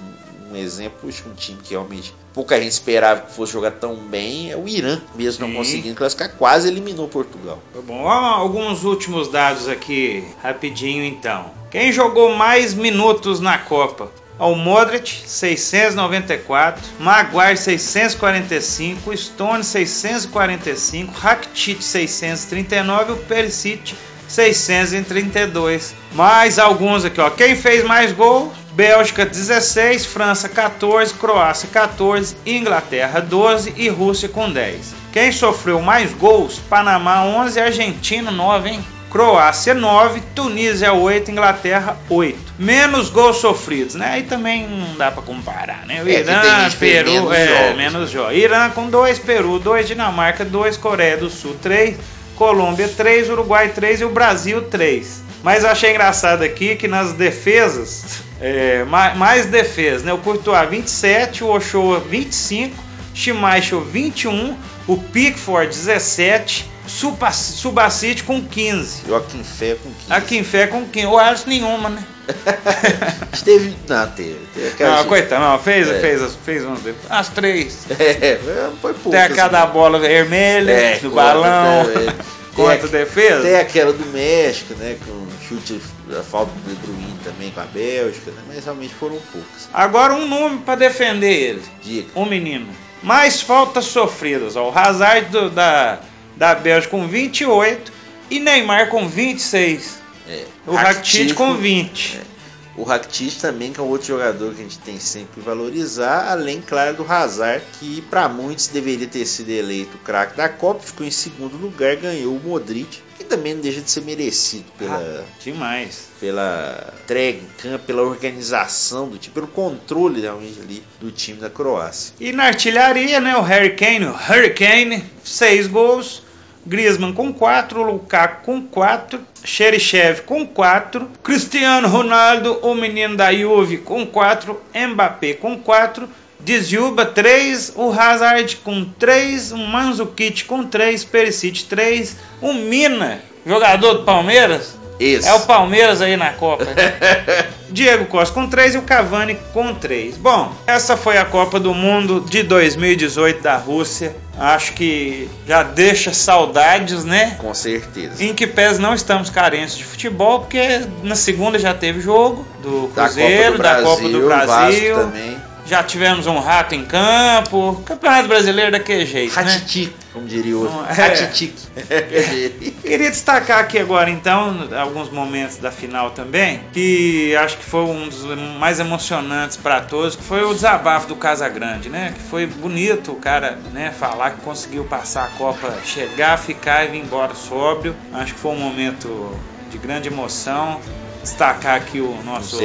um 0.51 0.55
exemplo 0.57 1.09
de 1.09 1.23
um 1.23 1.33
time 1.33 1.61
que 1.61 1.71
realmente 1.71 2.13
pouca 2.37 2.61
gente 2.61 2.73
esperava 2.73 3.21
que 3.21 3.33
fosse 3.33 3.51
jogar 3.51 3.71
tão 3.71 3.95
bem 3.95 4.51
é 4.51 4.55
o 4.55 4.67
Irã, 4.67 5.01
mesmo 5.15 5.43
Sim. 5.43 5.51
não 5.51 5.57
conseguindo 5.57 5.95
classificar, 5.95 6.29
quase 6.37 6.67
eliminou 6.67 7.07
Portugal. 7.07 7.57
Tá 7.73 7.79
bom, 7.81 8.07
alguns 8.07 8.83
últimos 8.83 9.27
dados 9.27 9.67
aqui, 9.67 10.23
rapidinho 10.43 11.03
então. 11.03 11.45
Quem 11.71 11.91
jogou 11.91 12.35
mais 12.35 12.75
minutos 12.75 13.39
na 13.39 13.57
Copa? 13.57 14.11
O 14.37 14.53
Modric 14.53 15.23
694, 15.25 16.79
Maguire 16.99 17.57
645, 17.57 19.17
Stone 19.17 19.63
645, 19.63 21.11
Rakitic 21.11 21.81
639 21.81 23.09
e 23.09 23.15
o 23.15 23.17
Perisic 23.17 23.95
632. 24.27 25.95
Mais 26.13 26.59
alguns 26.59 27.03
aqui, 27.03 27.19
ó. 27.19 27.31
Quem 27.31 27.55
fez 27.55 27.83
mais 27.83 28.11
gols? 28.11 28.66
Bélgica 28.77 29.25
16, 29.25 30.05
França 30.05 30.47
14, 30.47 31.11
Croácia 31.15 31.67
14, 31.67 32.37
Inglaterra 32.45 33.19
12 33.19 33.73
e 33.75 33.89
Rússia 33.89 34.29
com 34.29 34.51
10. 34.51 34.93
Quem 35.11 35.31
sofreu 35.31 35.81
mais 35.81 36.13
gols? 36.13 36.59
Panamá 36.69 37.23
11, 37.23 37.59
Argentina 37.59 38.29
9, 38.29 38.69
hein? 38.69 38.85
Croácia 39.09 39.73
9, 39.73 40.21
Tunísia 40.35 40.93
8, 40.93 41.31
Inglaterra 41.31 41.97
8. 42.07 42.37
Menos 42.59 43.09
gols 43.09 43.37
sofridos, 43.37 43.95
né? 43.95 44.11
Aí 44.11 44.23
também 44.23 44.67
não 44.67 44.95
dá 44.95 45.09
para 45.09 45.23
comparar, 45.23 45.83
né? 45.87 46.03
O 46.03 46.07
é, 46.07 46.19
Irã, 46.19 46.69
Peru, 46.77 47.09
menos 47.09 47.31
é, 47.31 47.47
jogos. 47.47 47.77
menos 47.77 48.11
jogos. 48.11 48.37
Irã 48.37 48.69
com 48.69 48.87
2, 48.91 49.17
Peru 49.17 49.57
2, 49.57 49.87
Dinamarca 49.87 50.45
2, 50.45 50.77
Coreia 50.77 51.17
do 51.17 51.31
Sul 51.31 51.55
3, 51.63 51.97
Colômbia 52.35 52.87
3, 52.87 53.27
Uruguai 53.31 53.69
3 53.69 54.01
e 54.01 54.05
o 54.05 54.09
Brasil 54.09 54.61
3. 54.61 55.25
Mas 55.47 55.63
eu 55.63 55.69
achei 55.69 55.91
engraçado 55.91 56.41
aqui 56.43 56.75
que 56.75 56.89
nas 56.89 57.13
defesas, 57.13 58.21
é, 58.41 58.83
mais, 58.83 59.15
mais 59.15 59.45
defesas, 59.45 60.03
né? 60.03 60.11
O 60.11 60.17
Courtois 60.17 60.69
27, 60.69 61.41
o 61.41 61.47
Ochoa 61.47 62.01
25, 62.01 62.75
Schmeichel 63.15 63.79
21, 63.79 64.57
o 64.85 64.97
Pickford 64.97 65.69
17, 65.69 66.69
Subacite 66.85 68.23
com 68.23 68.43
15. 68.43 69.03
E 69.07 69.11
o 69.11 69.15
Akinfé 69.15 69.75
com 69.75 69.89
15. 69.89 69.95
Akinfé 70.09 70.67
com 70.67 70.85
15. 70.85 71.07
O 71.07 71.17
Alisson 71.17 71.49
nenhuma, 71.49 71.89
né? 71.91 72.03
teve. 73.45 73.73
Não, 73.87 74.07
teve. 74.11 74.39
teve 74.53 74.83
não, 74.83 75.05
coitado, 75.05 75.41
não, 75.41 75.59
fez, 75.59 75.89
é. 75.89 75.99
fez, 76.01 76.37
fez 76.43 76.65
umas. 76.65 76.81
As 77.09 77.29
três. 77.29 77.87
É, 77.97 78.37
foi 78.81 78.93
pouco. 78.93 79.11
Tem 79.11 79.21
a 79.21 79.29
cada 79.29 79.63
assim. 79.63 79.71
bola 79.71 79.97
vermelha, 79.97 80.71
é, 80.71 80.99
do 80.99 81.11
balão. 81.11 81.85
Contra 82.57 82.87
a 82.87 82.91
defesa? 82.91 83.43
Tem 83.43 83.55
aquela 83.55 83.93
do 83.93 84.05
México, 84.07 84.73
né? 84.75 84.97
Com 85.05 85.27
chute, 85.47 85.79
a 86.17 86.23
falta 86.23 86.51
do 86.51 86.69
De 86.69 86.75
Bruyne 86.81 87.19
também 87.23 87.51
com 87.51 87.61
a 87.61 87.65
Bélgica, 87.65 88.31
né, 88.31 88.41
mas 88.47 88.65
realmente 88.65 88.93
foram 88.93 89.17
poucas. 89.31 89.69
Agora 89.73 90.13
um 90.13 90.27
nome 90.27 90.59
para 90.59 90.75
defender 90.75 91.31
ele. 91.31 91.61
Diga. 91.81 92.07
Um 92.15 92.25
menino. 92.25 92.67
Mais 93.01 93.41
faltas 93.41 93.85
sofridas, 93.85 94.55
ó. 94.55 94.69
O 94.69 94.77
Hazard 94.77 95.29
do, 95.29 95.49
da, 95.49 95.99
da 96.35 96.55
Bélgica 96.55 96.91
com 96.91 97.07
28 97.07 97.91
e 98.29 98.39
Neymar 98.39 98.89
com 98.89 99.07
26. 99.07 100.01
É. 100.27 100.43
O 100.65 100.73
Rakitic 100.73 101.35
com 101.35 101.53
20. 101.53 102.17
É. 102.17 102.36
O 102.77 102.83
Rakitic 102.83 103.41
também, 103.41 103.73
que 103.73 103.79
é 103.79 103.83
um 103.83 103.87
outro 103.87 104.07
jogador 104.07 104.53
que 104.53 104.61
a 104.61 104.63
gente 104.63 104.77
tem 104.79 104.99
sempre 104.99 105.33
que 105.33 105.39
valorizar, 105.39 106.31
além, 106.31 106.61
claro, 106.61 106.95
do 106.95 107.11
Hazard, 107.11 107.63
que 107.79 108.01
para 108.03 108.29
muitos 108.29 108.67
deveria 108.67 109.07
ter 109.07 109.25
sido 109.25 109.49
eleito 109.49 109.97
o 109.97 109.99
craque 109.99 110.37
da 110.37 110.47
Copa, 110.47 110.81
ficou 110.83 111.05
em 111.05 111.11
segundo 111.11 111.57
lugar, 111.57 111.95
ganhou 111.95 112.35
o 112.35 112.39
Modric, 112.39 113.01
que 113.17 113.23
também 113.23 113.55
não 113.55 113.61
deixa 113.61 113.81
de 113.81 113.89
ser 113.89 114.01
merecido 114.01 114.65
pela 114.77 114.95
ah, 114.95 115.23
demais 115.43 116.07
pela 116.19 116.93
entrega 117.03 117.39
em 117.39 117.61
campo, 117.61 117.85
pela 117.85 118.01
organização 118.01 119.07
do 119.07 119.17
time, 119.17 119.33
pelo 119.33 119.47
controle 119.47 120.21
realmente 120.21 120.59
ali 120.59 120.83
do 120.99 121.11
time 121.11 121.39
da 121.39 121.49
Croácia. 121.49 122.13
E 122.19 122.31
na 122.31 122.45
artilharia, 122.45 123.19
né, 123.19 123.35
o 123.35 123.41
Harry 123.41 123.75
Kane, 123.75 124.05
o 124.05 124.15
Hurricane, 124.15 125.03
seis 125.23 125.67
gols, 125.67 126.23
Griezmann 126.67 127.13
com 127.13 127.31
4, 127.31 127.81
Lukaku 127.81 128.43
com 128.43 128.61
4, 128.61 129.19
Xerichev 129.43 130.23
com 130.23 130.45
4, 130.45 131.09
Cristiano 131.23 131.87
Ronaldo, 131.87 132.59
o 132.61 132.75
menino 132.75 133.15
da 133.15 133.33
Juve 133.33 133.77
com 133.77 134.05
4, 134.05 134.59
Mbappé 134.89 135.33
com 135.35 135.57
4, 135.57 136.09
Desjuba 136.41 137.05
3, 137.05 137.73
o 137.77 137.89
Hazard 137.91 138.57
com 138.57 138.83
3, 138.83 139.53
o 139.53 139.57
Manzukic 139.57 140.43
com 140.43 140.65
3, 140.65 141.05
Perisic 141.05 141.63
3, 141.63 142.17
o 142.41 142.53
Mina, 142.53 143.21
jogador 143.45 143.99
do 143.99 144.03
Palmeiras, 144.03 144.77
isso. 144.99 145.27
É 145.27 145.33
o 145.33 145.41
Palmeiras 145.41 146.01
aí 146.01 146.17
na 146.17 146.31
Copa. 146.33 146.65
Né? 146.65 147.47
Diego 147.69 148.05
Costa 148.05 148.33
com 148.33 148.47
3 148.47 148.75
e 148.75 148.77
o 148.77 148.81
Cavani 148.81 149.37
com 149.53 149.73
3. 149.73 150.17
Bom, 150.17 150.51
essa 150.65 150.95
foi 150.95 151.17
a 151.17 151.25
Copa 151.25 151.59
do 151.59 151.73
Mundo 151.73 152.21
de 152.21 152.43
2018 152.43 153.41
da 153.41 153.57
Rússia. 153.57 154.15
Acho 154.39 154.73
que 154.73 155.29
já 155.47 155.63
deixa 155.63 156.13
saudades, 156.13 157.03
né? 157.03 157.35
Com 157.39 157.53
certeza. 157.53 158.23
Em 158.23 158.33
que 158.33 158.47
pés 158.47 158.79
não 158.79 158.93
estamos 158.93 159.29
carentes 159.29 159.75
de 159.75 159.83
futebol, 159.83 160.41
porque 160.41 160.81
na 161.03 161.15
segunda 161.15 161.59
já 161.59 161.73
teve 161.73 161.99
jogo 161.99 162.47
do 162.61 162.89
Cruzeiro, 162.93 163.57
da 163.57 163.81
Copa 163.81 164.07
do 164.07 164.25
Brasil. 164.25 164.29
Da 164.29 164.37
Copa 164.37 164.47
do 164.47 164.47
Brasil 164.47 164.95
também. 164.95 165.46
Já 165.67 165.83
tivemos 165.83 166.25
um 166.27 166.39
rato 166.39 166.73
em 166.73 166.85
campo. 166.85 167.81
Campeonato 167.85 168.29
Brasileiro 168.29 168.71
daquele 168.71 169.05
jeito, 169.05 169.33
Ratitique, 169.33 169.87
né? 169.91 169.99
como 170.13 170.25
diria 170.25 170.57
outro. 170.57 170.85
É. 170.89 170.93
Ratitique. 170.93 171.67
Queria 172.81 173.09
destacar 173.09 173.59
aqui 173.59 173.77
agora, 173.77 174.09
então, 174.09 174.69
alguns 174.79 175.09
momentos 175.09 175.57
da 175.57 175.69
final 175.69 176.11
também, 176.11 176.61
que 176.71 177.35
acho 177.35 177.57
que 177.57 177.65
foi 177.65 177.81
um 177.81 178.07
dos 178.07 178.23
mais 178.57 178.79
emocionantes 178.79 179.57
para 179.57 179.81
todos, 179.81 180.15
que 180.15 180.23
foi 180.23 180.43
o 180.43 180.53
desabafo 180.53 181.07
do 181.07 181.17
Casagrande, 181.17 181.89
né? 181.89 182.13
Que 182.15 182.21
foi 182.21 182.47
bonito 182.47 183.11
o 183.11 183.15
cara, 183.15 183.59
né, 183.73 183.91
falar 183.91 184.31
que 184.31 184.41
conseguiu 184.41 184.85
passar 184.85 185.25
a 185.25 185.27
Copa, 185.37 185.73
chegar, 185.83 186.37
ficar 186.37 186.85
e 186.85 186.87
vir 186.89 186.99
embora 186.99 187.35
sóbrio. 187.35 187.93
Acho 188.13 188.33
que 188.33 188.39
foi 188.39 188.51
um 188.51 188.59
momento 188.59 189.37
de 189.69 189.77
grande 189.77 190.07
emoção 190.07 190.79
destacar 191.27 191.75
aqui 191.75 191.99
o 191.99 192.21
nosso 192.23 192.59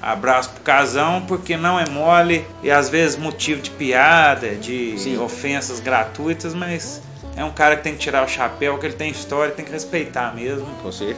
abraço 0.00 0.50
pro 0.50 0.62
Casão, 0.62 1.22
porque 1.26 1.56
não 1.56 1.78
é 1.78 1.88
mole 1.88 2.44
e 2.62 2.70
às 2.70 2.88
vezes 2.88 3.16
motivo 3.16 3.62
de 3.62 3.70
piada, 3.70 4.54
de 4.54 4.98
Sim. 4.98 5.18
ofensas 5.18 5.80
gratuitas, 5.80 6.54
mas 6.54 7.00
é 7.34 7.44
um 7.44 7.50
cara 7.50 7.76
que 7.76 7.82
tem 7.82 7.94
que 7.94 8.00
tirar 8.00 8.24
o 8.24 8.28
chapéu, 8.28 8.78
que 8.78 8.86
ele 8.86 8.94
tem 8.94 9.10
história, 9.10 9.52
tem 9.52 9.64
que 9.64 9.72
respeitar 9.72 10.34
mesmo. 10.34 10.66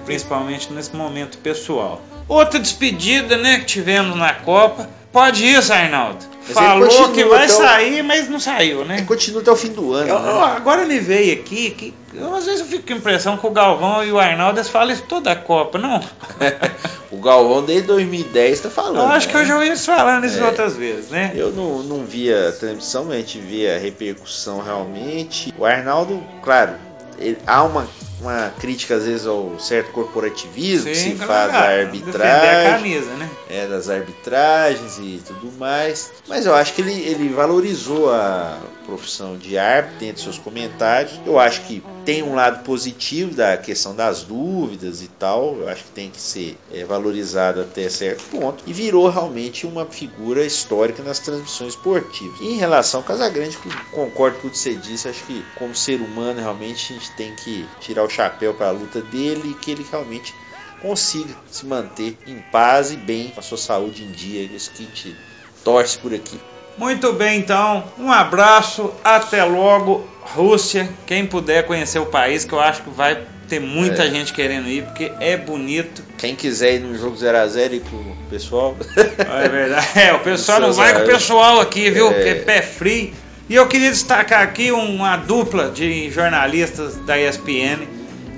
Principalmente 0.05 0.73
nesse 0.73 0.95
momento 0.95 1.39
pessoal. 1.39 2.01
Outra 2.29 2.61
despedida, 2.61 3.37
né, 3.37 3.59
que 3.59 3.67
tivemos 3.67 4.17
na 4.17 4.33
Copa. 4.33 4.89
Pode 5.15 5.47
ir, 5.47 5.73
Arnaldo. 5.73 6.19
Mas 6.47 6.53
falou 6.55 6.87
ele 6.89 7.09
que 7.15 7.25
vai 7.25 7.49
sair, 7.49 8.03
mas 8.03 8.29
não 8.29 8.39
saiu, 8.39 8.85
né? 8.85 8.97
Ele 8.99 9.07
continua 9.07 9.41
até 9.41 9.51
o 9.51 9.57
fim 9.57 9.69
do 9.69 9.95
ano. 9.95 10.09
Eu- 10.09 10.19
né? 10.21 10.31
eu- 10.31 10.41
agora 10.41 10.85
me 10.85 10.99
veio 10.99 11.33
aqui 11.33 11.71
que 11.71 11.95
eu, 12.13 12.35
às 12.35 12.45
vezes 12.45 12.61
eu 12.61 12.67
fico 12.67 12.87
com 12.87 12.93
a 12.93 12.97
impressão 12.97 13.37
que 13.39 13.47
o 13.47 13.51
Galvão 13.51 14.05
e 14.05 14.13
o 14.13 14.19
Arnaldo 14.19 14.63
falam 14.65 14.93
isso 14.93 15.05
toda 15.09 15.31
a 15.33 15.37
Copa, 15.37 15.79
não? 15.79 16.03
o 17.11 17.17
Galvão 17.17 17.63
desde 17.65 17.87
2010 17.87 18.61
tá 18.61 18.69
falando. 18.71 18.97
Eu 18.97 19.07
acho 19.07 19.27
né? 19.29 19.33
que 19.33 19.39
eu 19.39 19.47
já 19.47 19.55
ouvi 19.55 19.67
eles 19.69 19.87
falando 19.87 20.27
isso 20.27 20.39
É. 20.41 20.45
outras 20.45 20.77
vezes, 20.77 21.09
né? 21.11 21.33
Eu 21.35 21.51
não, 21.53 21.83
não 21.83 22.05
via 22.05 22.49
a 22.51 22.53
transmissão, 22.53 23.05
mas 23.05 23.15
a 23.15 23.19
gente 23.21 23.39
via 23.39 23.77
a 23.77 23.79
repercussão 23.79 24.61
realmente. 24.61 25.55
O 25.57 25.65
Arnaldo, 25.65 26.23
claro, 26.43 26.73
ele- 27.19 27.39
há 27.47 27.63
uma, 27.63 27.87
uma 28.21 28.53
crítica 28.59 28.97
às 28.97 29.05
vezes 29.05 29.27
ao 29.27 29.59
certo 29.59 29.93
corporativismo 29.93 30.87
que 30.87 30.95
se 30.95 31.15
faz 31.17 31.53
da 31.53 31.59
claro, 31.59 31.91
defender 31.93 32.23
a 32.23 32.31
arbitragem, 32.31 32.73
camisa, 32.73 33.11
né? 33.17 33.31
é, 33.49 33.67
das 33.67 33.89
arbitragens 33.89 34.99
e 34.99 35.21
tudo 35.27 35.53
mais. 35.59 36.13
Mas 36.29 36.47
eu 36.47 36.55
acho 36.55 36.75
que 36.75 36.83
ele, 36.83 36.93
ele 36.93 37.29
valorizou 37.29 38.13
a 38.13 38.59
profissão 38.85 39.37
de 39.37 39.57
árbitro 39.57 39.99
dentro 39.99 40.15
dos 40.15 40.23
seus 40.25 40.39
comentários. 40.39 41.19
Eu 41.25 41.39
acho 41.39 41.63
que 41.63 41.83
tem 42.05 42.23
um 42.23 42.35
lado 42.35 42.63
positivo 42.65 43.35
da 43.35 43.57
questão 43.57 43.95
das 43.95 44.23
dúvidas 44.23 45.03
e 45.03 45.09
tal. 45.09 45.57
Eu 45.57 45.69
acho 45.69 45.85
que 45.85 45.91
tem 45.91 46.11
que 46.11 46.21
ser 46.21 46.59
é, 46.73 46.85
valorizado 46.85 47.61
até 47.61 47.89
certo 47.89 48.25
ponto. 48.25 48.63
E 48.67 48.73
virou 48.73 49.09
realmente 49.09 49.67
uma 49.67 49.87
figura 49.87 50.45
histórica 50.45 51.03
nas 51.03 51.19
transmissões 51.19 51.75
esportivas. 51.75 52.41
E 52.41 52.49
em 52.49 52.57
relação 52.57 53.01
ao 53.01 53.07
Casagrande, 53.07 53.57
concordo 53.91 54.39
com 54.39 54.49
o 54.49 54.51
que 54.51 54.59
você 54.59 54.75
disse. 54.75 55.09
Acho 55.09 55.25
que 55.25 55.45
como 55.57 55.75
ser 55.75 56.01
humano 56.01 56.41
realmente 56.41 56.93
a 56.93 56.97
gente 56.97 57.11
tem 57.13 57.35
que 57.37 57.67
tirar 57.81 58.05
o 58.05 58.09
chapéu 58.15 58.55
para 58.55 58.69
a 58.69 58.73
luta 58.73 59.01
dele 59.01 59.51
e 59.51 59.55
que 59.55 59.71
ele 59.73 59.87
realmente 59.91 60.35
consiga 60.81 61.35
se 61.51 61.65
manter 61.67 62.17
em 62.27 62.39
paz 62.53 62.93
e 62.93 62.97
bem 62.97 63.29
com 63.29 63.41
a 63.41 63.43
sua 63.43 63.59
saúde 63.59 64.03
em 64.05 64.11
dia. 64.11 64.43
É 64.43 64.57
Isso 64.57 64.71
que 64.71 64.83
a 64.83 64.87
gente 64.87 65.17
torce 65.65 65.99
por 65.99 66.13
aqui. 66.15 66.39
Muito 66.77 67.13
bem, 67.13 67.39
então. 67.39 67.85
Um 67.99 68.11
abraço, 68.11 68.93
até 69.03 69.45
logo, 69.45 70.05
Rússia. 70.23 70.89
Quem 71.07 71.25
puder 71.25 71.67
conhecer 71.67 72.01
o 72.01 72.07
país, 72.07 72.45
que 72.45 72.53
eu 72.53 72.61
acho 72.61 72.83
que 72.83 72.91
vai 72.91 73.23
ter 73.49 73.61
muita 73.61 74.05
É. 74.05 74.11
gente 74.11 74.33
querendo 74.33 74.69
ir, 74.69 74.85
porque 74.85 75.13
é 75.21 75.37
bonito. 75.37 76.03
Quem 76.19 76.35
quiser 76.35 76.75
ir 76.75 76.81
no 76.81 76.99
jogo 76.99 77.17
0x0 77.17 77.81
com 77.89 77.97
o 77.97 78.17
pessoal, 78.29 78.77
É 78.97 79.49
verdade. 79.49 79.87
É, 79.95 80.13
o 80.15 80.21
pessoal 80.21 80.61
não 80.61 80.73
vai 80.73 80.93
com 80.95 81.01
o 81.03 81.07
pessoal 81.07 81.61
aqui, 81.61 81.91
viu? 81.91 82.11
É. 82.11 82.29
É 82.31 82.35
pé 82.37 82.61
frio. 82.61 83.13
E 83.49 83.55
eu 83.55 83.69
queria 83.69 83.91
destacar 83.91 84.43
aqui 84.43 84.73
uma 84.73 85.17
dupla 85.19 85.71
de 85.71 86.11
jornalistas 86.11 86.97
da 86.97 87.17
ESPN, 87.19 87.87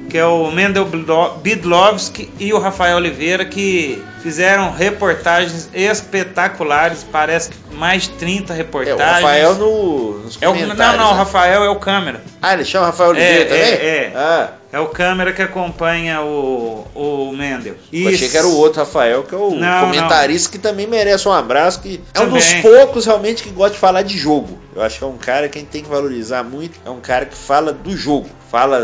que 0.09 0.17
é 0.19 0.25
o 0.25 0.51
Mendel 0.51 0.85
Bidlo- 0.85 1.35
Bidlovski 1.43 2.31
e 2.39 2.53
o 2.53 2.59
Rafael 2.59 2.97
Oliveira, 2.97 3.45
que 3.45 4.03
fizeram 4.23 4.71
reportagens 4.73 5.69
espetaculares, 5.75 7.05
parece 7.11 7.51
mais 7.73 8.05
de 8.05 8.11
30 8.11 8.53
é, 8.53 8.57
reportagens. 8.57 9.01
o 9.01 9.05
Rafael 9.13 9.55
no, 9.55 10.19
nos 10.21 10.39
É 10.41 10.49
o, 10.49 10.55
não, 10.55 10.75
não, 10.75 11.09
o 11.11 11.13
né? 11.13 11.19
Rafael 11.19 11.65
é 11.65 11.69
o 11.71 11.77
câmera. 11.77 12.23
Ah, 12.41 12.55
ele 12.55 12.65
chama 12.65 12.87
Rafael 12.87 13.11
Oliveira 13.11 13.41
É, 13.43 13.45
também? 13.45 13.63
é, 13.63 13.97
é. 13.97 14.13
Ah, 14.17 14.49
É 14.73 14.81
o 14.81 14.87
câmera 14.89 15.33
que 15.33 15.43
acompanha 15.43 16.21
o, 16.23 16.87
o 16.95 17.33
Mendel. 17.37 17.77
eu 17.93 18.09
achei 18.09 18.29
que 18.29 18.37
era 18.37 18.47
o 18.47 18.57
outro 18.57 18.81
Rafael, 18.81 19.23
que 19.23 19.35
é 19.35 19.39
o 19.39 19.51
Não, 19.51 19.81
comentarista 19.87 20.51
que 20.51 20.59
também 20.59 20.87
merece 20.87 21.29
um 21.29 21.33
abraço, 21.33 21.81
que 21.81 22.01
é 22.15 22.21
um 22.21 22.29
dos 22.29 22.45
Também. 22.45 22.63
poucos 22.63 23.07
realmente 23.07 23.43
que 23.43 23.51
gosta 23.51 23.75
de 23.75 23.79
falar 23.79 24.03
de 24.03 24.17
jogo. 24.19 24.59
Eu 24.75 24.83
acho 24.83 24.99
que 24.99 25.05
é 25.05 25.07
um 25.07 25.17
cara 25.17 25.49
que 25.49 25.59
a 25.59 25.61
gente 25.61 25.71
tem 25.71 25.83
que 25.83 25.89
valorizar 25.89 26.43
muito, 26.43 26.79
é 26.85 26.91
um 26.91 27.01
cara 27.01 27.27
que 27.27 27.37
fala 27.37 27.73
do 27.73 27.97
jogo, 27.97 28.29
fala 28.51 28.79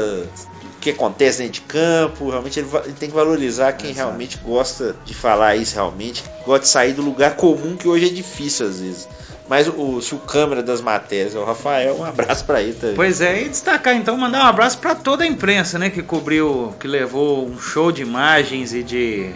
que 0.82 0.90
acontece 0.90 1.38
dentro 1.38 1.54
de 1.54 1.60
campo, 1.62 2.28
realmente 2.28 2.58
ele, 2.58 2.68
ele 2.84 2.92
tem 2.94 3.08
que 3.08 3.14
valorizar 3.14 3.72
quem 3.72 3.90
Exato. 3.90 4.06
realmente 4.08 4.36
gosta 4.38 4.96
de 5.04 5.14
falar 5.14 5.56
isso 5.56 5.74
realmente, 5.76 6.24
gosta 6.44 6.60
de 6.64 6.68
sair 6.68 6.92
do 6.92 7.02
lugar 7.02 7.36
comum 7.36 7.76
que 7.76 7.86
hoje 7.88 8.06
é 8.06 8.08
difícil 8.10 8.66
às 8.66 8.80
vezes. 8.80 9.08
Mas 9.48 9.68
o, 9.68 10.00
se 10.00 10.14
o 10.14 10.18
câmera 10.18 10.62
das 10.62 10.80
matérias 10.80 11.34
é 11.34 11.38
o 11.38 11.44
Rafael, 11.44 11.96
um 11.98 12.04
abraço 12.04 12.44
pra 12.44 12.62
ele 12.62 12.72
também. 12.72 12.96
Pois 12.96 13.20
é, 13.20 13.42
e 13.42 13.48
destacar 13.48 13.94
então, 13.94 14.16
mandar 14.16 14.44
um 14.44 14.46
abraço 14.46 14.78
para 14.78 14.94
toda 14.94 15.24
a 15.24 15.26
imprensa, 15.26 15.78
né, 15.78 15.90
que 15.90 16.02
cobriu, 16.02 16.74
que 16.80 16.88
levou 16.88 17.46
um 17.46 17.58
show 17.58 17.92
de 17.92 18.02
imagens 18.02 18.72
e 18.72 18.82
de 18.82 19.30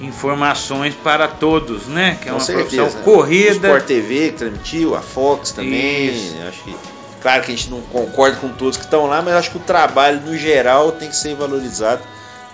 informações 0.00 0.94
para 0.94 1.26
todos, 1.26 1.86
né, 1.86 2.18
que 2.20 2.28
é 2.28 2.32
Com 2.32 2.38
uma 2.38 2.44
certeza. 2.44 2.76
profissão 2.82 3.00
O 3.00 3.04
corrida. 3.04 3.68
Sport 3.68 3.84
TV 3.86 4.30
que 4.32 4.38
transmitiu, 4.38 4.94
a 4.94 5.00
Fox 5.00 5.52
também. 5.52 6.08
Isso. 6.08 6.36
Acho 6.46 6.62
que. 6.64 6.76
Claro 7.22 7.42
que 7.42 7.52
a 7.52 7.56
gente 7.56 7.70
não 7.70 7.80
concorda 7.80 8.36
com 8.36 8.48
todos 8.50 8.76
que 8.76 8.84
estão 8.84 9.06
lá, 9.06 9.20
mas 9.22 9.34
acho 9.34 9.50
que 9.50 9.56
o 9.56 9.60
trabalho 9.60 10.20
no 10.20 10.36
geral 10.36 10.92
tem 10.92 11.08
que 11.08 11.16
ser 11.16 11.34
valorizado. 11.34 12.02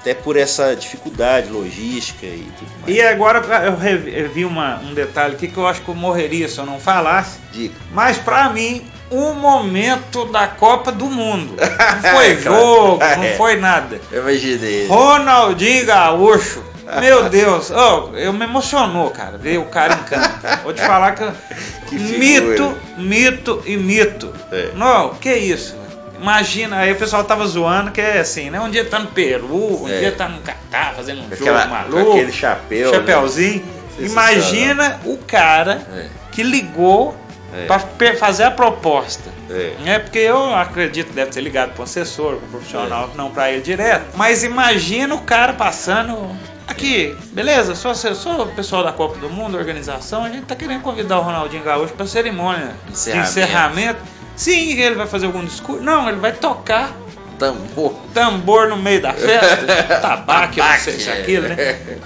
Até 0.01 0.15
por 0.15 0.37
essa 0.37 0.75
dificuldade 0.75 1.49
logística 1.49 2.27
e 2.27 2.51
tudo 2.59 2.71
mais. 2.81 2.93
E 2.93 3.01
agora 3.01 3.39
eu 3.65 4.29
vi 4.31 4.45
uma, 4.45 4.81
um 4.81 4.93
detalhe 4.95 5.35
aqui 5.37 5.47
que 5.47 5.57
eu 5.57 5.65
acho 5.65 5.81
que 5.83 5.89
eu 5.89 5.95
morreria 5.95 6.49
se 6.49 6.59
eu 6.59 6.67
não 6.67 6.81
falasse. 6.81 7.39
Dica. 7.53 7.77
Mas 7.93 8.19
pra 8.19 8.49
mim, 8.49 8.85
um 9.13 9.35
momento 9.35 10.25
da 10.25 10.49
Copa 10.49 10.91
do 10.91 11.05
Mundo. 11.07 11.55
Não 12.03 12.11
foi 12.11 12.35
Claro. 12.37 12.59
jogo, 12.59 12.99
não 13.17 13.23
É. 13.23 13.37
foi 13.37 13.57
nada. 13.61 14.01
Eu 14.11 14.23
imaginei. 14.23 14.89
Ronaldinho 14.89 15.87
Gaúcho. 15.87 16.65
Meu 17.01 17.29
Deus, 17.29 17.71
oh, 17.71 18.17
eu 18.17 18.33
me 18.33 18.45
emocionou, 18.45 19.11
cara, 19.11 19.39
ver 19.39 19.59
o 19.59 19.65
cara 19.67 19.95
em 19.95 20.03
campo. 20.05 20.63
Vou 20.65 20.73
te 20.73 20.81
falar 20.81 21.13
que, 21.13 21.25
Que 21.89 21.97
mito, 21.97 22.75
mito 22.97 23.63
e 23.67 23.77
mito. 23.77 24.33
É. 24.51 24.71
Não, 24.75 25.11
que 25.15 25.33
isso? 25.33 25.77
Imagina, 26.21 26.79
aí 26.79 26.93
o 26.93 26.97
pessoal 26.97 27.25
tava 27.25 27.45
zoando 27.47 27.91
que 27.91 28.01
é 28.01 28.19
assim, 28.21 28.49
né? 28.51 28.61
Um 28.61 28.71
dia 28.71 28.85
tá 28.85 28.99
no 28.99 29.09
Peru, 29.09 29.83
um 29.83 29.89
É. 29.89 29.99
dia 29.99 30.13
tá 30.13 30.29
no 30.29 30.41
Catar 30.41 30.95
fazendo 30.95 31.21
um 31.23 31.29
Com 31.29 31.37
jogo 31.37 31.51
aquela- 31.51 31.67
maluco, 31.67 32.13
aquele 32.13 32.33
chapéu. 32.33 32.91
né? 32.93 32.97
chapéuzinho. 32.99 33.65
Sensacional. 33.97 34.33
Imagina 34.33 35.01
o 35.05 35.19
cara 35.19 35.83
É, 35.95 36.07
que 36.31 36.43
ligou 36.43 37.17
É. 37.55 37.67
pra 37.67 37.79
pe- 37.81 38.15
fazer 38.17 38.45
a 38.45 38.51
proposta. 38.51 39.31
é. 39.51 39.73
É 39.85 39.99
porque 39.99 40.19
eu 40.21 40.55
acredito 40.55 41.09
que 41.09 41.13
deve 41.15 41.31
ter 41.33 41.41
ligado 41.41 41.73
para 41.73 41.81
um 41.81 41.85
assessor, 41.85 42.37
para 42.37 42.47
um 42.47 42.51
profissional, 42.53 43.11
É. 43.13 43.17
não 43.17 43.31
para 43.31 43.51
ele 43.51 43.61
direto. 43.61 44.17
Mas 44.17 44.43
imagina 44.45 45.15
o 45.15 45.21
cara 45.23 45.53
passando. 45.53 46.31
Aqui, 46.67 47.15
beleza? 47.33 47.75
Sou 47.75 47.91
assessor, 47.91 48.47
pessoal 48.49 48.83
da 48.85 48.93
Copa 48.93 49.19
do 49.19 49.29
Mundo, 49.29 49.57
organização. 49.59 50.25
A 50.25 50.29
gente 50.31 50.45
tá 50.47 50.55
querendo 50.55 50.81
convidar 50.83 51.19
o 51.19 51.23
Ronaldinho 51.23 51.63
Gaúcho 51.63 51.93
para 51.95 52.07
cerimônia 52.07 52.73
Encerramento. 52.91 53.25
de 53.35 53.41
encerramento. 53.41 53.99
Sim, 54.37 54.73
ele 54.81 54.95
vai 54.95 55.07
fazer 55.07 55.27
algum 55.27 55.45
discurso. 55.45 55.83
Não, 55.83 56.09
ele 56.09 56.19
vai 56.19 56.33
tocar 56.33 56.93
Tambor. 57.39 57.95
tambor 58.15 58.69
no 58.69 58.77
meio 58.77 59.03
da 59.03 59.13
festa, 59.13 59.83
tabaco, 60.01 60.59
eu 60.59 60.65
não 60.65 60.79
sei 60.79 60.99
se 60.99 61.11
é 61.11 61.21
aquilo, 61.21 61.49
né? 61.49 61.57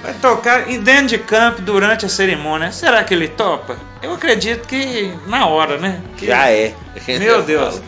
Vai 0.03 0.15
tocar 0.15 0.69
em- 0.69 0.81
dentro 0.81 1.07
de 1.09 1.19
campo 1.19 1.61
durante 1.63 2.05
a 2.07 2.09
cerimônia. 2.09 2.73
Será 2.73 3.05
que 3.05 3.15
ele 3.15 3.29
topa? 3.29 3.77
Eu 4.03 4.15
acredito 4.15 4.67
que 4.67 5.13
na 5.27 5.47
hora, 5.47 5.79
né? 5.79 6.01
Que- 6.17 6.27
Já 6.27 6.51
é. 6.51 6.75
Meu 7.19 7.43
Deus. 7.43 7.81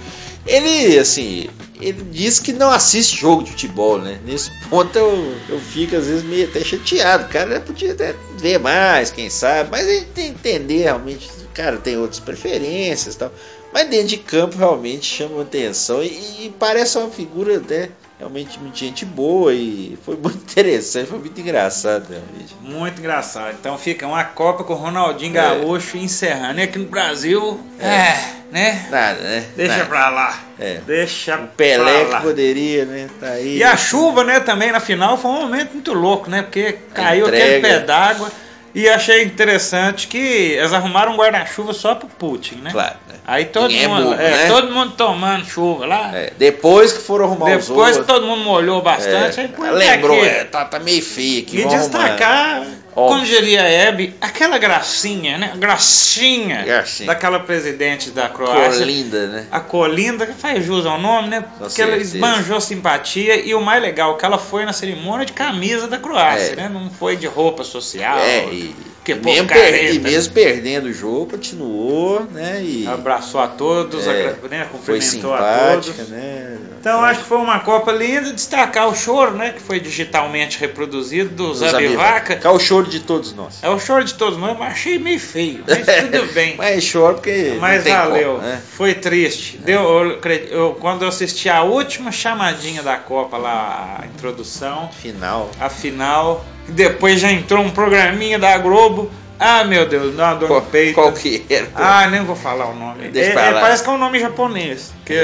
Ele, 0.46 0.98
assim, 0.98 1.48
ele 1.80 2.02
diz 2.10 2.38
que 2.38 2.52
não 2.52 2.70
assiste 2.70 3.16
jogo 3.16 3.42
de 3.42 3.50
futebol, 3.50 3.98
né? 3.98 4.20
Nesse 4.24 4.50
ponto 4.68 4.96
eu, 4.98 5.34
eu 5.48 5.60
fico 5.60 5.96
às 5.96 6.06
vezes 6.06 6.24
meio 6.24 6.48
até 6.48 6.60
chateado. 6.60 7.24
O 7.24 7.28
cara 7.28 7.60
podia 7.60 7.92
até 7.92 8.14
ver 8.36 8.58
mais, 8.58 9.10
quem 9.10 9.30
sabe. 9.30 9.70
Mas 9.70 9.86
a 9.86 9.92
gente 9.92 10.06
tem 10.06 10.32
que 10.32 10.38
entender 10.38 10.78
realmente. 10.82 11.28
O 11.44 11.54
cara 11.54 11.76
tem 11.76 11.96
outras 11.96 12.20
preferências 12.20 13.14
e 13.14 13.18
tal. 13.18 13.32
Mas 13.72 13.88
dentro 13.88 14.08
de 14.08 14.18
campo 14.18 14.56
realmente 14.56 15.06
chama 15.06 15.42
atenção. 15.42 16.02
E, 16.02 16.06
e 16.46 16.54
parece 16.58 16.98
uma 16.98 17.10
figura 17.10 17.58
até 17.58 17.90
realmente 18.18 18.58
muito 18.58 18.76
gente 18.78 19.04
boa. 19.04 19.52
E 19.54 19.98
foi 20.04 20.16
muito 20.16 20.38
interessante, 20.50 21.06
foi 21.08 21.18
muito 21.18 21.40
engraçado 21.40 22.06
realmente. 22.08 22.54
Muito 22.60 22.98
engraçado. 22.98 23.56
Então 23.58 23.76
fica 23.78 24.06
uma 24.06 24.24
Copa 24.24 24.64
com 24.64 24.72
o 24.72 24.76
Ronaldinho 24.76 25.30
É. 25.36 25.40
Gaúcho 25.40 25.96
encerrando. 25.96 26.60
E 26.60 26.62
aqui 26.64 26.78
no 26.78 26.86
Brasil, 26.86 27.60
é, 27.80 28.14
né? 28.50 28.86
Nada, 28.90 29.20
né? 29.20 29.44
Deixa 29.56 29.72
Nada. 29.76 29.86
pra 29.88 30.08
lá. 30.10 30.40
É. 30.58 30.80
Deixa 30.86 31.36
O 31.36 31.48
Pelé 31.48 31.84
pra 32.00 32.04
que 32.06 32.12
lá. 32.12 32.20
poderia, 32.20 32.84
né? 32.84 33.08
Tá 33.20 33.28
aí. 33.28 33.58
E 33.58 33.62
a 33.64 33.76
chuva, 33.76 34.24
né, 34.24 34.40
também 34.40 34.72
na 34.72 34.80
final 34.80 35.16
foi 35.16 35.30
um 35.30 35.40
momento 35.42 35.72
muito 35.74 35.92
louco, 35.92 36.28
né? 36.28 36.42
Porque 36.42 36.78
caiu 36.92 37.26
aquele 37.26 37.60
pé 37.60 37.78
d'água. 37.80 38.30
E 38.78 38.88
achei 38.88 39.24
interessante 39.24 40.06
que 40.06 40.16
eles 40.16 40.72
arrumaram 40.72 41.14
um 41.14 41.16
guarda-chuva 41.16 41.72
só 41.72 41.96
pro 41.96 42.06
Putin, 42.06 42.60
né? 42.62 42.70
Claro, 42.70 42.94
né? 43.08 43.16
Aí 43.26 43.46
todo 43.46 43.66
Ninguém 43.66 43.86
é 43.86 43.88
mundo, 43.88 44.04
bobo, 44.04 44.14
é, 44.14 44.30
né? 44.30 44.46
todo 44.46 44.70
mundo 44.70 44.92
tomando 44.96 45.44
chuva 45.44 45.84
lá. 45.84 46.16
É, 46.16 46.32
depois 46.38 46.92
que 46.92 47.00
foram 47.00 47.24
arrumar 47.24 47.56
os 47.56 47.66
Depois 47.66 47.96
outros. 47.96 48.06
todo 48.06 48.24
mundo 48.28 48.44
molhou 48.44 48.80
bastante, 48.80 49.40
é, 49.40 49.42
aí 49.42 49.48
põe 49.48 49.70
lembrou, 49.70 50.24
é, 50.24 50.44
tá, 50.44 50.64
tá 50.64 50.78
meio 50.78 51.02
feio 51.02 51.42
aqui. 51.42 51.58
E 51.58 51.62
vamos 51.64 51.92
arrumar. 51.92 52.66
Óbvio. 52.98 53.16
como 53.16 53.24
diria 53.26 53.62
a 53.62 53.68
Hebe, 53.68 54.14
aquela 54.20 54.58
gracinha, 54.58 55.38
né? 55.38 55.52
Gracinha 55.56 56.64
Gracinha. 56.64 57.06
daquela 57.06 57.40
presidente 57.40 58.10
da 58.10 58.28
Croácia. 58.28 58.80
Colinda, 58.80 59.26
né? 59.28 59.46
A 59.50 59.60
Colinda, 59.60 60.26
que 60.26 60.34
faz 60.34 60.64
jus 60.64 60.84
ao 60.86 61.00
nome, 61.00 61.28
né? 61.28 61.44
Porque 61.58 61.80
ela 61.80 61.96
esbanjou 61.96 62.60
simpatia 62.60 63.36
e 63.36 63.54
o 63.54 63.60
mais 63.60 63.80
legal, 63.82 64.16
que 64.16 64.24
ela 64.24 64.38
foi 64.38 64.64
na 64.64 64.72
cerimônia 64.72 65.24
de 65.24 65.32
camisa 65.32 65.86
da 65.86 65.98
Croácia, 65.98 66.52
É. 66.52 66.56
né? 66.56 66.68
Não 66.72 66.90
foi 66.90 67.16
de 67.16 67.26
roupa 67.26 67.64
social. 67.64 68.18
É, 68.18 68.44
e, 68.46 68.74
que 69.04 69.14
povo 69.14 69.30
mesmo, 69.30 69.48
careta, 69.48 69.94
e 69.94 69.98
né? 69.98 70.10
mesmo 70.10 70.34
perdendo 70.34 70.86
o 70.86 70.92
jogo, 70.92 71.26
continuou, 71.30 72.26
né? 72.30 72.60
E 72.62 72.86
Abraçou 72.86 73.40
a 73.40 73.48
todos, 73.48 74.06
É, 74.06 74.36
né? 74.50 74.66
foi 74.70 74.98
cumprimentou 74.98 75.32
a 75.34 75.70
todos. 75.72 75.96
né? 76.08 76.58
Então 76.80 77.02
acho 77.02 77.20
que 77.20 77.26
foi 77.26 77.38
uma 77.38 77.58
Copa 77.60 77.90
linda. 77.92 78.32
Destacar 78.32 78.88
o 78.88 78.94
choro, 78.94 79.32
né? 79.32 79.50
Que 79.52 79.60
foi 79.60 79.80
digitalmente 79.80 80.58
reproduzido 80.58 81.30
do 81.30 81.54
Zabivaca. 81.54 81.80
Zabivaca. 81.82 82.36
Que 82.36 82.46
é 82.88 82.98
o 82.98 82.98
show 82.98 83.00
de 83.00 83.00
todos 83.00 83.32
nós. 83.34 83.58
É 83.62 83.68
o 83.68 83.78
choro 83.78 84.04
de 84.04 84.14
todos 84.14 84.38
nós, 84.38 84.58
mas 84.58 84.72
achei 84.72 84.98
meio 84.98 85.20
feio. 85.20 85.64
Mas 85.66 85.86
tudo 86.10 86.32
bem. 86.32 86.56
Mas 86.56 86.82
choro 86.84 87.14
porque. 87.14 87.56
Mas 87.60 87.84
valeu, 87.84 88.34
como, 88.36 88.46
né? 88.46 88.60
foi 88.76 88.94
triste. 88.94 89.58
Deu, 89.58 89.80
eu 89.82 90.20
eu- 90.50 90.74
quando 90.80 91.02
eu 91.02 91.08
assisti 91.08 91.48
a 91.48 91.62
última 91.62 92.10
chamadinha 92.12 92.82
da 92.82 92.96
Copa 92.96 93.36
lá, 93.36 94.00
a 94.02 94.06
introdução, 94.06 94.88
Final. 95.00 95.50
a 95.60 95.68
final, 95.68 96.44
depois 96.68 97.20
já 97.20 97.30
entrou 97.30 97.62
um 97.62 97.70
programinha 97.70 98.38
da 98.38 98.56
Globo. 98.58 99.10
Ah, 99.40 99.62
meu 99.62 99.86
Deus, 99.86 100.16
dá 100.16 100.30
uma 100.30 100.34
dor 100.34 100.48
no 100.48 100.54
Qual, 100.56 100.62
peito. 100.62 100.94
qual 100.94 101.12
que 101.12 101.46
era? 101.48 101.68
Ah, 101.74 102.08
nem 102.08 102.24
vou 102.24 102.34
falar 102.34 102.66
o 102.70 102.74
nome. 102.74 103.08
Deixa 103.08 103.38
É- 103.38 103.48
é, 103.50 103.52
parece 103.52 103.84
que 103.84 103.88
é 103.88 103.92
um 103.92 103.98
nome 103.98 104.18
japonês. 104.18 104.92
Que 105.06 105.14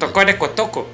Takaroko? 0.00 0.48
Tokorekotoko? 0.48 0.88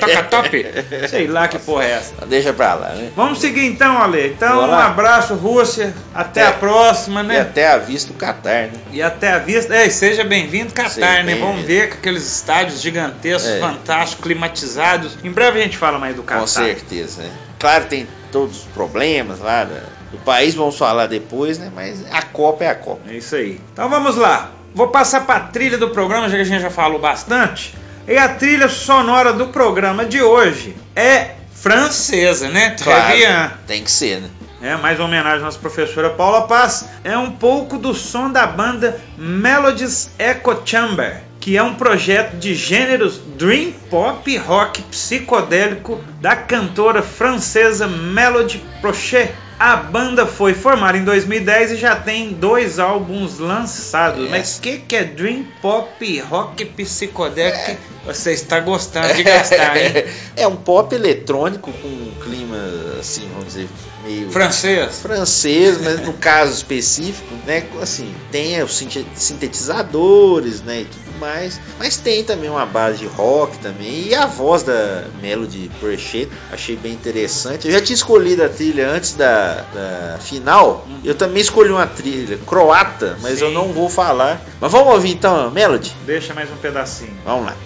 Tokatopi? 0.00 0.66
Sei 1.08 1.26
lá 1.26 1.48
que 1.48 1.58
porra 1.58 1.84
é 1.84 1.90
essa. 1.92 2.26
Deixa 2.26 2.52
pra 2.52 2.74
lá, 2.74 2.88
né? 2.90 3.10
Vamos 3.16 3.40
seguir 3.40 3.66
então, 3.66 4.00
Ale. 4.00 4.28
Então, 4.28 4.60
um 4.68 4.74
abraço, 4.74 5.34
Rússia. 5.34 5.92
Até 6.14 6.42
É. 6.42 6.46
a 6.46 6.52
próxima, 6.52 7.20
E 7.20 7.26
né? 7.26 7.40
até 7.40 7.68
a 7.68 7.78
vista 7.78 8.12
o 8.12 8.16
Qatar, 8.16 8.68
né? 8.68 8.72
E 8.92 9.02
até 9.02 9.32
a 9.32 9.38
vista. 9.38 9.74
É, 9.74 9.86
e 9.86 9.90
seja 9.90 10.24
bem-vindo, 10.24 10.72
Qatar, 10.72 10.90
Seja 10.90 11.06
né? 11.06 11.22
bem-vindo. 11.24 11.46
Vamos 11.46 11.62
ver 11.64 11.88
com 11.90 11.94
aqueles 11.96 12.24
estádios 12.36 12.80
gigantescos, 12.80 13.50
É. 13.50 13.60
fantásticos, 13.60 14.22
climatizados. 14.24 15.18
Em 15.22 15.30
breve 15.30 15.60
a 15.60 15.62
gente 15.62 15.76
fala 15.76 15.98
mais 15.98 16.14
do 16.16 16.22
Qatar. 16.22 16.40
Com 16.40 16.46
certeza, 16.46 17.22
né? 17.22 17.30
Claro, 17.58 17.84
tem 17.86 18.06
todos 18.30 18.58
os 18.60 18.64
problemas 18.66 19.40
lá 19.40 19.64
do 19.64 20.18
país, 20.24 20.54
vamos 20.54 20.76
falar 20.76 21.06
depois, 21.06 21.58
né? 21.58 21.70
Mas 21.74 22.04
a 22.12 22.22
Copa 22.22 22.64
é 22.64 22.68
a 22.68 22.74
Copa. 22.74 23.02
É 23.10 23.14
isso 23.14 23.36
aí. 23.36 23.60
Então 23.72 23.88
vamos 23.88 24.16
lá. 24.16 24.50
Vou 24.74 24.88
passar 24.88 25.26
para 25.26 25.36
a 25.36 25.40
trilha 25.40 25.76
do 25.76 25.90
programa, 25.90 26.28
já 26.28 26.36
que 26.36 26.40
a 26.42 26.44
gente 26.44 26.62
já 26.62 26.70
falou 26.70 26.98
bastante. 26.98 27.74
E 28.06 28.16
a 28.18 28.28
trilha 28.28 28.68
sonora 28.68 29.32
do 29.32 29.48
programa 29.48 30.04
de 30.04 30.20
hoje 30.20 30.74
é 30.96 31.36
francesa, 31.52 32.48
né? 32.48 32.74
Bien. 33.14 33.50
tem 33.66 33.84
que 33.84 33.90
ser, 33.90 34.20
né? 34.20 34.28
É, 34.60 34.76
mais 34.76 34.98
uma 34.98 35.06
homenagem 35.06 35.40
à 35.40 35.44
nossa 35.44 35.58
professora 35.58 36.10
Paula 36.10 36.48
Paz. 36.48 36.84
É 37.04 37.16
um 37.16 37.30
pouco 37.30 37.78
do 37.78 37.94
som 37.94 38.30
da 38.30 38.46
banda 38.46 39.00
Melodies 39.16 40.10
Echo 40.18 40.62
Chamber, 40.64 41.22
que 41.38 41.56
é 41.56 41.62
um 41.62 41.74
projeto 41.74 42.36
de 42.36 42.54
gêneros 42.54 43.20
dream 43.36 43.72
pop 43.88 44.36
rock 44.36 44.82
psicodélico 44.82 46.00
da 46.20 46.34
cantora 46.34 47.02
francesa 47.02 47.86
Melody 47.86 48.62
Prochet. 48.80 49.32
A 49.58 49.76
banda 49.76 50.26
foi 50.26 50.54
formada 50.54 50.98
em 50.98 51.04
2010 51.04 51.72
e 51.72 51.76
já 51.76 51.94
tem 51.94 52.30
dois 52.32 52.80
álbuns 52.80 53.38
lançados. 53.38 54.22
Yes. 54.22 54.30
Mas 54.30 54.58
o 54.58 54.60
que, 54.60 54.78
que 54.78 54.96
é 54.96 55.04
dream 55.04 55.44
pop 55.60 56.20
rock 56.20 56.64
psicodélico? 56.64 57.64
que 57.64 57.91
Você 58.04 58.32
está 58.32 58.58
gostando 58.60 59.14
de 59.14 59.22
gastar, 59.22 59.76
hein? 59.76 60.04
é 60.36 60.46
um 60.46 60.56
pop 60.56 60.92
eletrônico 60.94 61.72
com 61.72 61.88
um 61.88 62.12
clima, 62.20 62.56
assim, 62.98 63.28
vamos 63.30 63.46
dizer, 63.46 63.68
meio 64.04 64.28
Francês? 64.30 65.00
francês, 65.00 65.80
mas 65.80 66.00
no 66.00 66.12
caso 66.14 66.52
específico, 66.52 67.32
né, 67.46 67.64
assim, 67.80 68.12
tem 68.32 68.60
os 68.62 68.74
sinte- 68.76 69.06
sintetizadores, 69.14 70.62
né, 70.62 70.80
e 70.80 70.84
tudo 70.84 71.18
mais, 71.20 71.60
mas 71.78 71.96
tem 71.96 72.24
também 72.24 72.50
uma 72.50 72.66
base 72.66 72.98
de 72.98 73.06
rock 73.06 73.58
também, 73.58 74.08
e 74.08 74.14
a 74.14 74.26
voz 74.26 74.62
da 74.64 75.04
Melody 75.20 75.70
Prochet, 75.78 76.28
achei 76.50 76.74
bem 76.76 76.92
interessante. 76.92 77.66
Eu 77.68 77.72
já 77.72 77.80
tinha 77.80 77.94
escolhido 77.94 78.42
a 78.42 78.48
trilha 78.48 78.88
antes 78.90 79.14
da, 79.14 79.64
da 79.72 80.18
final, 80.20 80.86
eu 81.04 81.14
também 81.14 81.40
escolhi 81.40 81.70
uma 81.70 81.86
trilha 81.86 82.36
croata, 82.46 83.16
mas 83.22 83.40
eu 83.40 83.48
Sim. 83.48 83.54
não 83.54 83.72
vou 83.72 83.88
falar. 83.88 84.40
Mas 84.60 84.72
vamos 84.72 84.92
ouvir 84.92 85.10
então 85.12 85.50
Melody? 85.52 85.94
Deixa 86.04 86.34
mais 86.34 86.50
um 86.50 86.56
pedacinho. 86.56 87.16
Vamos 87.24 87.46
lá. 87.46 87.56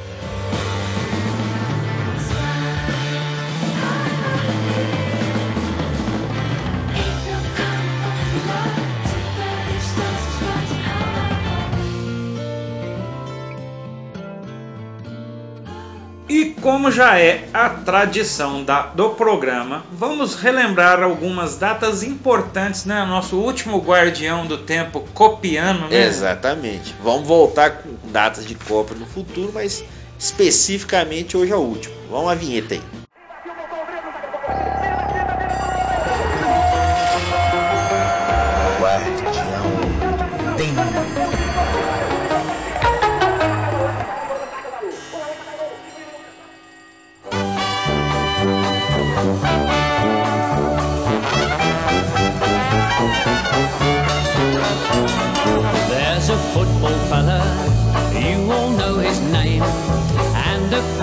Como 16.67 16.91
já 16.91 17.17
é 17.17 17.45
a 17.55 17.69
tradição 17.71 18.65
da- 18.65 18.87
do 18.87 19.11
programa, 19.11 19.85
vamos 19.93 20.35
relembrar 20.35 21.01
algumas 21.01 21.57
datas 21.57 22.03
importantes, 22.03 22.85
né? 22.85 23.05
Nosso 23.05 23.37
último 23.37 23.79
guardião 23.79 24.45
do 24.45 24.59
tempo 24.59 25.07
copiano, 25.15 25.87
né? 25.89 26.07
Exatamente. 26.07 26.93
Vamos 27.05 27.25
voltar 27.29 27.71
com 27.71 27.91
datas 28.11 28.45
de 28.45 28.57
Copa 28.57 28.95
no 28.95 29.07
futuro, 29.07 29.53
mas 29.55 29.85
especificamente 30.19 31.37
hoje 31.37 31.53
é 31.53 31.57
o 31.57 31.61
último. 31.61 31.95
Vamos 32.11 32.33
à 32.33 32.35
vinheta 32.35 32.75
aí. 32.75 32.83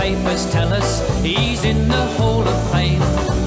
Papers 0.03 0.45
tell 0.51 0.73
us 0.73 1.01
he's 1.23 1.63
in 1.63 1.87
the 1.87 2.05
Hall 2.17 2.41
of 2.45 2.71
Fame. 2.71 2.99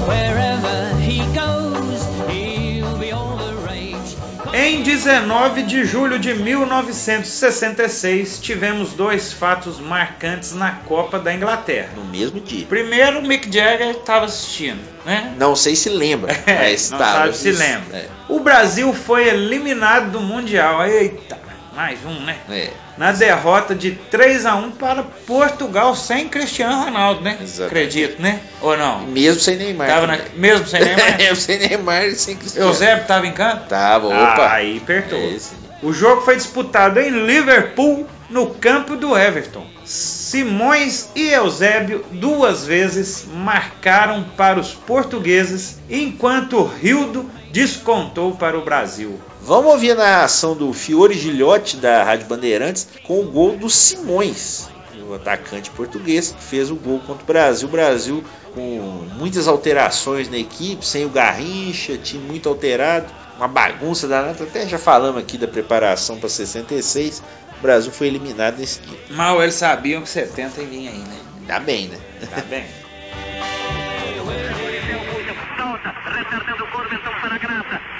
Wherever 0.07 0.95
he 0.99 1.19
goes, 1.35 2.03
he'll 2.31 2.97
be 2.97 3.11
all 3.11 3.37
the 3.37 3.53
rage. 3.67 4.15
Em 4.55 4.81
19 4.81 5.61
de 5.63 5.85
julho 5.85 6.17
de 6.17 6.33
1966, 6.33 8.39
tivemos 8.39 8.93
dois 8.93 9.31
fatos 9.31 9.79
marcantes 9.79 10.55
na 10.55 10.71
Copa 10.71 11.19
da 11.19 11.31
Inglaterra. 11.31 11.89
No 11.95 12.05
mesmo 12.05 12.39
dia. 12.39 12.65
Primeiro, 12.65 13.21
Mick 13.21 13.53
Jagger 13.53 13.91
estava 13.91 14.25
assistindo, 14.25 14.79
né? 15.05 15.35
Não 15.37 15.55
sei 15.55 15.75
se 15.75 15.89
lembra, 15.89 16.33
É, 16.47 16.71
mas 16.71 16.89
não 16.89 16.97
sabe 16.97 17.37
se 17.37 17.49
isso. 17.49 17.59
lembra. 17.59 17.97
É, 17.97 18.07
O 18.27 18.39
Brasil 18.39 18.91
foi 18.93 19.27
eliminado 19.27 20.09
do 20.11 20.19
Mundial. 20.21 20.83
Eita, 20.87 21.37
mais 21.77 22.03
um, 22.03 22.21
né? 22.21 22.35
é. 22.49 22.71
na 22.97 23.11
derrota 23.11 23.75
de 23.75 23.91
3 23.91 24.47
a 24.47 24.55
1 24.55 24.71
para 24.71 25.03
Portugal 25.03 25.95
sem 25.95 26.27
Cristiano 26.27 26.85
Ronaldo, 26.85 27.21
né? 27.21 27.37
Exatamente. 27.39 27.65
Acredito, 27.67 28.19
né? 28.19 28.39
Ou 28.59 28.75
não? 28.75 29.01
Mesmo 29.01 29.39
sem 29.39 29.57
Neymar. 29.57 29.87
Tava 29.87 30.07
na... 30.07 30.17
Mesmo 30.33 30.65
sem 30.65 30.79
Neymar? 30.79 31.17
Mesmo 31.21 31.35
sem 31.35 31.59
Neymar 31.59 32.05
e 32.05 32.15
sem 32.15 32.35
Cristiano. 32.35 32.71
Eusébio 32.71 33.05
tava 33.05 33.27
em 33.27 33.31
campo? 33.31 33.67
Tava, 33.69 34.07
opa. 34.07 34.41
Ah, 34.41 34.53
aí 34.53 34.79
apertou. 34.81 35.19
É. 35.19 35.37
O 35.83 35.93
jogo 35.93 36.23
foi 36.23 36.35
disputado 36.35 36.99
em 36.99 37.11
Liverpool, 37.11 38.07
no 38.27 38.47
campo 38.55 38.95
do 38.95 39.15
Everton. 39.15 39.63
Simões 39.85 41.11
e 41.15 41.29
Eusébio 41.29 42.03
duas 42.11 42.65
vezes 42.65 43.27
marcaram 43.31 44.23
para 44.35 44.59
os 44.59 44.73
portugueses, 44.73 45.79
enquanto 45.87 46.63
Rildo 46.63 47.29
descontou 47.57 48.35
para 48.35 48.55
o 48.55 48.63
Brasil. 48.63 49.19
Vamos 49.41 49.71
ouvir 49.71 49.93
a 49.93 49.95
narração 49.95 50.55
do 50.55 50.71
Fiore 50.71 51.15
Gilhote 51.15 51.77
da 51.77 52.03
Rádio 52.03 52.27
Bandeirantes 52.27 52.87
com 53.03 53.19
o 53.19 53.31
gol 53.31 53.57
do 53.57 53.67
Simões, 53.67 54.69
o 55.09 55.15
atacante 55.15 55.71
português, 55.71 56.31
que 56.31 56.43
fez 56.43 56.69
o 56.69 56.75
gol 56.75 56.99
contra 56.99 57.23
o 57.23 57.25
Brasil. 57.25 57.67
O 57.67 57.71
Brasil 57.71 58.23
com 58.53 59.07
muitas 59.17 59.47
alterações 59.47 60.29
na 60.29 60.37
equipe, 60.37 60.85
sem 60.85 61.05
o 61.05 61.09
Garrincha, 61.09 61.97
time 61.97 62.27
muito 62.27 62.47
alterado, 62.47 63.11
uma 63.37 63.47
bagunça 63.47 64.07
danada. 64.07 64.43
Até 64.43 64.67
já 64.67 64.77
falamos 64.77 65.19
aqui 65.19 65.35
da 65.35 65.47
preparação 65.47 66.19
para 66.19 66.29
66. 66.29 67.23
O 67.57 67.61
Brasil 67.63 67.91
foi 67.91 68.05
eliminado 68.05 68.59
nesse 68.59 68.81
dia. 68.81 68.99
Mal 69.09 69.41
eles 69.41 69.55
sabiam 69.55 70.03
que 70.03 70.09
70 70.09 70.61
ia 70.61 70.67
vir 70.67 70.87
aí, 70.89 70.99
né? 70.99 71.17
Tá 71.47 71.59
bem, 71.59 71.87
né? 71.87 71.97
Tá 72.29 72.41
bem. 72.41 72.65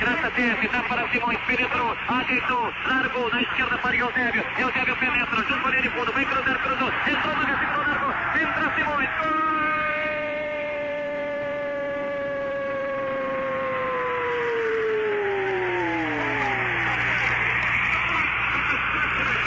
Graça. 0.08 0.32
Teve, 0.32 0.68
dá 0.70 0.82
para 0.84 1.10
Simões, 1.10 1.38
penetrou, 1.46 1.98
ajeitou, 2.08 2.74
largou 2.86 3.30
na 3.30 3.42
esquerda 3.42 3.78
para 3.80 3.96
Eusébio. 3.96 4.46
Eusébio 4.58 4.96
penetra, 4.96 5.44
junto 5.44 5.70
linha 5.70 5.82
de 5.82 5.90
fundo, 5.90 6.14
vem 6.14 6.26
cruzar, 6.26 6.60
cruzou, 6.60 6.90
entrou 7.08 7.36
na 7.36 7.46
mesa, 7.46 7.64
entrou, 7.64 7.88
largou, 7.88 8.14
entra 8.42 8.76
Simões, 8.76 9.10
gol! 9.20 9.48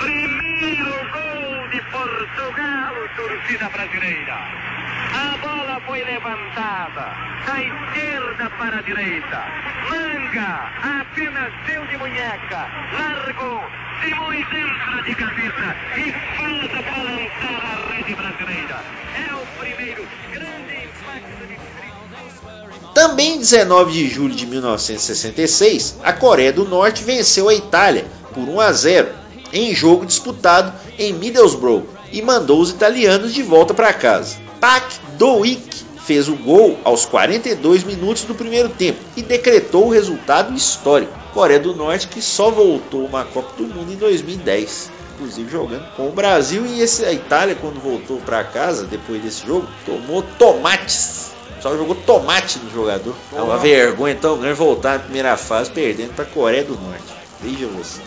Primeiro 0.01 1.11
gol 1.11 1.69
de 1.69 1.81
Portugal, 1.91 2.95
torcida 3.17 3.69
brasileira. 3.71 4.70
A 5.13 5.37
bola 5.39 5.81
foi 5.87 6.05
levantada 6.05 7.13
da 7.47 7.63
esquerda 7.63 8.51
para 8.59 8.79
a 8.79 8.83
direita. 8.83 9.45
Manga 9.91 10.71
apenas 11.01 11.53
deu 11.67 11.87
de 11.87 11.97
munheca. 11.97 12.69
Largou. 12.93 13.61
Simões 14.03 14.47
entra 14.47 15.03
de 15.03 15.15
cabeça 15.15 15.77
e 15.97 16.13
faz 16.37 16.71
para 16.87 17.03
lançar 17.03 17.61
a 17.65 17.93
rede 17.93 18.15
brasileira. 18.15 18.81
É 19.15 19.35
o 19.35 19.47
primeiro 19.59 20.09
grande 20.33 20.85
impacto 20.85 21.47
de 21.47 22.95
Também 22.95 23.35
em 23.35 23.39
19 23.39 23.93
de 23.93 24.09
julho 24.09 24.35
de 24.35 24.47
1966, 24.47 25.99
a 26.03 26.13
Coreia 26.15 26.53
do 26.53 26.65
Norte 26.65 27.05
venceu 27.05 27.49
a 27.49 27.55
Itália 27.55 28.07
por 28.33 28.49
1 28.49 28.61
a 28.61 28.73
0 28.73 29.09
em 29.53 29.75
jogo 29.75 30.07
disputado 30.07 30.73
em 30.99 31.13
Middlesbrough 31.13 31.87
e 32.13 32.23
mandou 32.23 32.61
os 32.61 32.71
italianos 32.71 33.35
de 33.35 33.43
volta 33.43 33.75
para 33.75 33.93
casa. 33.93 34.37
Pak 34.61 35.00
Do-ik 35.21 35.85
fez 36.07 36.31
o 36.31 36.35
gol 36.35 36.79
aos 36.83 37.05
42 37.05 37.85
minutos 37.85 38.25
do 38.25 38.35
primeiro 38.35 38.71
tempo 38.71 38.99
e 39.15 39.21
decretou 39.21 39.87
o 39.87 39.91
resultado 39.91 40.57
histórico. 40.57 41.13
Coreia 41.35 41.61
do 41.61 41.77
Norte 41.77 42.09
que 42.09 42.23
só 42.23 42.51
voltou 42.51 43.05
uma 43.05 43.23
Copa 43.27 43.53
do 43.59 43.65
Mundo 43.65 43.93
em 43.93 43.97
2010, 43.97 44.91
inclusive 45.15 45.53
jogando 45.53 45.95
com 45.95 46.09
o 46.09 46.13
Brasil 46.13 46.65
e 46.65 46.81
esse, 46.81 47.05
a 47.05 47.13
Itália 47.13 47.55
quando 47.55 47.79
voltou 47.79 48.17
para 48.21 48.43
casa 48.45 48.87
depois 48.87 49.23
desse 49.23 49.47
jogo 49.47 49.69
tomou 49.85 50.23
tomates. 50.39 51.33
Só 51.61 51.77
jogou 51.77 51.95
tomate 51.95 52.59
no 52.59 52.71
jogador. 52.71 53.15
É 53.37 53.43
uma 53.43 53.59
vergonha 53.59 54.15
tão 54.15 54.39
grande 54.39 54.55
voltar 54.55 54.95
na 54.95 55.01
primeira 55.01 55.37
fase 55.37 55.71
perdendo 55.71 56.15
para 56.15 56.25
a 56.25 56.29
Coreia 56.29 56.65
do 56.65 56.81
Norte. 56.81 57.13
Veja 57.43 57.67
você. 57.67 58.01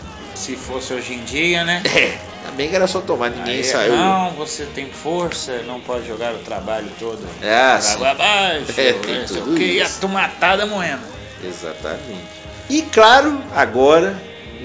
Se 0.44 0.56
fosse 0.56 0.92
hoje 0.92 1.14
em 1.14 1.24
dia, 1.24 1.64
né? 1.64 1.82
É, 1.88 2.18
também 2.44 2.68
que 2.68 2.76
era 2.76 2.86
só 2.86 3.00
tomar, 3.00 3.30
ninguém 3.30 3.56
Aí, 3.56 3.64
saiu. 3.64 3.96
Não, 3.96 4.32
você 4.32 4.66
tem 4.66 4.90
força, 4.90 5.62
não 5.62 5.80
pode 5.80 6.06
jogar 6.06 6.34
o 6.34 6.38
trabalho 6.38 6.86
todo. 6.98 7.18
Ah, 7.42 7.80
sim. 7.80 7.94
água 7.94 8.10
abaixo. 8.10 8.78
É, 8.78 8.92
tem 8.92 9.20
não 9.20 9.26
sei 9.26 9.36
tudo 9.38 9.56
que, 9.56 9.80
a 9.80 9.84
isso. 9.84 10.00
tomatada 10.00 10.66
moendo. 10.66 11.02
Exatamente. 11.42 12.28
E 12.68 12.82
claro, 12.82 13.40
agora, 13.56 14.14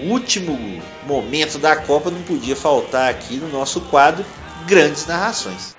o 0.03 0.09
último 0.09 0.81
momento 1.07 1.57
da 1.57 1.77
Copa 1.77 2.11
não 2.11 2.21
podia 2.23 2.57
faltar 2.57 3.09
aqui 3.09 3.37
no 3.37 3.47
nosso 3.47 3.79
quadro 3.79 4.25
Grandes 4.67 5.07
Narrações. 5.07 5.77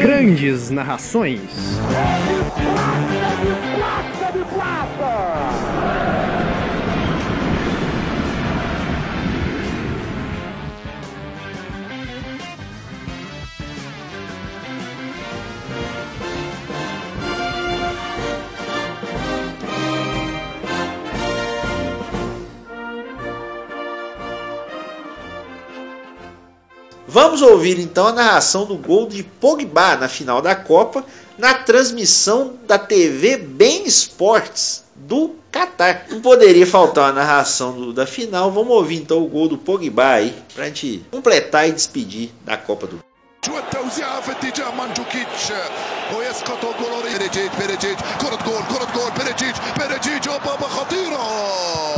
Grandes 0.00 0.70
narrações. 0.70 1.40
Vamos 27.07 27.41
ouvir 27.41 27.79
então 27.79 28.07
a 28.07 28.11
narração 28.13 28.65
do 28.65 28.75
gol 28.77 29.07
de 29.07 29.23
Pogba 29.23 29.95
na 29.97 30.07
final 30.07 30.41
da 30.41 30.55
Copa 30.55 31.03
na 31.37 31.53
transmissão 31.53 32.53
da 32.65 32.77
TV 32.79 33.37
Bem 33.37 33.85
Esportes 33.85 34.83
do 34.95 35.35
Catar. 35.51 36.05
Não 36.09 36.21
poderia 36.21 36.65
faltar 36.65 37.09
a 37.09 37.13
narração 37.13 37.73
do- 37.73 37.93
da 37.93 38.05
final. 38.05 38.49
Vamos 38.51 38.71
ouvir 38.73 38.95
então 38.97 39.21
o 39.21 39.27
gol 39.27 39.47
do 39.49 39.57
Pogba 39.57 40.05
aí 40.13 40.33
pra 40.55 40.65
gente 40.65 41.03
completar 41.11 41.67
e 41.67 41.71
despedir 41.73 42.31
da 42.45 42.55
Copa 42.57 42.87
do 42.87 42.93
Mundo. 42.93 43.03
والتوزيعة 43.49 44.21
في 44.21 44.31
اتجاه 44.31 44.71
مانجوكيتش 44.75 45.45
ويسقط 46.17 46.61
جول 46.63 47.03
بيريجيج 47.03 47.51
بيريجيج 47.59 47.97
كرة 48.21 48.39
جول 48.45 48.63
كرة 48.71 48.87
جول 48.95 49.11
بيريجيج 49.17 49.55
بيريجيج 49.77 50.27
بابا 50.29 50.67
خطيرة 50.67 51.17
خطيرة 51.17 51.96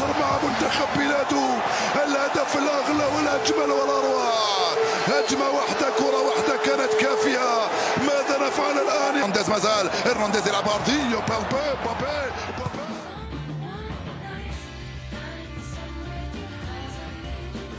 العاشر 0.00 0.20
مع 0.20 0.48
منتخب 0.48 0.88
بلاده. 0.96 1.46
الهدف 2.04 2.56
الأغلى 2.56 3.16
والأجمل 3.16 3.70
والأروع. 3.72 4.24
هجمة 5.06 5.48
واحدة 5.50 5.90
كرة 5.98 6.20
واحدة 6.22 6.56
كانت 6.64 6.92
كافية. 7.00 7.68
ماذا 7.98 8.46
نفعل 8.46 8.78
الآن؟ 8.78 9.14
هرنانديز 9.14 9.50
مازال. 9.50 9.90
هرنانديز 10.06 10.48
يلعب 10.48 10.68
عرضية 10.68 11.18
بابي 11.28 11.76
بابي 11.84 12.30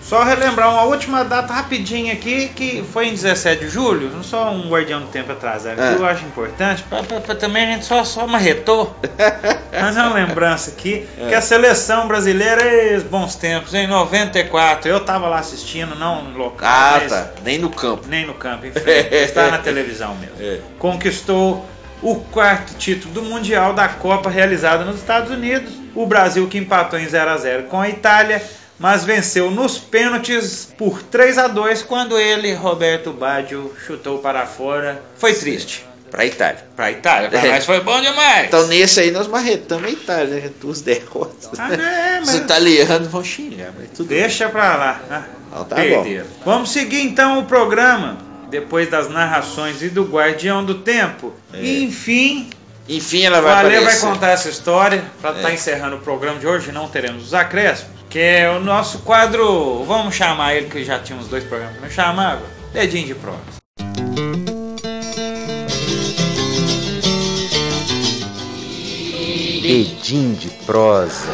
Só 0.08 0.24
relembrar 0.24 0.70
uma 0.72 0.84
última 0.84 1.24
data 1.24 1.52
rapidinha 1.52 2.14
aqui, 2.14 2.50
que 2.50 2.84
foi 2.94 3.08
em 3.08 3.12
17 3.14 3.66
de 3.66 3.70
julho, 3.72 4.12
não 4.12 4.22
só 4.22 4.52
um 4.52 4.70
guardião 4.70 5.02
do 5.02 5.08
tempo 5.08 5.32
atrasado, 5.32 5.82
É. 5.82 5.96
que 5.96 6.00
eu 6.02 6.06
acho 6.06 6.24
importante, 6.26 6.84
pra, 6.84 7.02
pra- 7.02 7.20
pra 7.22 7.34
também 7.34 7.64
a 7.66 7.72
gente 7.74 7.86
só, 7.86 8.04
só 8.04 8.28
marretou. 8.28 8.96
Mas 9.74 9.96
uma 9.98 10.14
lembrança 10.14 10.70
aqui, 10.70 11.08
É. 11.20 11.30
que 11.30 11.34
a 11.34 11.42
seleção 11.42 12.08
brasileira, 12.08 12.62
é 12.62 13.00
bons 13.00 13.36
tempos, 13.36 13.74
em 13.74 13.88
94, 13.88 14.88
eu 14.88 15.00
tava 15.00 15.28
lá 15.28 15.40
assistindo, 15.40 15.96
não 15.96 16.24
no 16.24 16.38
local, 16.38 16.70
Ah, 16.70 17.02
tá. 17.10 17.32
Nem 17.44 17.58
no 17.58 17.72
campo. 17.72 18.06
nem 18.08 18.28
no 18.28 18.36
campo, 18.36 18.68
enfim, 18.68 18.80
está 19.12 19.50
na 19.50 19.58
televisão 19.58 20.14
mesmo. 20.16 20.36
É. 20.40 20.60
Conquistou 20.78 21.66
o 22.04 22.16
quarto 22.18 22.76
título 22.76 23.12
do 23.12 23.24
Mundial 23.24 23.74
da 23.74 23.88
Copa 23.88 24.30
realizada 24.30 24.84
nos 24.86 24.98
Estados 24.98 25.32
Unidos. 25.32 25.74
O 25.96 26.06
Brasil 26.06 26.46
que 26.48 26.60
empatou 26.60 27.00
em 27.00 27.08
0 27.08 27.32
a 27.32 27.38
0 27.38 27.64
com 27.64 27.82
a 27.82 27.90
Itália, 27.90 28.40
mas 28.80 29.04
venceu 29.04 29.50
nos 29.52 29.78
pênaltis 29.78 30.74
por 30.78 31.02
3 31.04 31.38
a 31.38 31.48
2 31.48 31.84
quando 31.84 32.18
ele, 32.20 32.54
Roberto 32.54 33.12
Baggio, 33.12 33.74
chutou 33.86 34.20
para 34.20 34.46
fora. 34.46 35.02
Foi 35.18 35.34
triste. 35.34 35.86
Pra 36.12 36.26
Itália. 36.26 36.64
Pra 36.76 36.92
Itália, 36.92 37.30
pra 37.30 37.40
É. 37.40 37.52
nós 37.52 37.66
foi 37.66 37.82
bom 37.82 38.00
demais. 38.00 38.48
Então 38.48 38.68
nesse 38.68 39.02
aí 39.02 39.12
nós 39.12 39.28
marretamos 39.28 39.86
a 39.86 39.90
Itália, 39.90 40.36
né? 40.40 40.52
Duas 40.62 40.80
derrotas. 40.82 41.50
Ah, 41.58 41.74
é, 41.74 42.20
Os 42.24 42.28
mas 42.28 42.36
italianos 42.36 43.08
vão 43.08 43.24
xingar, 43.24 43.72
mas 43.78 43.90
tudo 43.90 44.08
bem. 44.08 44.20
deixa 44.20 44.48
pra 44.48 44.76
lá. 44.78 45.02
Ah, 45.10 45.24
Então 45.50 45.64
tá 45.66 45.76
perderam. 45.76 46.26
Vamos 46.46 46.70
seguir 46.72 47.02
então 47.02 47.40
o 47.40 47.46
programa. 47.46 48.18
Depois 48.50 48.90
das 48.90 49.10
narrações 49.10 49.82
e 49.82 49.90
do 49.90 50.04
Guardião 50.06 50.64
do 50.64 50.76
Tempo. 50.76 51.34
É. 51.52 51.58
E, 51.60 51.84
enfim, 51.84 52.50
Enfim, 52.88 53.24
ela 53.26 53.42
vai 53.42 53.54
Ale 53.56 53.70
vai 53.70 53.78
aparecer. 53.80 54.06
contar 54.08 54.30
essa 54.30 54.48
história 54.48 55.04
para 55.20 55.32
estar 55.36 55.50
É. 55.50 55.54
encerrando 55.56 55.96
o 55.96 56.00
programa 56.00 56.40
de 56.40 56.46
hoje. 56.46 56.72
Não 56.72 56.88
teremos 56.88 57.24
os 57.24 57.34
acréscimos, 57.34 57.95
que 58.16 58.22
é 58.22 58.50
o 58.50 58.62
nosso 58.62 59.00
quadro. 59.00 59.84
Vamos 59.84 60.16
chamar 60.16 60.56
ele, 60.56 60.70
que 60.70 60.86
já 60.86 60.98
tinha 61.00 61.20
uns 61.20 61.28
dois 61.28 61.44
programas 61.44 61.76
que 61.76 61.82
não 61.82 61.90
chamava. 61.90 62.44
Dedinho 62.72 63.08
de 63.08 63.16
prosa. 63.16 63.42
Edim 69.66 70.34
de 70.36 70.48
prosa. 70.66 71.28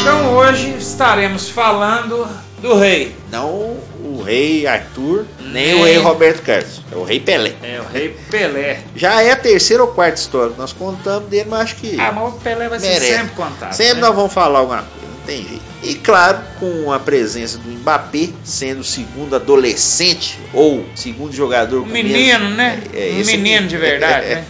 Então 0.00 0.36
hoje 0.36 0.76
estaremos 0.76 1.50
falando 1.50 2.24
do 2.60 2.74
rei. 2.78 3.14
Não 3.30 3.76
o 4.04 4.22
rei 4.24 4.66
Arthur, 4.66 5.24
nem 5.40 5.72
Nem- 5.72 5.74
o 5.74 5.84
rei 5.84 5.96
Roberto 5.98 6.42
Carlos. 6.42 6.80
É 6.90 6.96
o 6.96 7.04
rei 7.04 7.20
Pelé. 7.20 7.54
É 7.62 7.80
o 7.80 7.92
rei 7.92 8.16
Pelé. 8.30 8.80
Já 8.96 9.22
é 9.22 9.30
a 9.32 9.36
terceira 9.36 9.82
ou 9.82 9.90
quarta 9.90 10.18
história 10.18 10.52
que 10.52 10.58
nós 10.58 10.72
contamos 10.72 11.28
dele, 11.28 11.46
mas 11.48 11.60
acho 11.60 11.76
que 11.76 11.98
Ah, 12.00 12.12
mas 12.12 12.34
o 12.34 12.36
Pelé 12.38 12.68
vai 12.68 12.78
ser 12.80 12.88
merece. 12.88 13.12
sempre 13.16 13.34
contado. 13.36 13.72
Sempre 13.72 13.94
né? 13.94 14.00
nós 14.00 14.14
vamos 14.14 14.32
falar 14.32 14.58
alguma 14.60 14.82
coisa, 14.82 15.06
não 15.18 15.26
tem 15.26 15.42
jeito. 15.46 15.68
E 15.82 15.94
claro, 15.94 16.38
com 16.58 16.92
a 16.92 16.98
presença 16.98 17.58
do 17.58 17.68
Mbappé, 17.70 18.30
sendo 18.42 18.80
o 18.80 18.84
segundo 18.84 19.36
adolescente 19.36 20.38
ou 20.52 20.84
segundo 20.94 21.32
jogador 21.32 21.82
Um 21.82 21.86
menino, 21.86 22.14
menos- 22.46 22.56
né? 22.56 22.82
É, 22.92 23.12
um 23.14 23.20
esse 23.20 23.36
menino 23.36 23.58
aqui. 23.60 23.68
de 23.68 23.76
verdade, 23.76 24.26
né? 24.34 24.44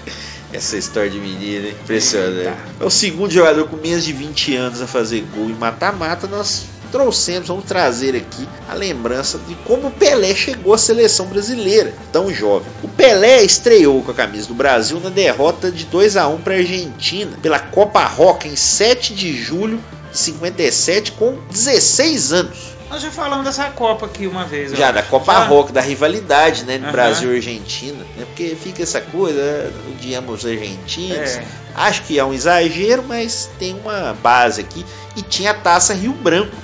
Essa 0.50 0.78
história 0.78 1.10
de 1.10 1.18
menino, 1.18 1.64
né? 1.66 1.74
impressionante. 1.82 2.38
Eita. 2.38 2.56
É 2.80 2.84
o 2.84 2.88
segundo 2.90 3.30
jogador 3.30 3.68
com 3.68 3.76
menos 3.76 4.02
de 4.02 4.14
20 4.14 4.56
anos 4.56 4.80
a 4.80 4.86
fazer 4.86 5.22
gol 5.34 5.44
em 5.50 5.54
mata-mata. 5.54 6.26
Nós 6.26 6.64
trouxemos, 6.90 7.48
vamos 7.48 7.64
trazer 7.64 8.16
aqui 8.16 8.48
a 8.68 8.74
lembrança 8.74 9.38
de 9.46 9.54
como 9.56 9.88
o 9.88 9.90
Pelé 9.90 10.34
chegou 10.34 10.74
à 10.74 10.78
seleção 10.78 11.26
brasileira, 11.26 11.94
tão 12.12 12.32
jovem. 12.32 12.70
O 12.82 12.88
Pelé 12.88 13.42
estreou 13.42 14.02
com 14.02 14.10
a 14.10 14.14
camisa 14.14 14.48
do 14.48 14.54
Brasil 14.54 15.00
na 15.00 15.10
derrota 15.10 15.70
de 15.70 15.84
2 15.84 16.16
a 16.16 16.28
1 16.28 16.38
para 16.38 16.54
a 16.54 16.58
Argentina 16.58 17.36
pela 17.42 17.58
Copa 17.58 18.04
Roca 18.04 18.48
em 18.48 18.56
7 18.56 19.14
de 19.14 19.32
julho 19.40 19.80
de 20.10 20.18
57 20.18 21.12
com 21.12 21.38
16 21.50 22.32
anos. 22.32 22.78
Nós 22.90 23.02
já 23.02 23.10
falamos 23.10 23.44
dessa 23.44 23.68
Copa 23.70 24.06
aqui 24.06 24.26
uma 24.26 24.44
vez. 24.44 24.72
Já 24.72 24.90
da. 24.90 25.02
Copa 25.02 25.34
Já? 25.34 25.44
Roca, 25.44 25.72
da 25.72 25.80
rivalidade, 25.80 26.64
né? 26.64 26.80
Aham. 26.82 26.90
Brasil 26.90 27.32
e 27.32 27.36
Argentina. 27.36 27.98
Né? 28.16 28.24
Porque 28.24 28.56
fica 28.56 28.82
essa 28.82 29.00
coisa, 29.00 29.38
né, 29.38 29.70
odiamos 29.90 30.44
os 30.44 30.50
argentinos. 30.50 31.36
É. 31.36 31.44
Acho 31.74 32.02
que 32.04 32.18
é 32.18 32.24
um 32.24 32.32
exagero, 32.32 33.04
mas 33.06 33.50
tem 33.58 33.78
uma 33.78 34.14
base 34.14 34.62
aqui. 34.62 34.84
E 35.14 35.22
tinha 35.22 35.50
a 35.50 35.54
taça 35.54 35.92
Rio 35.92 36.12
Branco. 36.12 36.56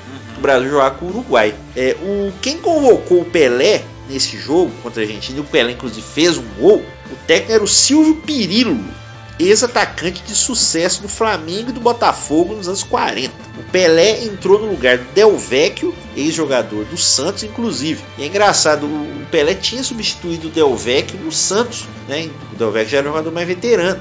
Brasil 0.44 0.70
jogava 0.70 0.94
com 0.96 1.06
o 1.06 1.08
Uruguai. 1.08 1.54
É, 1.74 1.96
o, 2.02 2.32
quem 2.42 2.58
convocou 2.58 3.22
o 3.22 3.24
Pelé 3.24 3.82
nesse 4.08 4.36
jogo 4.36 4.70
contra 4.82 5.02
a 5.02 5.06
Argentina, 5.06 5.38
e 5.38 5.40
o 5.40 5.44
Pelé 5.44 5.72
inclusive 5.72 6.06
fez 6.06 6.36
um 6.36 6.44
gol, 6.60 6.84
o 7.10 7.16
técnico 7.26 7.52
era 7.52 7.64
o 7.64 7.68
Silvio 7.68 8.16
Pirillo. 8.16 8.78
ex-atacante 9.40 10.22
de 10.22 10.34
sucesso 10.34 11.02
no 11.02 11.08
Flamengo 11.08 11.70
e 11.70 11.72
do 11.72 11.80
Botafogo 11.80 12.54
nos 12.54 12.68
anos 12.68 12.82
40. 12.82 13.32
O 13.58 13.62
Pelé 13.72 14.22
entrou 14.24 14.60
no 14.60 14.70
lugar 14.70 14.98
do 14.98 15.04
Del 15.12 15.36
Vecchio, 15.36 15.94
ex-jogador 16.14 16.84
do 16.84 16.96
Santos, 16.96 17.42
inclusive. 17.42 18.04
E 18.18 18.22
é 18.22 18.26
engraçado, 18.26 18.84
o 18.84 19.26
Pelé 19.30 19.54
tinha 19.54 19.82
substituído 19.82 20.48
o 20.48 20.50
Del 20.50 20.76
Vecchio 20.76 21.18
no 21.18 21.32
Santos, 21.32 21.86
né? 22.06 22.28
O 22.52 22.56
Del 22.56 22.70
Vecchio 22.70 22.90
já 22.90 22.98
era 22.98 23.08
um 23.08 23.12
jogador 23.12 23.32
mais 23.32 23.48
veterano 23.48 24.00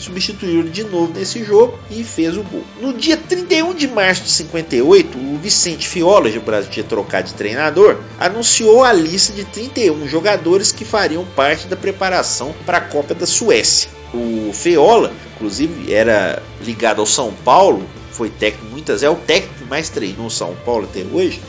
substituiu 0.00 0.62
de 0.62 0.84
novo 0.84 1.12
nesse 1.12 1.44
jogo 1.44 1.78
e 1.90 2.02
fez 2.02 2.36
o 2.36 2.42
gol. 2.42 2.64
No 2.80 2.92
dia 2.92 3.16
31 3.16 3.74
de 3.74 3.86
março 3.86 4.22
de 4.22 4.30
58, 4.30 5.18
o 5.18 5.38
Vicente 5.38 5.86
Fiola, 5.86 6.28
o 6.28 6.40
Brasil 6.40 6.70
tinha 6.70 6.84
trocado 6.84 7.28
de 7.28 7.34
treinador, 7.34 7.98
anunciou 8.18 8.82
a 8.82 8.92
lista 8.92 9.32
de 9.32 9.44
31 9.44 10.08
jogadores 10.08 10.72
que 10.72 10.84
fariam 10.84 11.24
parte 11.36 11.66
da 11.66 11.76
preparação 11.76 12.54
para 12.64 12.78
a 12.78 12.80
Copa 12.80 13.14
da 13.14 13.26
Suécia. 13.26 13.90
O 14.12 14.52
Feola, 14.52 15.12
inclusive, 15.36 15.92
era 15.92 16.42
ligado 16.64 17.00
ao 17.00 17.06
São 17.06 17.32
Paulo, 17.44 17.86
foi 18.10 18.28
técnico 18.28 18.66
muitas, 18.70 19.02
é 19.02 19.08
o 19.08 19.14
técnico 19.14 19.54
que 19.58 19.64
mais 19.64 19.88
treinou 19.88 20.28
São 20.28 20.54
Paulo 20.64 20.88
até 20.90 21.04
hoje, 21.12 21.40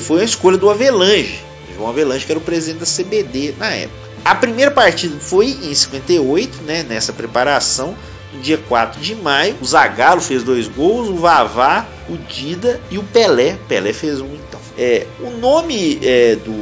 foi 0.00 0.22
a 0.22 0.24
escolha 0.24 0.58
do 0.58 0.68
Avelange, 0.68 1.40
João 1.80 1.88
Avelange 1.88 2.26
que 2.26 2.32
era 2.32 2.38
o 2.38 2.42
presidente 2.42 2.80
da 2.80 2.86
CBD 2.86 3.54
na 3.58 3.70
época. 3.70 4.10
A 4.22 4.34
primeira 4.34 4.70
partida 4.70 5.18
foi 5.18 5.46
em 5.46 5.74
58, 5.74 6.62
né, 6.62 6.84
nessa 6.86 7.10
preparação, 7.10 7.96
no 8.34 8.40
dia 8.40 8.58
4 8.58 9.00
de 9.00 9.14
maio. 9.14 9.56
O 9.60 9.64
Zagallo 9.64 10.20
fez 10.20 10.42
dois 10.42 10.68
gols, 10.68 11.08
o 11.08 11.16
Vavá, 11.16 11.86
o 12.08 12.18
Dida 12.18 12.78
e 12.90 12.98
o 12.98 13.02
Pelé. 13.02 13.56
Pelé 13.66 13.94
fez 13.94 14.20
um 14.20 14.26
então. 14.26 14.60
É, 14.76 15.06
o 15.20 15.30
nome 15.30 15.98
é, 16.02 16.36
do 16.36 16.52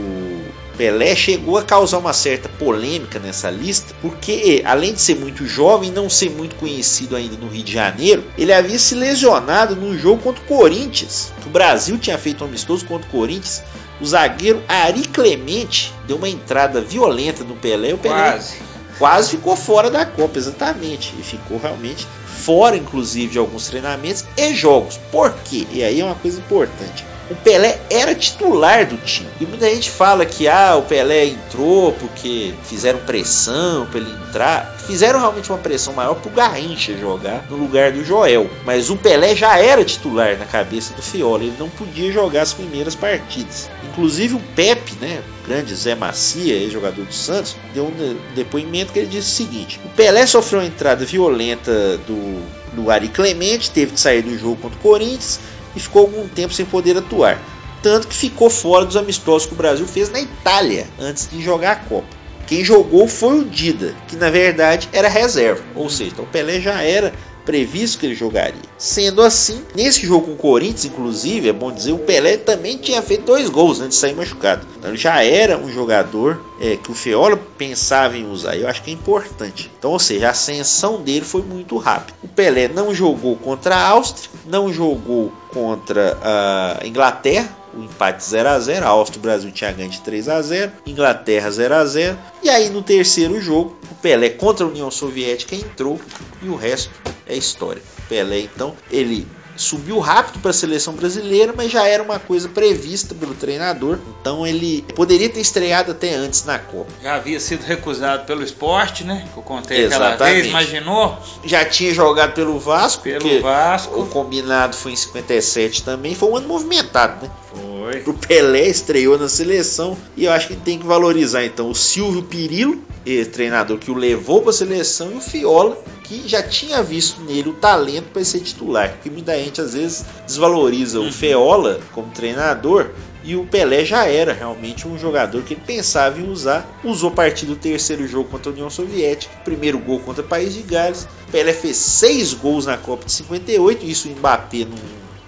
Pelé 0.79 1.17
chegou 1.17 1.59
a 1.59 1.65
causar 1.65 1.99
uma 1.99 2.13
certa 2.13 2.49
polêmica 2.49 3.19
nessa 3.19 3.51
lista, 3.51 3.93
porque 4.01 4.63
além 4.65 4.93
de 4.93 5.01
ser 5.01 5.17
muito 5.17 5.45
jovem 5.45 5.89
e 5.89 5.93
não 5.93 6.09
ser 6.09 6.31
muito 6.31 6.55
conhecido 6.55 7.17
ainda 7.17 7.37
no 7.37 7.49
Rio 7.49 7.65
de 7.65 7.73
Janeiro, 7.73 8.23
ele 8.39 8.53
havia 8.53 8.79
se 8.79 8.95
lesionado 8.95 9.75
num 9.75 9.99
jogo 9.99 10.23
contra 10.23 10.41
o 10.41 10.47
Corinthians. 10.47 11.33
O 11.45 11.51
Brasil 11.51 11.99
tinha 11.99 12.17
feito 12.17 12.45
um 12.45 12.47
amistoso 12.47 12.87
contra 12.87 13.09
o 13.09 13.11
Corinthians. 13.11 13.61
O 14.01 14.07
zagueiro 14.07 14.63
Ari 14.69 15.03
Clemente 15.03 15.93
deu 16.07 16.17
uma 16.17 16.29
entrada 16.29 16.81
violenta 16.81 17.43
no 17.43 17.57
Pelé. 17.57 17.95
O 17.95 17.99
Pelé 17.99 18.15
Quase. 18.15 18.57
quase 19.01 19.31
ficou 19.31 19.57
fora 19.57 19.91
da 19.91 20.07
Copa, 20.07 20.39
exatamente. 20.39 21.13
E 21.19 21.25
ficou 21.25 21.59
realmente 21.59 22.07
fora, 22.25 22.77
inclusive, 22.77 23.33
de 23.33 23.39
alguns 23.39 23.67
treinamentos 23.67 24.25
e 24.37 24.55
jogos. 24.55 24.97
Por 25.11 25.35
quê? 25.45 25.67
E 25.73 25.83
aí 25.83 26.01
é 26.01 26.05
uma 26.05 26.15
coisa 26.15 26.39
importante. 26.39 27.05
O 27.31 27.37
Pelé 27.37 27.79
era 27.91 28.15
titular 28.15 28.87
do 28.87 28.97
time. 28.97 29.29
E 29.39 29.45
muita 29.45 29.69
gente 29.69 29.91
fala 29.91 30.25
que 30.25 30.49
ah, 30.49 30.77
o 30.77 30.83
Pelé 30.83 31.27
entrou 31.27 31.93
porque 31.93 32.55
fizeram 32.65 32.99
pressão 33.01 33.87
para 33.87 34.01
ele 34.01 34.11
entrar. 34.11 34.75
Fizeram 34.87 35.21
realmente 35.21 35.51
uma 35.51 35.59
pressão 35.59 35.93
maior 35.93 36.15
pro 36.15 36.31
Garrincha 36.31 36.97
jogar 36.97 37.45
no 37.51 37.57
lugar 37.57 37.93
do 37.93 38.03
Joel. 38.03 38.49
Mas 38.65 38.89
o 38.89 38.97
Pelé 38.97 39.37
já 39.37 39.59
era 39.59 39.85
titular 39.85 40.39
na 40.39 40.47
cabeça 40.47 40.95
do 40.95 41.03
Fiola. 41.03 41.45
Ele 41.45 41.55
não 41.59 41.69
podia 41.69 42.11
jogar 42.11 42.43
as 42.43 42.55
primeiras 42.55 42.95
partidas. 42.95 43.71
Inclusive 43.91 44.35
o 44.35 44.41
Pepe, 44.57 44.95
né, 44.99 45.23
o 45.45 45.47
grande 45.47 45.75
Zé 45.75 45.95
Macia, 45.95 46.55
ex-jogador 46.55 47.05
do 47.05 47.13
Santos, 47.13 47.57
deu 47.75 47.85
um 47.85 48.17
depoimento 48.35 48.93
que 48.93 49.01
ele 49.01 49.09
disse 49.09 49.43
o 49.43 49.47
seguinte: 49.47 49.81
o 49.85 49.89
Pelé 49.91 50.27
sofreu 50.27 50.61
uma 50.61 50.67
entrada 50.67 51.05
violenta 51.05 51.99
do, 52.07 52.43
do 52.75 52.91
Ari 52.91 53.09
Clemente, 53.09 53.71
teve 53.71 53.93
que 53.93 54.01
sair 54.01 54.23
do 54.23 54.39
jogo 54.39 54.57
contra 54.57 54.79
o 54.79 54.81
Corinthians 54.83 55.41
e 55.79 55.81
ficou 55.81 56.03
algum 56.03 56.27
tempo 56.29 56.53
sem 56.53 56.67
poder 56.67 56.99
atuar. 56.99 57.41
Tanto 57.83 58.09
que 58.09 58.15
ficou 58.15 58.51
fora 58.51 58.85
dos 58.85 58.97
amistosos 58.97 59.47
que 59.47 59.55
o 59.55 59.57
Brasil 59.57 59.87
fez 59.87 60.11
na 60.11 60.21
Itália 60.21 60.87
antes 60.99 61.31
de 61.31 61.41
jogar 61.41 61.73
a 61.73 61.77
Copa. 61.77 62.19
Quem 62.49 62.65
jogou 62.65 63.07
foi 63.07 63.41
o 63.41 63.45
Dida, 63.45 63.95
que 64.09 64.17
na 64.17 64.29
verdade 64.29 64.89
era 64.93 65.09
reserva, 65.09 65.63
ou 65.77 65.89
seja, 65.89 66.11
então 66.11 66.25
o 66.25 66.29
Pelé 66.29 66.61
já 66.61 66.83
era 66.83 67.13
previsto 67.49 67.99
que 67.99 68.05
ele 68.05 68.15
jogaria. 68.15 68.61
Sendo 68.77 69.23
assim, 69.23 69.65
nesse 69.75 70.07
jogo 70.07 70.27
com 70.27 70.33
o 70.33 70.37
Corinthians, 70.37 70.85
inclusive, 70.85 71.49
é 71.49 71.53
bom 71.53 71.73
dizer, 71.73 71.93
o 71.93 71.99
Pelé 71.99 72.37
também 72.37 72.77
tinha 72.77 73.01
feito 73.01 73.25
dois 73.25 73.49
gols 73.49 73.81
antes 73.81 73.97
de 73.97 74.03
sair 74.03 74.15
machucado. 74.15 74.67
Então 74.77 74.91
ele 74.91 74.99
já 74.99 75.25
era 75.25 75.57
um 75.57 75.73
jogador 75.73 76.39
é, 76.61 76.77
que 76.77 76.91
o 76.91 76.95
Feola 76.95 77.41
pensava 77.57 78.19
em 78.19 78.31
usar. 78.31 78.55
Eu 78.55 78.69
acho 78.69 78.83
que 78.83 78.91
é 78.91 78.93
importante. 78.93 79.71
Então, 79.79 79.93
ou 79.93 79.99
seja, 79.99 80.27
a 80.27 80.33
ascensão 80.33 81.01
dele 81.01 81.25
foi 81.25 81.41
muito 81.41 81.79
rápida. 81.79 82.19
O 82.23 82.29
Pelé 82.29 82.69
não 82.69 82.95
jogou 82.95 83.35
contra 83.37 83.77
a 83.77 83.89
Áustria, 83.89 84.29
não 84.45 84.71
jogou 84.71 85.33
contra 85.51 86.19
a 86.23 86.87
Inglaterra, 86.87 87.49
o 87.75 87.83
empate 87.83 88.25
0 88.25 88.49
a 88.49 88.59
0 88.59 88.87
A 88.87 88.89
Áustria 88.89 89.19
o 89.19 89.23
Brasil 89.23 89.51
tinha 89.53 89.73
ganho 89.73 89.91
de 89.91 90.01
3 90.01 90.29
a 90.29 90.43
0 90.43 90.73
Inglaterra 90.87 91.51
0 91.51 91.75
a 91.75 91.85
0 91.85 92.19
E 92.43 92.49
aí 92.49 92.69
no 92.69 92.83
terceiro 92.83 93.41
jogo, 93.41 93.77
o 93.91 93.95
Pelé 93.97 94.31
contra 94.31 94.65
a 94.65 94.69
União 94.69 94.91
Soviética 94.91 95.55
entrou 95.55 96.01
e 96.43 96.49
o 96.49 96.57
resto 96.57 96.91
é 97.27 97.37
história. 97.37 97.83
Pelé, 98.09 98.41
então, 98.41 98.75
ele 98.91 99.27
subiu 99.59 99.99
rápido 99.99 100.41
para 100.41 100.51
a 100.51 100.55
seleção 100.55 100.95
brasileira, 100.95 101.53
mas 101.57 101.71
já 101.71 101.87
era 101.87 102.03
uma 102.03 102.19
coisa 102.19 102.49
prevista 102.49 103.15
pelo 103.15 103.35
treinador. 103.35 103.99
Então 104.21 104.47
ele 104.47 104.83
poderia 104.95 105.29
ter 105.29 105.41
estreado 105.41 105.91
até 105.93 106.15
antes 106.15 106.45
na 106.45 106.59
Copa. 106.59 106.91
Já 107.03 107.17
havia 107.17 107.41
sido 107.41 107.63
recusado 107.65 108.25
pelo 108.25 108.43
esporte, 108.43 109.05
né? 109.05 109.27
Que 109.33 109.39
eu 109.39 109.43
contei 109.43 109.87
aquela 109.87 110.09
Exatamente. 110.09 110.35
vez, 110.35 110.47
imaginou? 110.47 111.19
Já 111.45 111.65
tinha 111.65 111.93
jogado 111.93 112.33
pelo 112.35 112.59
Vasco, 112.59 113.03
Pelo 113.03 113.43
Vasco. 113.43 114.01
o 114.01 114.07
combinado 114.07 114.77
foi 114.77 114.93
em 114.93 114.97
57 114.97 115.83
também. 115.83 116.15
Foi 116.15 116.29
um 116.31 116.37
ano 116.37 116.49
movimentado, 116.49 117.27
né? 117.27 117.31
Foi. 117.53 118.03
O 118.07 118.15
Pelé 118.15 118.69
estreou 118.69 119.19
na 119.19 119.29
seleção 119.29 119.97
e 120.17 120.25
eu 120.25 120.33
acho 120.33 120.49
que 120.49 120.57
tem 120.57 120.79
que 120.79 120.87
valorizar 120.87 121.45
então 121.45 121.71
o 121.71 121.75
Silvio 121.75 122.23
Pirillo, 122.23 122.83
esse 123.07 123.31
treinador 123.31 123.79
que 123.79 123.91
o 123.91 123.95
levou 123.95 124.43
para 124.43 124.51
a 124.51 124.53
seleção, 124.53 125.13
e 125.13 125.17
o 125.17 125.21
Fiola, 125.21 125.79
que 126.05 126.29
já 126.29 126.43
tinha 126.43 126.83
visto 126.83 127.21
nele 127.23 127.49
o 127.49 127.55
talento 127.55 128.07
para 128.13 128.23
ser 128.25 128.41
titular. 128.41 128.91
Porque 128.93 129.09
muita 129.11 129.37
gente 129.49 129.61
às 129.61 129.75
vezes 129.75 130.05
desvaloriza 130.27 131.01
o 131.01 131.13
Feola 131.13 131.81
como 131.93 132.11
treinador 132.11 132.91
e 133.25 133.37
o 133.37 133.45
Pelé 133.45 133.85
já 133.85 134.07
era 134.07 134.33
realmente 134.33 134.87
um 134.87 134.99
jogador 134.99 135.43
que 135.43 135.55
ele 135.55 135.63
pensava 135.67 136.19
em 136.19 136.31
usar. 136.31 136.67
Usou 136.83 137.11
a 137.11 137.13
partir 137.13 137.47
do 137.47 137.57
terceiro 137.57 138.07
jogo 138.07 138.31
contra 138.31 138.51
a 138.51 138.53
União 138.53 138.71
Soviética, 138.71 139.35
primeiro 139.45 139.79
gol 139.79 140.01
contra 140.01 140.23
o 140.23 140.27
País 140.27 140.55
de 140.55 140.63
Gales. 140.63 141.07
Pelé 141.31 141.53
fez 141.53 141.77
seis 141.77 142.33
gols 142.33 142.65
na 142.65 142.79
Copa 142.79 143.05
de 143.05 143.13
58, 143.13 143.85
isso 143.85 144.09
o 144.09 144.13
Mbappé 144.13 144.65
não 144.65 144.79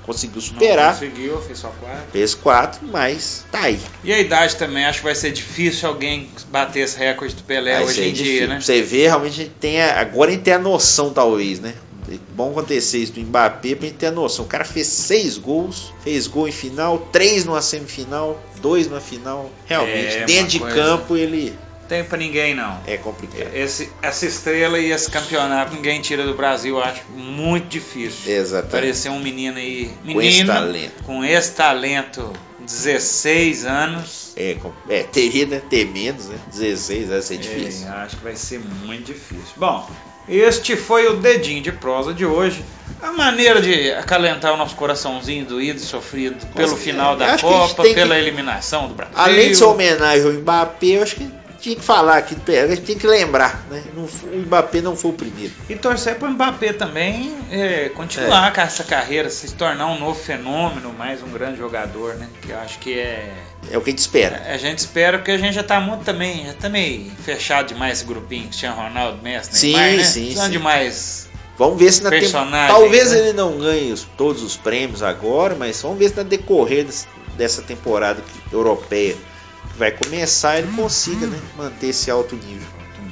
conseguiu 0.02 0.40
superar. 0.40 0.94
Não 0.94 1.08
conseguiu, 1.08 1.40
fez 1.42 1.58
só 1.58 1.68
quatro. 1.68 2.10
Fez 2.12 2.34
quatro, 2.34 2.80
mas 2.90 3.44
tá 3.50 3.64
aí. 3.64 3.78
E 4.02 4.12
a 4.12 4.18
idade 4.18 4.56
também, 4.56 4.84
acho 4.84 4.98
que 4.98 5.04
vai 5.04 5.14
ser 5.14 5.30
difícil 5.30 5.88
alguém 5.88 6.28
bater 6.48 6.80
esse 6.80 6.98
recorde 6.98 7.34
do 7.34 7.42
Pelé 7.42 7.74
Vai 7.74 7.84
hoje 7.84 8.00
em 8.00 8.12
dia, 8.12 8.24
difícil. 8.24 8.48
né? 8.48 8.60
Você 8.60 8.82
vê, 8.82 9.02
realmente 9.08 9.32
a 9.32 9.44
gente 9.44 9.54
tem 9.60 9.82
a, 9.82 10.00
agora 10.00 10.30
a 10.30 10.34
gente 10.34 10.42
tem 10.42 10.54
a 10.54 10.58
noção, 10.58 11.12
talvez, 11.12 11.60
né? 11.60 11.74
É 12.10 12.18
bom 12.34 12.50
acontecer 12.50 12.98
isso 12.98 13.12
do 13.12 13.20
Mbappé 13.20 13.74
pra 13.74 13.86
gente 13.86 13.96
ter 13.98 14.06
a 14.06 14.10
noção. 14.10 14.44
O 14.44 14.48
cara 14.48 14.64
fez 14.64 14.86
seis 14.86 15.36
gols, 15.38 15.92
fez 16.02 16.26
gol 16.26 16.48
em 16.48 16.52
final, 16.52 16.98
três 17.12 17.44
numa 17.44 17.62
semifinal, 17.62 18.40
dois 18.60 18.90
na 18.90 19.00
final. 19.00 19.50
Realmente, 19.66 20.16
É, 20.16 20.24
dentro 20.24 20.48
de 20.48 20.58
coisa- 20.60 20.74
campo 20.76 21.16
ele 21.16 21.52
Tem 21.88 22.04
pra 22.04 22.16
ninguém, 22.18 22.54
não. 22.54 22.80
é 22.86 22.96
complicado. 22.96 23.50
Esse, 23.54 23.90
essa 24.00 24.24
estrela 24.26 24.78
e 24.78 24.92
esse 24.92 25.10
campeonato 25.10 25.74
ninguém 25.74 26.00
tira 26.00 26.24
do 26.24 26.34
Brasil, 26.34 26.76
eu 26.76 26.82
acho 26.84 27.02
muito 27.16 27.66
difícil. 27.68 28.32
Exatamente. 28.32 28.70
Parecer 28.72 29.08
um 29.10 29.18
menino 29.20 29.58
aí. 29.58 29.90
Com 30.04 30.20
esse 30.22 30.38
Menino 30.38 30.52
talento. 30.52 31.02
com 31.04 31.24
esse 31.24 31.50
talento, 31.52 32.32
16 32.60 33.64
anos. 33.64 34.32
É, 34.36 34.56
é, 34.88 35.02
teria, 35.02 35.46
né? 35.46 35.60
Ter 35.68 35.84
menos, 35.86 36.26
né? 36.26 36.38
16 36.48 37.08
vai 37.08 37.20
ser 37.22 37.36
difícil. 37.38 37.86
É, 37.88 37.90
acho 37.90 38.16
que 38.16 38.22
vai 38.24 38.36
ser 38.36 38.60
muito 38.84 39.06
difícil. 39.06 39.42
Bom, 39.56 39.90
este 40.30 40.76
foi 40.76 41.06
o 41.08 41.16
dedinho 41.16 41.62
de 41.62 41.72
prosa 41.72 42.14
de 42.14 42.24
hoje. 42.24 42.64
A 43.02 43.12
maneira 43.12 43.60
de 43.62 43.92
acalentar 43.92 44.52
o 44.52 44.56
nosso 44.56 44.76
coraçãozinho 44.76 45.44
doído 45.46 45.78
e 45.78 45.82
sofrido 45.82 46.44
pelo 46.54 46.70
Nossa, 46.70 46.82
final 46.82 47.14
é, 47.14 47.16
da 47.16 47.24
acho 47.34 47.46
que 47.46 47.52
a 47.54 47.58
gente 47.60 47.68
Copa, 47.76 47.82
pela 47.94 48.14
que- 48.14 48.20
eliminação 48.20 48.88
do 48.88 48.94
Brasil. 48.94 49.14
Além 49.16 49.48
de 49.48 49.54
ser 49.56 49.64
homenagem 49.64 50.26
ao 50.26 50.32
Mbappé, 50.32 50.86
eu 50.98 51.02
acho 51.02 51.16
que 51.16 51.30
tinha 51.58 51.76
que 51.76 51.82
falar 51.84 52.16
aqui 52.18 52.36
a 52.58 52.66
gente 52.68 52.82
tem 52.82 52.96
que 52.98 53.06
lembrar, 53.06 53.64
né? 53.70 53.82
Não 53.94 54.04
o 54.04 54.38
Mbappé 54.46 54.80
não 54.80 54.96
foi 54.96 55.10
o 55.10 55.14
primeiro. 55.14 55.52
E 55.68 55.76
torcer 55.76 56.16
para 56.16 56.28
o 56.28 56.30
Mbappé 56.32 56.72
também 56.74 57.34
é, 57.50 57.90
continuar 57.90 58.52
com 58.52 58.60
essa 58.60 58.82
carreira, 58.84 59.28
se 59.30 59.54
tornar 59.54 59.86
um 59.86 59.98
novo 59.98 60.18
fenômeno, 60.18 60.92
mais 60.98 61.22
um 61.22 61.28
grande 61.30 61.58
jogador, 61.58 62.14
né? 62.14 62.28
Que 62.42 62.50
eu 62.50 62.58
acho 62.60 62.78
que 62.78 62.98
é. 62.98 63.30
É 63.70 63.76
o 63.76 63.80
que 63.80 63.90
a 63.90 63.92
gente 63.92 63.98
espera. 63.98 64.42
A 64.46 64.56
gente 64.56 64.78
espera, 64.78 65.18
porque 65.18 65.30
a 65.32 65.38
gente 65.38 65.52
já 65.54 65.62
tá 65.62 65.80
muito 65.80 66.04
também, 66.04 66.46
já 66.46 66.54
tá 66.54 66.68
meio 66.68 67.10
fechado 67.24 67.68
demais 67.68 67.98
esse 67.98 68.06
grupinho, 68.06 68.44
Cristiano 68.44 68.76
Ronaldo, 68.76 69.22
Messi, 69.22 69.50
Sim, 69.56 69.72
Neymar, 69.74 69.96
né? 69.98 70.04
sim, 70.04 70.20
Precisando 70.24 70.46
sim. 70.46 70.52
de 70.52 70.58
mais. 70.58 71.28
Vamos 71.58 71.78
ver 71.78 71.92
se 71.92 72.02
na. 72.02 72.10
Personagem, 72.10 72.74
Talvez 72.74 73.10
né? 73.12 73.18
ele 73.18 73.32
não 73.34 73.58
ganhe 73.58 73.92
os- 73.92 74.06
todos 74.16 74.42
os 74.42 74.56
prêmios 74.56 75.02
agora, 75.02 75.54
mas 75.54 75.80
vamos 75.82 75.98
ver 75.98 76.08
se 76.08 76.16
na 76.16 76.22
decorrer 76.22 76.84
des- 76.84 77.06
dessa 77.36 77.60
temporada 77.62 78.22
europeia 78.52 79.14
que 79.14 79.78
vai 79.78 79.90
começar 79.90 80.58
ele 80.58 80.72
consiga 80.74 81.26
né, 81.26 81.38
manter 81.56 81.88
esse 81.88 82.10
alto 82.10 82.34
nível. 82.34 82.66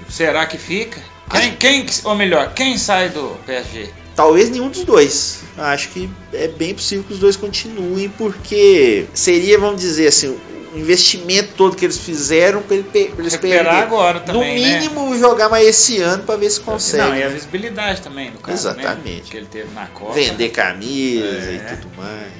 Será 0.09 0.47
que 0.47 0.57
fica? 0.57 0.99
Quem, 1.31 1.55
quem, 1.57 1.87
ou 2.05 2.15
melhor, 2.15 2.55
quem 2.55 2.79
sai 2.79 3.11
do 3.11 3.39
PSG? 3.45 3.91
Talvez 4.19 4.51
nenhum 4.51 4.69
dos 4.69 4.83
dois. 4.83 5.43
Acho 5.57 5.91
que 5.91 6.11
é 6.33 6.49
bem 6.49 6.75
possível 6.75 7.05
que 7.05 7.13
os 7.13 7.21
dois 7.21 7.37
continuem, 7.37 8.09
porque 8.09 9.07
seria, 9.15 9.57
vamos 9.57 9.81
dizer 9.81 10.09
assim, 10.09 10.37
o 10.75 10.79
investimento 10.79 11.51
todo 11.57 11.77
que 11.77 11.85
eles 11.85 11.99
fizeram 11.99 12.61
para 12.61 12.75
eles 12.77 13.33
Recuperar 13.33 13.77
agora 13.81 14.19
também, 14.19 14.57
No 14.57 14.61
né? 14.61 14.81
mínimo, 14.81 15.17
jogar 15.17 15.49
mais 15.49 15.69
esse 15.69 15.99
ano 16.01 16.25
para 16.25 16.35
ver 16.37 16.51
se 16.51 16.59
consegue. 16.61 17.09
Não, 17.11 17.17
e 17.17 17.23
a 17.23 17.29
visibilidade 17.29 18.01
também 18.03 18.33
do 18.33 18.39
cara, 18.41 18.53
Exatamente. 18.59 19.09
Né? 19.23 19.23
Que 19.31 19.37
ele 19.37 19.47
teve 19.47 19.73
na 19.73 19.87
Copa. 19.87 20.15
Vender 20.15 20.49
camisa 20.49 21.25
É. 21.25 21.73
e 21.73 21.77
tudo 21.77 21.97
mais. 21.97 22.33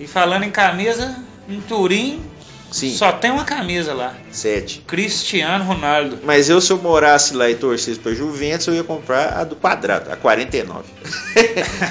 E 0.00 0.06
falando 0.06 0.44
em 0.44 0.50
camisa, 0.50 1.16
em 1.46 1.60
Turim 1.60 2.22
Sim, 2.70 2.94
só 2.94 3.12
tem 3.12 3.30
uma 3.30 3.44
camisa 3.44 3.94
lá. 3.94 4.14
sete. 4.30 4.82
Cristiano 4.86 5.64
Ronaldo. 5.64 6.18
Mas 6.24 6.50
eu, 6.50 6.60
se 6.60 6.72
eu 6.72 6.78
morasse 6.78 7.34
lá 7.34 7.48
e 7.48 7.54
torcesse 7.54 7.98
pra 7.98 8.12
Juventus, 8.12 8.66
eu 8.66 8.74
ia 8.74 8.84
comprar 8.84 9.32
a 9.38 9.44
do 9.44 9.56
quadrado, 9.56 10.10
a 10.12 10.16
49. 10.16 10.84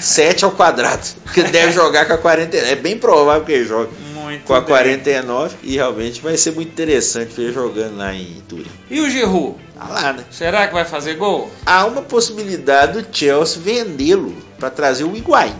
7 0.01 0.43
ao 0.45 0.51
quadrado. 0.51 1.01
Porque 1.23 1.43
deve 1.43 1.71
jogar 1.71 2.05
com 2.05 2.13
a 2.13 2.17
49. 2.17 2.71
É 2.71 2.76
bem 2.76 2.97
provável 2.97 3.43
que 3.45 3.51
ele 3.51 3.65
jogue 3.65 3.91
Muito 4.13 4.43
com 4.45 4.53
a 4.53 4.59
bem. 4.59 4.67
49 4.69 5.55
e 5.63 5.76
realmente 5.76 6.21
vai 6.21 6.38
ser 6.38 6.51
muito 6.51 6.69
interessante 6.69 7.34
ver 7.36 7.53
jogando 7.53 7.97
lá 7.97 8.13
em 8.13 8.41
Turim. 8.47 8.65
E 8.89 8.99
o 8.99 9.09
Giroud? 9.09 9.55
Tá 9.78 9.88
lá, 9.88 10.13
né? 10.13 10.23
Será 10.32 10.67
que 10.67 10.73
vai 10.73 10.86
fazer 10.86 11.15
gol? 11.15 11.51
Há 11.65 11.86
uma 11.86 12.01
possibilidade 12.01 13.01
do 13.01 13.07
Chelsea 13.15 13.61
vendê-lo 13.61 14.36
para 14.59 14.69
trazer 14.69 15.03
o 15.03 15.15
Higuaín. 15.15 15.55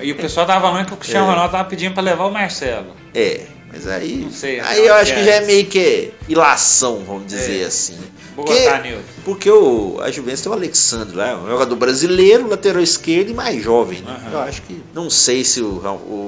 E 0.00 0.12
o 0.12 0.16
pessoal 0.16 0.46
tava 0.46 0.60
falando 0.68 0.86
que 0.86 0.92
o 0.92 0.96
Cristiano 0.96 1.26
É. 1.26 1.30
Ronaldo 1.30 1.52
tava 1.52 1.64
pedindo 1.68 1.94
pra 1.94 2.02
levar 2.02 2.26
o 2.26 2.30
Marcelo. 2.30 2.94
É, 3.14 3.40
mas 3.72 3.86
aí. 3.86 4.16
Não 4.18 4.30
sei, 4.30 4.60
aí 4.60 4.80
eu 4.86 4.88
não 4.88 5.00
acho 5.00 5.14
que 5.14 5.24
já 5.24 5.32
é 5.34 5.40
meio 5.46 5.66
que 5.66 6.12
ilação, 6.28 7.04
vamos 7.06 7.26
dizer 7.26 7.62
É. 7.62 7.66
assim. 7.66 7.96
Porque- 8.34 8.52
botar. 8.64 8.82
Porque 9.24 9.50
o, 9.50 9.98
a 10.02 10.10
Juventus 10.10 10.42
tem 10.42 10.52
o 10.52 10.54
Alexandre 10.54 11.16
lá, 11.16 11.38
um 11.42 11.48
jogador 11.48 11.74
brasileiro, 11.74 12.46
lateral 12.46 12.82
esquerdo 12.82 13.30
e 13.30 13.34
mais 13.34 13.62
jovem. 13.62 14.02
Né? 14.02 14.10
Aham. 14.10 14.30
Eu 14.32 14.40
acho 14.40 14.60
que. 14.60 14.82
Não 14.92 15.08
sei 15.08 15.42
se 15.42 15.62
o, 15.62 15.80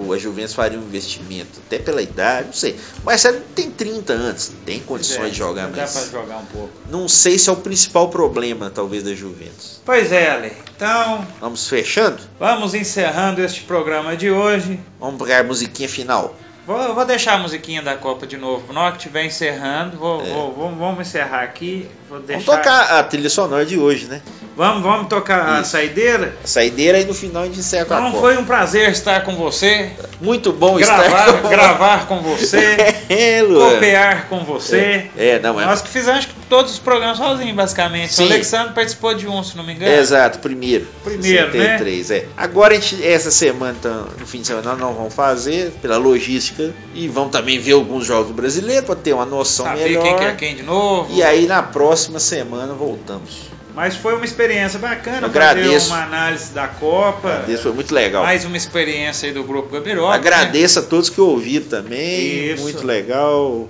o- 0.08 0.10
a 0.14 0.16
Juventus 0.16 0.54
faria 0.54 0.78
um 0.78 0.82
investimento, 0.82 1.60
até 1.66 1.78
pela 1.78 2.00
idade, 2.00 2.46
não 2.46 2.52
sei. 2.54 2.76
O 3.02 3.04
Marcelo 3.04 3.40
tem 3.54 3.70
30 3.70 4.14
anos, 4.14 4.50
tem 4.64 4.80
condições 4.80 5.26
É, 5.26 5.30
de 5.30 5.36
jogar, 5.36 5.68
Dá 5.68 5.86
pra 5.86 6.02
jogar 6.06 6.38
um 6.38 6.46
pouco. 6.46 6.70
Não 6.90 7.06
sei 7.08 7.38
se 7.38 7.50
é 7.50 7.52
o 7.52 7.56
principal 7.56 8.08
problema, 8.08 8.70
talvez, 8.70 9.02
da 9.02 9.14
Juventus. 9.14 9.78
Pois 9.84 10.10
é, 10.10 10.30
Ale. 10.30 10.52
Então, 10.74 11.26
Vamos 11.42 11.68
fechando? 11.68 12.18
vamos 12.40 12.72
encerrando 12.72 13.42
este 13.44 13.60
programa 13.64 14.16
de 14.16 14.30
hoje. 14.30 14.80
Vamos 14.98 15.20
pegar 15.20 15.40
a 15.40 15.44
musiquinha 15.44 15.88
final. 15.90 16.34
Vou, 16.68 16.94
vou 16.94 17.04
deixar 17.06 17.32
a 17.32 17.38
musiquinha 17.38 17.80
da 17.80 17.94
Copa 17.96 18.26
de 18.26 18.36
novo. 18.36 18.70
Na 18.74 18.82
hora 18.82 18.90
que 18.92 18.98
estiver 18.98 19.24
encerrando, 19.24 19.96
vou, 19.96 20.20
É. 20.20 20.24
vou- 20.26 20.52
vamos, 20.52 20.78
vamos 20.78 21.00
encerrar 21.08 21.40
aqui. 21.42 21.88
Vou 22.10 22.20
deixar... 22.20 22.44
Vamos 22.44 22.62
tocar 22.62 22.98
a 22.98 23.02
trilha 23.02 23.30
sonora 23.30 23.64
de 23.64 23.78
hoje, 23.78 24.04
né? 24.04 24.20
Vamos, 24.54 24.82
vamos 24.82 25.08
tocar 25.08 25.48
a 25.48 25.60
Isso. 25.62 25.70
saideira. 25.70 26.36
A 26.44 26.46
saideira 26.46 27.00
e 27.00 27.06
no 27.06 27.14
final 27.14 27.44
a 27.44 27.46
gente 27.46 27.60
encerra 27.60 27.86
com 27.86 27.94
a 27.94 27.98
Então 28.00 28.10
Copa. 28.12 28.22
foi 28.22 28.36
um 28.36 28.44
prazer 28.44 28.90
estar 28.90 29.22
com 29.24 29.34
você, 29.34 29.92
Muito 30.20 30.52
bom 30.52 30.76
gravar, 30.76 31.06
estar 31.06 31.40
com- 31.40 31.48
gravar 31.48 32.06
com 32.06 32.20
você, 32.20 32.76
é, 33.08 33.40
Luan. 33.40 33.70
copiar 33.76 34.28
com 34.28 34.40
você. 34.44 35.10
É, 35.16 35.28
é, 35.30 35.38
não 35.38 35.58
é. 35.58 35.64
Nós 35.64 35.80
que 35.80 35.88
fizemos 35.88 36.18
acho 36.18 36.28
que 36.28 36.34
todos 36.48 36.72
os 36.72 36.78
programas 36.78 37.16
sozinhos, 37.18 37.54
basicamente. 37.54 38.12
Sim. 38.14 38.24
O 38.24 38.26
Alexandre 38.26 38.72
participou 38.74 39.14
de 39.14 39.26
um, 39.26 39.42
se 39.42 39.56
não 39.56 39.64
me 39.64 39.74
engano. 39.74 39.92
Exato, 39.92 40.38
primeiro. 40.38 40.86
Primeiro, 41.04 41.46
né? 41.46 41.78
63, 41.78 42.10
é. 42.10 42.26
Agora 42.36 42.74
a 42.76 42.80
gente, 42.80 43.06
essa 43.06 43.30
semana, 43.30 43.76
então, 43.78 44.08
no 44.18 44.26
fim 44.26 44.40
de 44.40 44.46
semana, 44.46 44.70
nós 44.70 44.78
não 44.78 44.94
vamos 44.94 45.14
fazer 45.14 45.70
pela 45.82 45.96
logística 45.96 46.72
e 46.94 47.06
vamos 47.08 47.30
também 47.32 47.58
ver 47.58 47.72
alguns 47.72 48.06
jogos 48.06 48.32
brasileiros 48.32 48.84
para 48.86 48.96
ter 48.96 49.12
uma 49.12 49.26
noção 49.26 49.66
Saber 49.66 49.84
melhor. 49.84 50.02
quem 50.02 50.16
que 50.16 50.24
é 50.24 50.34
quem 50.34 50.56
de 50.56 50.62
novo. 50.62 51.12
E 51.14 51.22
aí 51.22 51.46
na 51.46 51.62
próxima 51.62 52.18
semana 52.18 52.72
voltamos. 52.74 53.48
Mas 53.74 53.94
foi 53.94 54.16
uma 54.16 54.24
experiência 54.24 54.76
bacana 54.76 55.18
Eu 55.28 55.30
fazer 55.30 55.38
agradeço. 55.38 55.86
uma 55.90 56.02
análise 56.02 56.52
da 56.52 56.66
Copa. 56.66 57.44
Isso 57.46 57.62
foi 57.62 57.72
muito 57.72 57.94
legal. 57.94 58.24
Mais 58.24 58.44
uma 58.44 58.56
experiência 58.56 59.28
aí 59.28 59.32
do 59.32 59.44
Grupo 59.44 59.72
Gabiroba. 59.72 60.12
Agradeço 60.12 60.80
a 60.80 60.82
todos 60.82 61.08
que 61.08 61.20
ouviram 61.20 61.66
também. 61.66 62.52
Isso. 62.54 62.62
Muito 62.64 62.84
legal. 62.84 63.68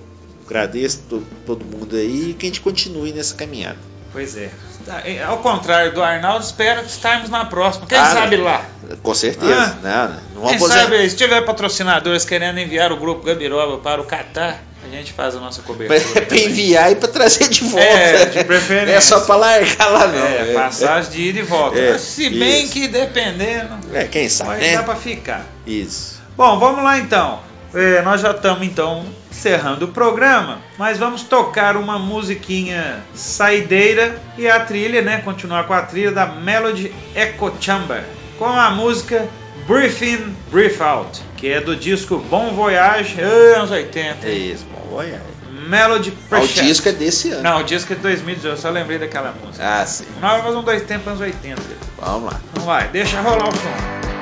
Agradeço 0.49 1.01
to- 1.09 1.23
todo 1.47 1.65
mundo 1.65 1.95
aí 1.97 2.31
e 2.31 2.35
que 2.35 2.47
a 2.47 2.49
gente 2.49 2.61
continue 2.61 3.13
nessa 3.13 3.35
caminhada. 3.35 3.77
Pois 4.13 4.37
é. 4.37 4.49
Tá, 4.87 5.03
e, 5.07 5.21
Ao 5.21 5.37
contrário 5.39 5.93
do 5.93 6.03
Arnaldo, 6.03 6.43
espero 6.45 6.81
que 6.83 6.89
estarmos 6.91 7.29
na 7.29 7.45
próxima. 7.45 7.87
Quem 7.87 7.99
Ah, 7.99 8.11
sabe 8.15 8.37
lá? 8.39 8.65
Com 9.03 9.15
certeza. 9.15 9.79
Ah. 9.85 10.09
Não, 10.09 10.09
não, 10.09 10.17
Quem 10.49 10.59
vamos 10.59 10.71
aposentar. 10.71 10.81
sabe, 10.85 11.11
se 11.11 11.17
tiver 11.17 11.43
patrocinadores 11.43 12.25
querendo 12.25 12.59
enviar 12.59 12.91
o 12.91 12.97
Grupo 12.97 13.23
Gabiroba 13.27 13.77
para 13.79 14.01
o 14.01 14.05
Catar, 14.05 14.63
a 14.83 14.89
gente 14.89 15.13
faz 15.13 15.37
a 15.37 15.41
nossa 15.41 15.61
cobertura. 15.61 16.01
Pra 16.01 16.23
também. 16.23 16.47
enviar 16.47 16.91
e 16.91 16.95
pra 16.97 17.09
trazer 17.09 17.49
de 17.51 17.65
volta. 17.65 17.85
É, 17.87 18.25
de 18.25 18.45
preferência. 18.45 18.95
É 18.97 19.01
só 19.03 19.21
pra 19.21 19.37
largar 19.37 19.89
lá, 19.91 20.07
não. 20.07 20.27
É, 20.27 20.55
passagem 20.55 21.11
de 21.11 21.23
ida 21.29 21.39
e 21.41 21.43
volta. 21.43 21.79
É, 21.79 21.99
se 21.99 22.31
bem 22.31 22.65
isso. 22.65 22.73
que 22.73 22.89
dependendo, 22.89 23.77
É, 23.93 24.05
quem 24.05 24.27
sabe, 24.31 24.51
mas 24.53 24.61
né? 24.63 24.77
dá 24.77 24.83
pra 24.85 24.97
ficar. 24.97 25.45
Isso. 25.67 26.17
Bom, 26.35 26.59
vamos 26.59 26.83
lá 26.83 26.99
então. 26.99 27.41
É, 27.75 28.01
nós 28.03 28.21
já 28.23 28.31
estamos 28.31 28.67
então 28.67 29.05
encerrando 29.31 29.85
o 29.85 29.89
programa, 29.89 30.59
mas 30.79 30.99
vamos 30.99 31.23
tocar 31.23 31.77
uma 31.77 31.99
musiquinha 31.99 33.01
saideira 33.15 34.19
e 34.39 34.49
a 34.49 34.59
trilha, 34.61 35.03
né? 35.03 35.19
Continuar 35.19 35.65
com 35.67 35.75
a 35.75 35.83
trilha 35.83 36.11
da 36.11 36.27
Melody 36.27 36.93
Echo 37.15 37.53
Chamber 37.61 38.03
com 38.39 38.47
a 38.47 38.71
música 38.71 39.29
Breathe 39.67 40.03
In, 40.03 40.37
Breathe 40.51 40.81
Out, 40.81 41.21
que 41.37 41.53
é 41.53 41.61
do 41.61 41.77
disco 41.77 42.17
Bom 42.31 42.53
Voyage, 42.55 43.21
anos 43.21 43.71
80. 43.71 44.27
É 44.27 44.31
isso, 44.33 44.65
bom, 44.73 44.97
olha. 44.97 45.21
Melody 45.69 46.15
Ah, 46.31 46.37
O 46.37 46.39
Precious. 46.41 46.67
disco 46.67 46.89
é 46.89 46.93
desse 46.93 47.31
ano. 47.33 47.43
Não, 47.43 47.61
o 47.61 47.65
disco 47.65 47.93
é 47.93 47.97
de 47.97 48.01
2018, 48.01 48.55
eu 48.55 48.57
só 48.57 48.71
lembrei 48.71 48.97
daquela 48.99 49.35
música. 49.45 49.63
Ah, 49.63 49.85
sim. 49.85 50.07
Nós 50.21 50.31
vamos 50.31 50.45
fazer 50.47 50.57
um 50.57 50.63
dois 50.63 50.83
tempos 50.85 51.09
anos 51.09 51.21
80. 51.21 51.61
Vamos 51.99 52.33
lá. 52.33 52.41
Então 52.53 52.65
vai, 52.65 52.89
deixa 52.89 53.21
rolar 53.21 53.49
o 53.49 53.53
som. 53.53 54.18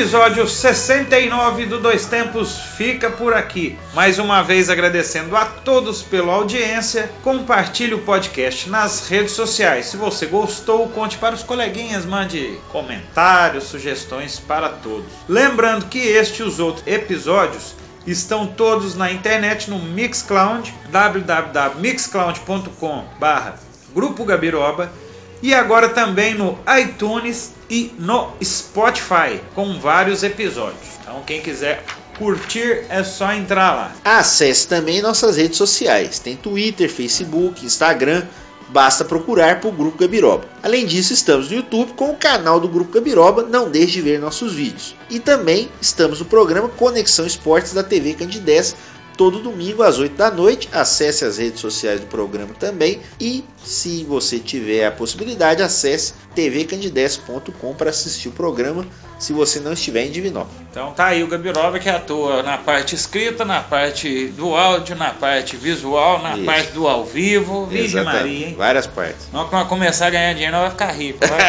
Episódio 0.00 0.48
69 0.48 1.66
do 1.66 1.78
Dois 1.78 2.06
Tempos 2.06 2.56
fica 2.78 3.10
por 3.10 3.34
aqui. 3.34 3.78
Mais 3.92 4.18
uma 4.18 4.42
vez 4.42 4.70
agradecendo 4.70 5.36
a 5.36 5.44
todos 5.44 6.02
pela 6.02 6.32
audiência. 6.32 7.12
Compartilhe 7.22 7.92
o 7.92 7.98
podcast 7.98 8.70
nas 8.70 9.08
redes 9.08 9.32
sociais. 9.32 9.84
Se 9.86 9.98
você 9.98 10.24
gostou, 10.24 10.88
conte 10.88 11.18
para 11.18 11.34
os 11.34 11.42
coleguinhas, 11.42 12.06
mande 12.06 12.58
comentários, 12.72 13.64
sugestões 13.64 14.40
para 14.40 14.70
todos. 14.70 15.04
Lembrando 15.28 15.84
que 15.84 15.98
este 15.98 16.40
e 16.40 16.44
os 16.44 16.58
outros 16.58 16.86
episódios 16.86 17.74
estão 18.06 18.46
todos 18.46 18.94
na 18.94 19.12
internet 19.12 19.68
no 19.68 19.78
Mixcloud, 19.78 20.72
www.mixcloud.com/barra 20.90 23.56
Grupo 23.92 24.24
Gabiroba 24.24 24.90
e 25.42 25.54
agora 25.54 25.88
também 25.88 26.34
no 26.34 26.58
iTunes 26.80 27.52
e 27.68 27.92
no 27.98 28.32
Spotify, 28.42 29.40
com 29.54 29.78
vários 29.78 30.22
episódios. 30.22 30.98
Então, 31.00 31.22
quem 31.26 31.40
quiser 31.40 31.82
curtir, 32.20 32.84
é 32.90 33.02
só 33.02 33.32
entrar 33.32 33.72
lá. 33.72 33.92
Acesse 34.04 34.68
também 34.68 35.00
nossas 35.00 35.38
redes 35.38 35.56
sociais. 35.56 36.18
Tem 36.18 36.36
Twitter, 36.36 36.90
Facebook, 36.90 37.64
Instagram. 37.64 38.24
Basta 38.68 39.04
procurar 39.04 39.58
por 39.60 39.72
Grupo 39.72 39.98
Gabiroba. 39.98 40.44
Além 40.62 40.86
disso, 40.86 41.12
estamos 41.12 41.48
no 41.48 41.56
YouTube 41.56 41.94
com 41.94 42.10
o 42.10 42.16
canal 42.16 42.60
do 42.60 42.68
Grupo 42.68 42.92
Gabiroba. 42.92 43.42
Não 43.42 43.70
deixe 43.70 43.94
de 43.94 44.02
ver 44.02 44.20
nossos 44.20 44.52
vídeos. 44.52 44.94
E 45.08 45.18
também 45.18 45.68
estamos 45.80 46.20
no 46.20 46.26
programa 46.26 46.68
Conexão 46.68 47.26
Esportes 47.26 47.72
da 47.72 47.82
TV 47.82 48.14
Candidez 48.14 48.76
todo 49.20 49.38
domingo 49.38 49.82
às 49.82 49.98
8 49.98 50.16
da 50.16 50.30
noite. 50.30 50.66
Acesse 50.72 51.26
as 51.26 51.36
redes 51.36 51.60
sociais 51.60 52.00
do 52.00 52.06
programa 52.06 52.54
também 52.58 53.00
e, 53.20 53.44
se 53.62 54.02
você 54.04 54.38
tiver 54.38 54.86
a 54.86 54.90
possibilidade, 54.90 55.62
acesse 55.62 56.14
tvcandidez.com 56.34 57.74
para 57.74 57.90
assistir 57.90 58.28
o 58.28 58.32
programa, 58.32 58.86
se 59.18 59.34
você 59.34 59.60
não 59.60 59.74
estiver 59.74 60.06
em 60.06 60.10
Divinópolis. 60.10 60.56
Então 60.70 60.92
tá 60.92 61.08
aí 61.08 61.22
o 61.22 61.26
Gabiroba 61.26 61.78
que 61.78 61.90
atua 61.90 62.42
na 62.42 62.56
parte 62.56 62.94
escrita, 62.94 63.44
na 63.44 63.60
parte 63.60 64.28
do 64.28 64.54
áudio, 64.56 64.96
na 64.96 65.10
parte 65.10 65.54
visual, 65.54 66.22
na 66.22 66.36
Isso. 66.36 66.46
parte 66.46 66.72
do 66.72 66.88
ao 66.88 67.04
vivo. 67.04 67.66
Virgem. 67.66 68.02
Maria, 68.02 68.46
hein? 68.48 68.54
Várias 68.56 68.86
partes. 68.86 69.28
Nós 69.34 69.50
quando 69.50 69.68
começar 69.68 70.06
a 70.06 70.10
ganhar 70.10 70.32
dinheiro, 70.32 70.52
nós 70.56 70.62
vai 70.62 70.70
ficar 70.70 70.92
rico. 70.92 71.18
Vai? 71.26 71.40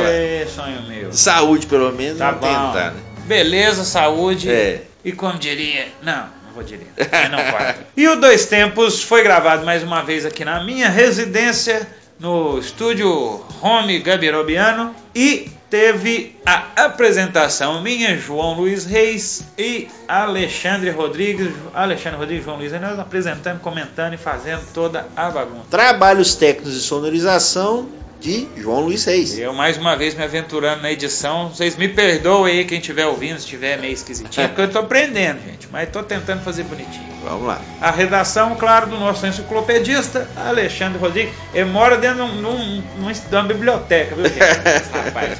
Ê, 0.42 0.46
sonho 0.46 0.82
meu. 0.88 1.12
Saúde, 1.12 1.66
pelo 1.66 1.92
menos, 1.92 2.16
Tá 2.16 2.32
não 2.32 2.38
bom. 2.38 2.46
tentar, 2.46 2.92
né? 2.92 3.00
Beleza, 3.26 3.84
saúde. 3.84 4.50
É. 4.50 4.84
E 5.04 5.12
como 5.12 5.38
diria. 5.38 5.88
Não, 6.02 6.26
dizer. 6.60 6.86
Mas 6.96 7.30
não 7.30 7.38
pode. 7.38 7.78
e 7.96 8.08
o 8.08 8.16
Dois 8.16 8.46
Tempos 8.46 9.02
foi 9.02 9.22
gravado 9.22 9.64
mais 9.64 9.82
uma 9.82 10.02
vez 10.02 10.26
aqui 10.26 10.44
na 10.44 10.64
minha 10.64 10.88
residência, 10.88 11.86
no 12.18 12.58
estúdio 12.58 13.44
Home 13.62 13.98
Gabirobiano. 14.00 14.94
E 15.14 15.50
teve 15.70 16.36
a 16.44 16.84
apresentação 16.84 17.80
minha, 17.80 18.18
João 18.18 18.54
Luiz 18.54 18.84
Reis 18.84 19.42
e 19.56 19.88
Alexandre 20.06 20.90
Rodrigues. 20.90 21.50
Alexandre 21.72 22.18
Rodrigues 22.18 22.42
e 22.42 22.44
João 22.44 22.58
Luiz 22.58 22.72
nós 22.72 22.98
apresentando, 22.98 23.60
comentando 23.60 24.12
e 24.12 24.18
fazendo 24.18 24.70
toda 24.74 25.06
a 25.16 25.30
bagunça. 25.30 25.64
Trabalhos 25.70 26.34
técnicos 26.34 26.74
de 26.74 26.80
sonorização 26.80 27.88
de 28.22 28.46
João 28.56 28.80
Luiz 28.80 29.04
Reis. 29.04 29.36
Eu 29.36 29.52
mais 29.52 29.76
uma 29.76 29.96
vez 29.96 30.14
me 30.14 30.22
aventurando 30.22 30.80
na 30.82 30.92
edição. 30.92 31.48
Vocês 31.48 31.76
me 31.76 31.88
perdoem 31.88 32.58
aí 32.60 32.64
quem 32.64 32.78
estiver 32.78 33.04
ouvindo, 33.06 33.38
se 33.38 33.44
estiver 33.44 33.78
meio 33.78 33.92
esquisitinho, 33.92 34.48
porque 34.48 34.62
eu 34.62 34.70
tô 34.70 34.78
aprendendo, 34.78 35.40
gente. 35.44 35.68
Mas 35.72 35.88
tô 35.90 36.02
tentando 36.02 36.42
fazer 36.42 36.62
bonitinho. 36.64 37.10
Vamos 37.24 37.46
lá. 37.46 37.60
A 37.80 37.90
redação, 37.90 38.54
claro, 38.54 38.86
do 38.86 38.96
nosso 38.98 39.26
enciclopedista, 39.26 40.28
Alexandre 40.36 40.98
Rodrigues. 40.98 41.34
Ele 41.52 41.64
mora 41.70 41.96
dentro 41.96 42.24
de, 42.26 42.44
um- 42.46 42.82
de 42.82 43.34
uma 43.34 43.42
biblioteca, 43.42 44.14
viu, 44.14 44.24
gente? 44.24 44.38
Rapaz. 44.94 45.38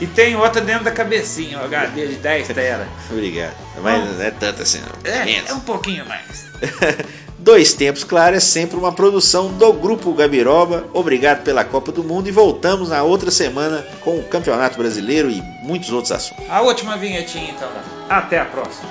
E 0.00 0.06
tem 0.06 0.34
outra 0.34 0.60
dentro 0.60 0.84
da 0.84 0.90
cabecinha, 0.90 1.58
um 1.58 1.64
HD 1.64 2.08
de 2.08 2.14
10 2.16 2.48
telas. 2.48 2.88
Obrigado. 3.10 3.54
Mas 3.82 4.16
não 4.16 4.22
é 4.24 4.30
tanto 4.30 4.62
assim, 4.62 4.80
não. 4.80 5.12
É, 5.12 5.42
é 5.48 5.52
um 5.54 5.60
pouquinho 5.60 6.04
mais. 6.06 6.46
Dois 7.42 7.74
Tempos, 7.74 8.04
claro, 8.04 8.36
é 8.36 8.40
sempre 8.40 8.76
uma 8.76 8.92
produção 8.92 9.48
do 9.54 9.72
Grupo 9.72 10.12
Gabiroba. 10.14 10.84
Obrigado 10.92 11.42
pela 11.42 11.64
Copa 11.64 11.90
do 11.90 12.04
Mundo 12.04 12.28
e 12.28 12.30
voltamos 12.30 12.90
na 12.90 13.02
outra 13.02 13.32
semana 13.32 13.84
com 14.00 14.16
o 14.16 14.22
Campeonato 14.22 14.78
Brasileiro 14.78 15.28
e 15.28 15.42
muitos 15.60 15.90
outros 15.90 16.12
assuntos. 16.12 16.48
A 16.48 16.62
última 16.62 16.96
vinhetinha, 16.96 17.50
então. 17.50 17.68
né? 17.68 17.82
Até 18.08 18.38
a 18.38 18.44
próxima. 18.44 18.88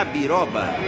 Grupo 0.00 0.04
Gabiroba. 0.04 0.79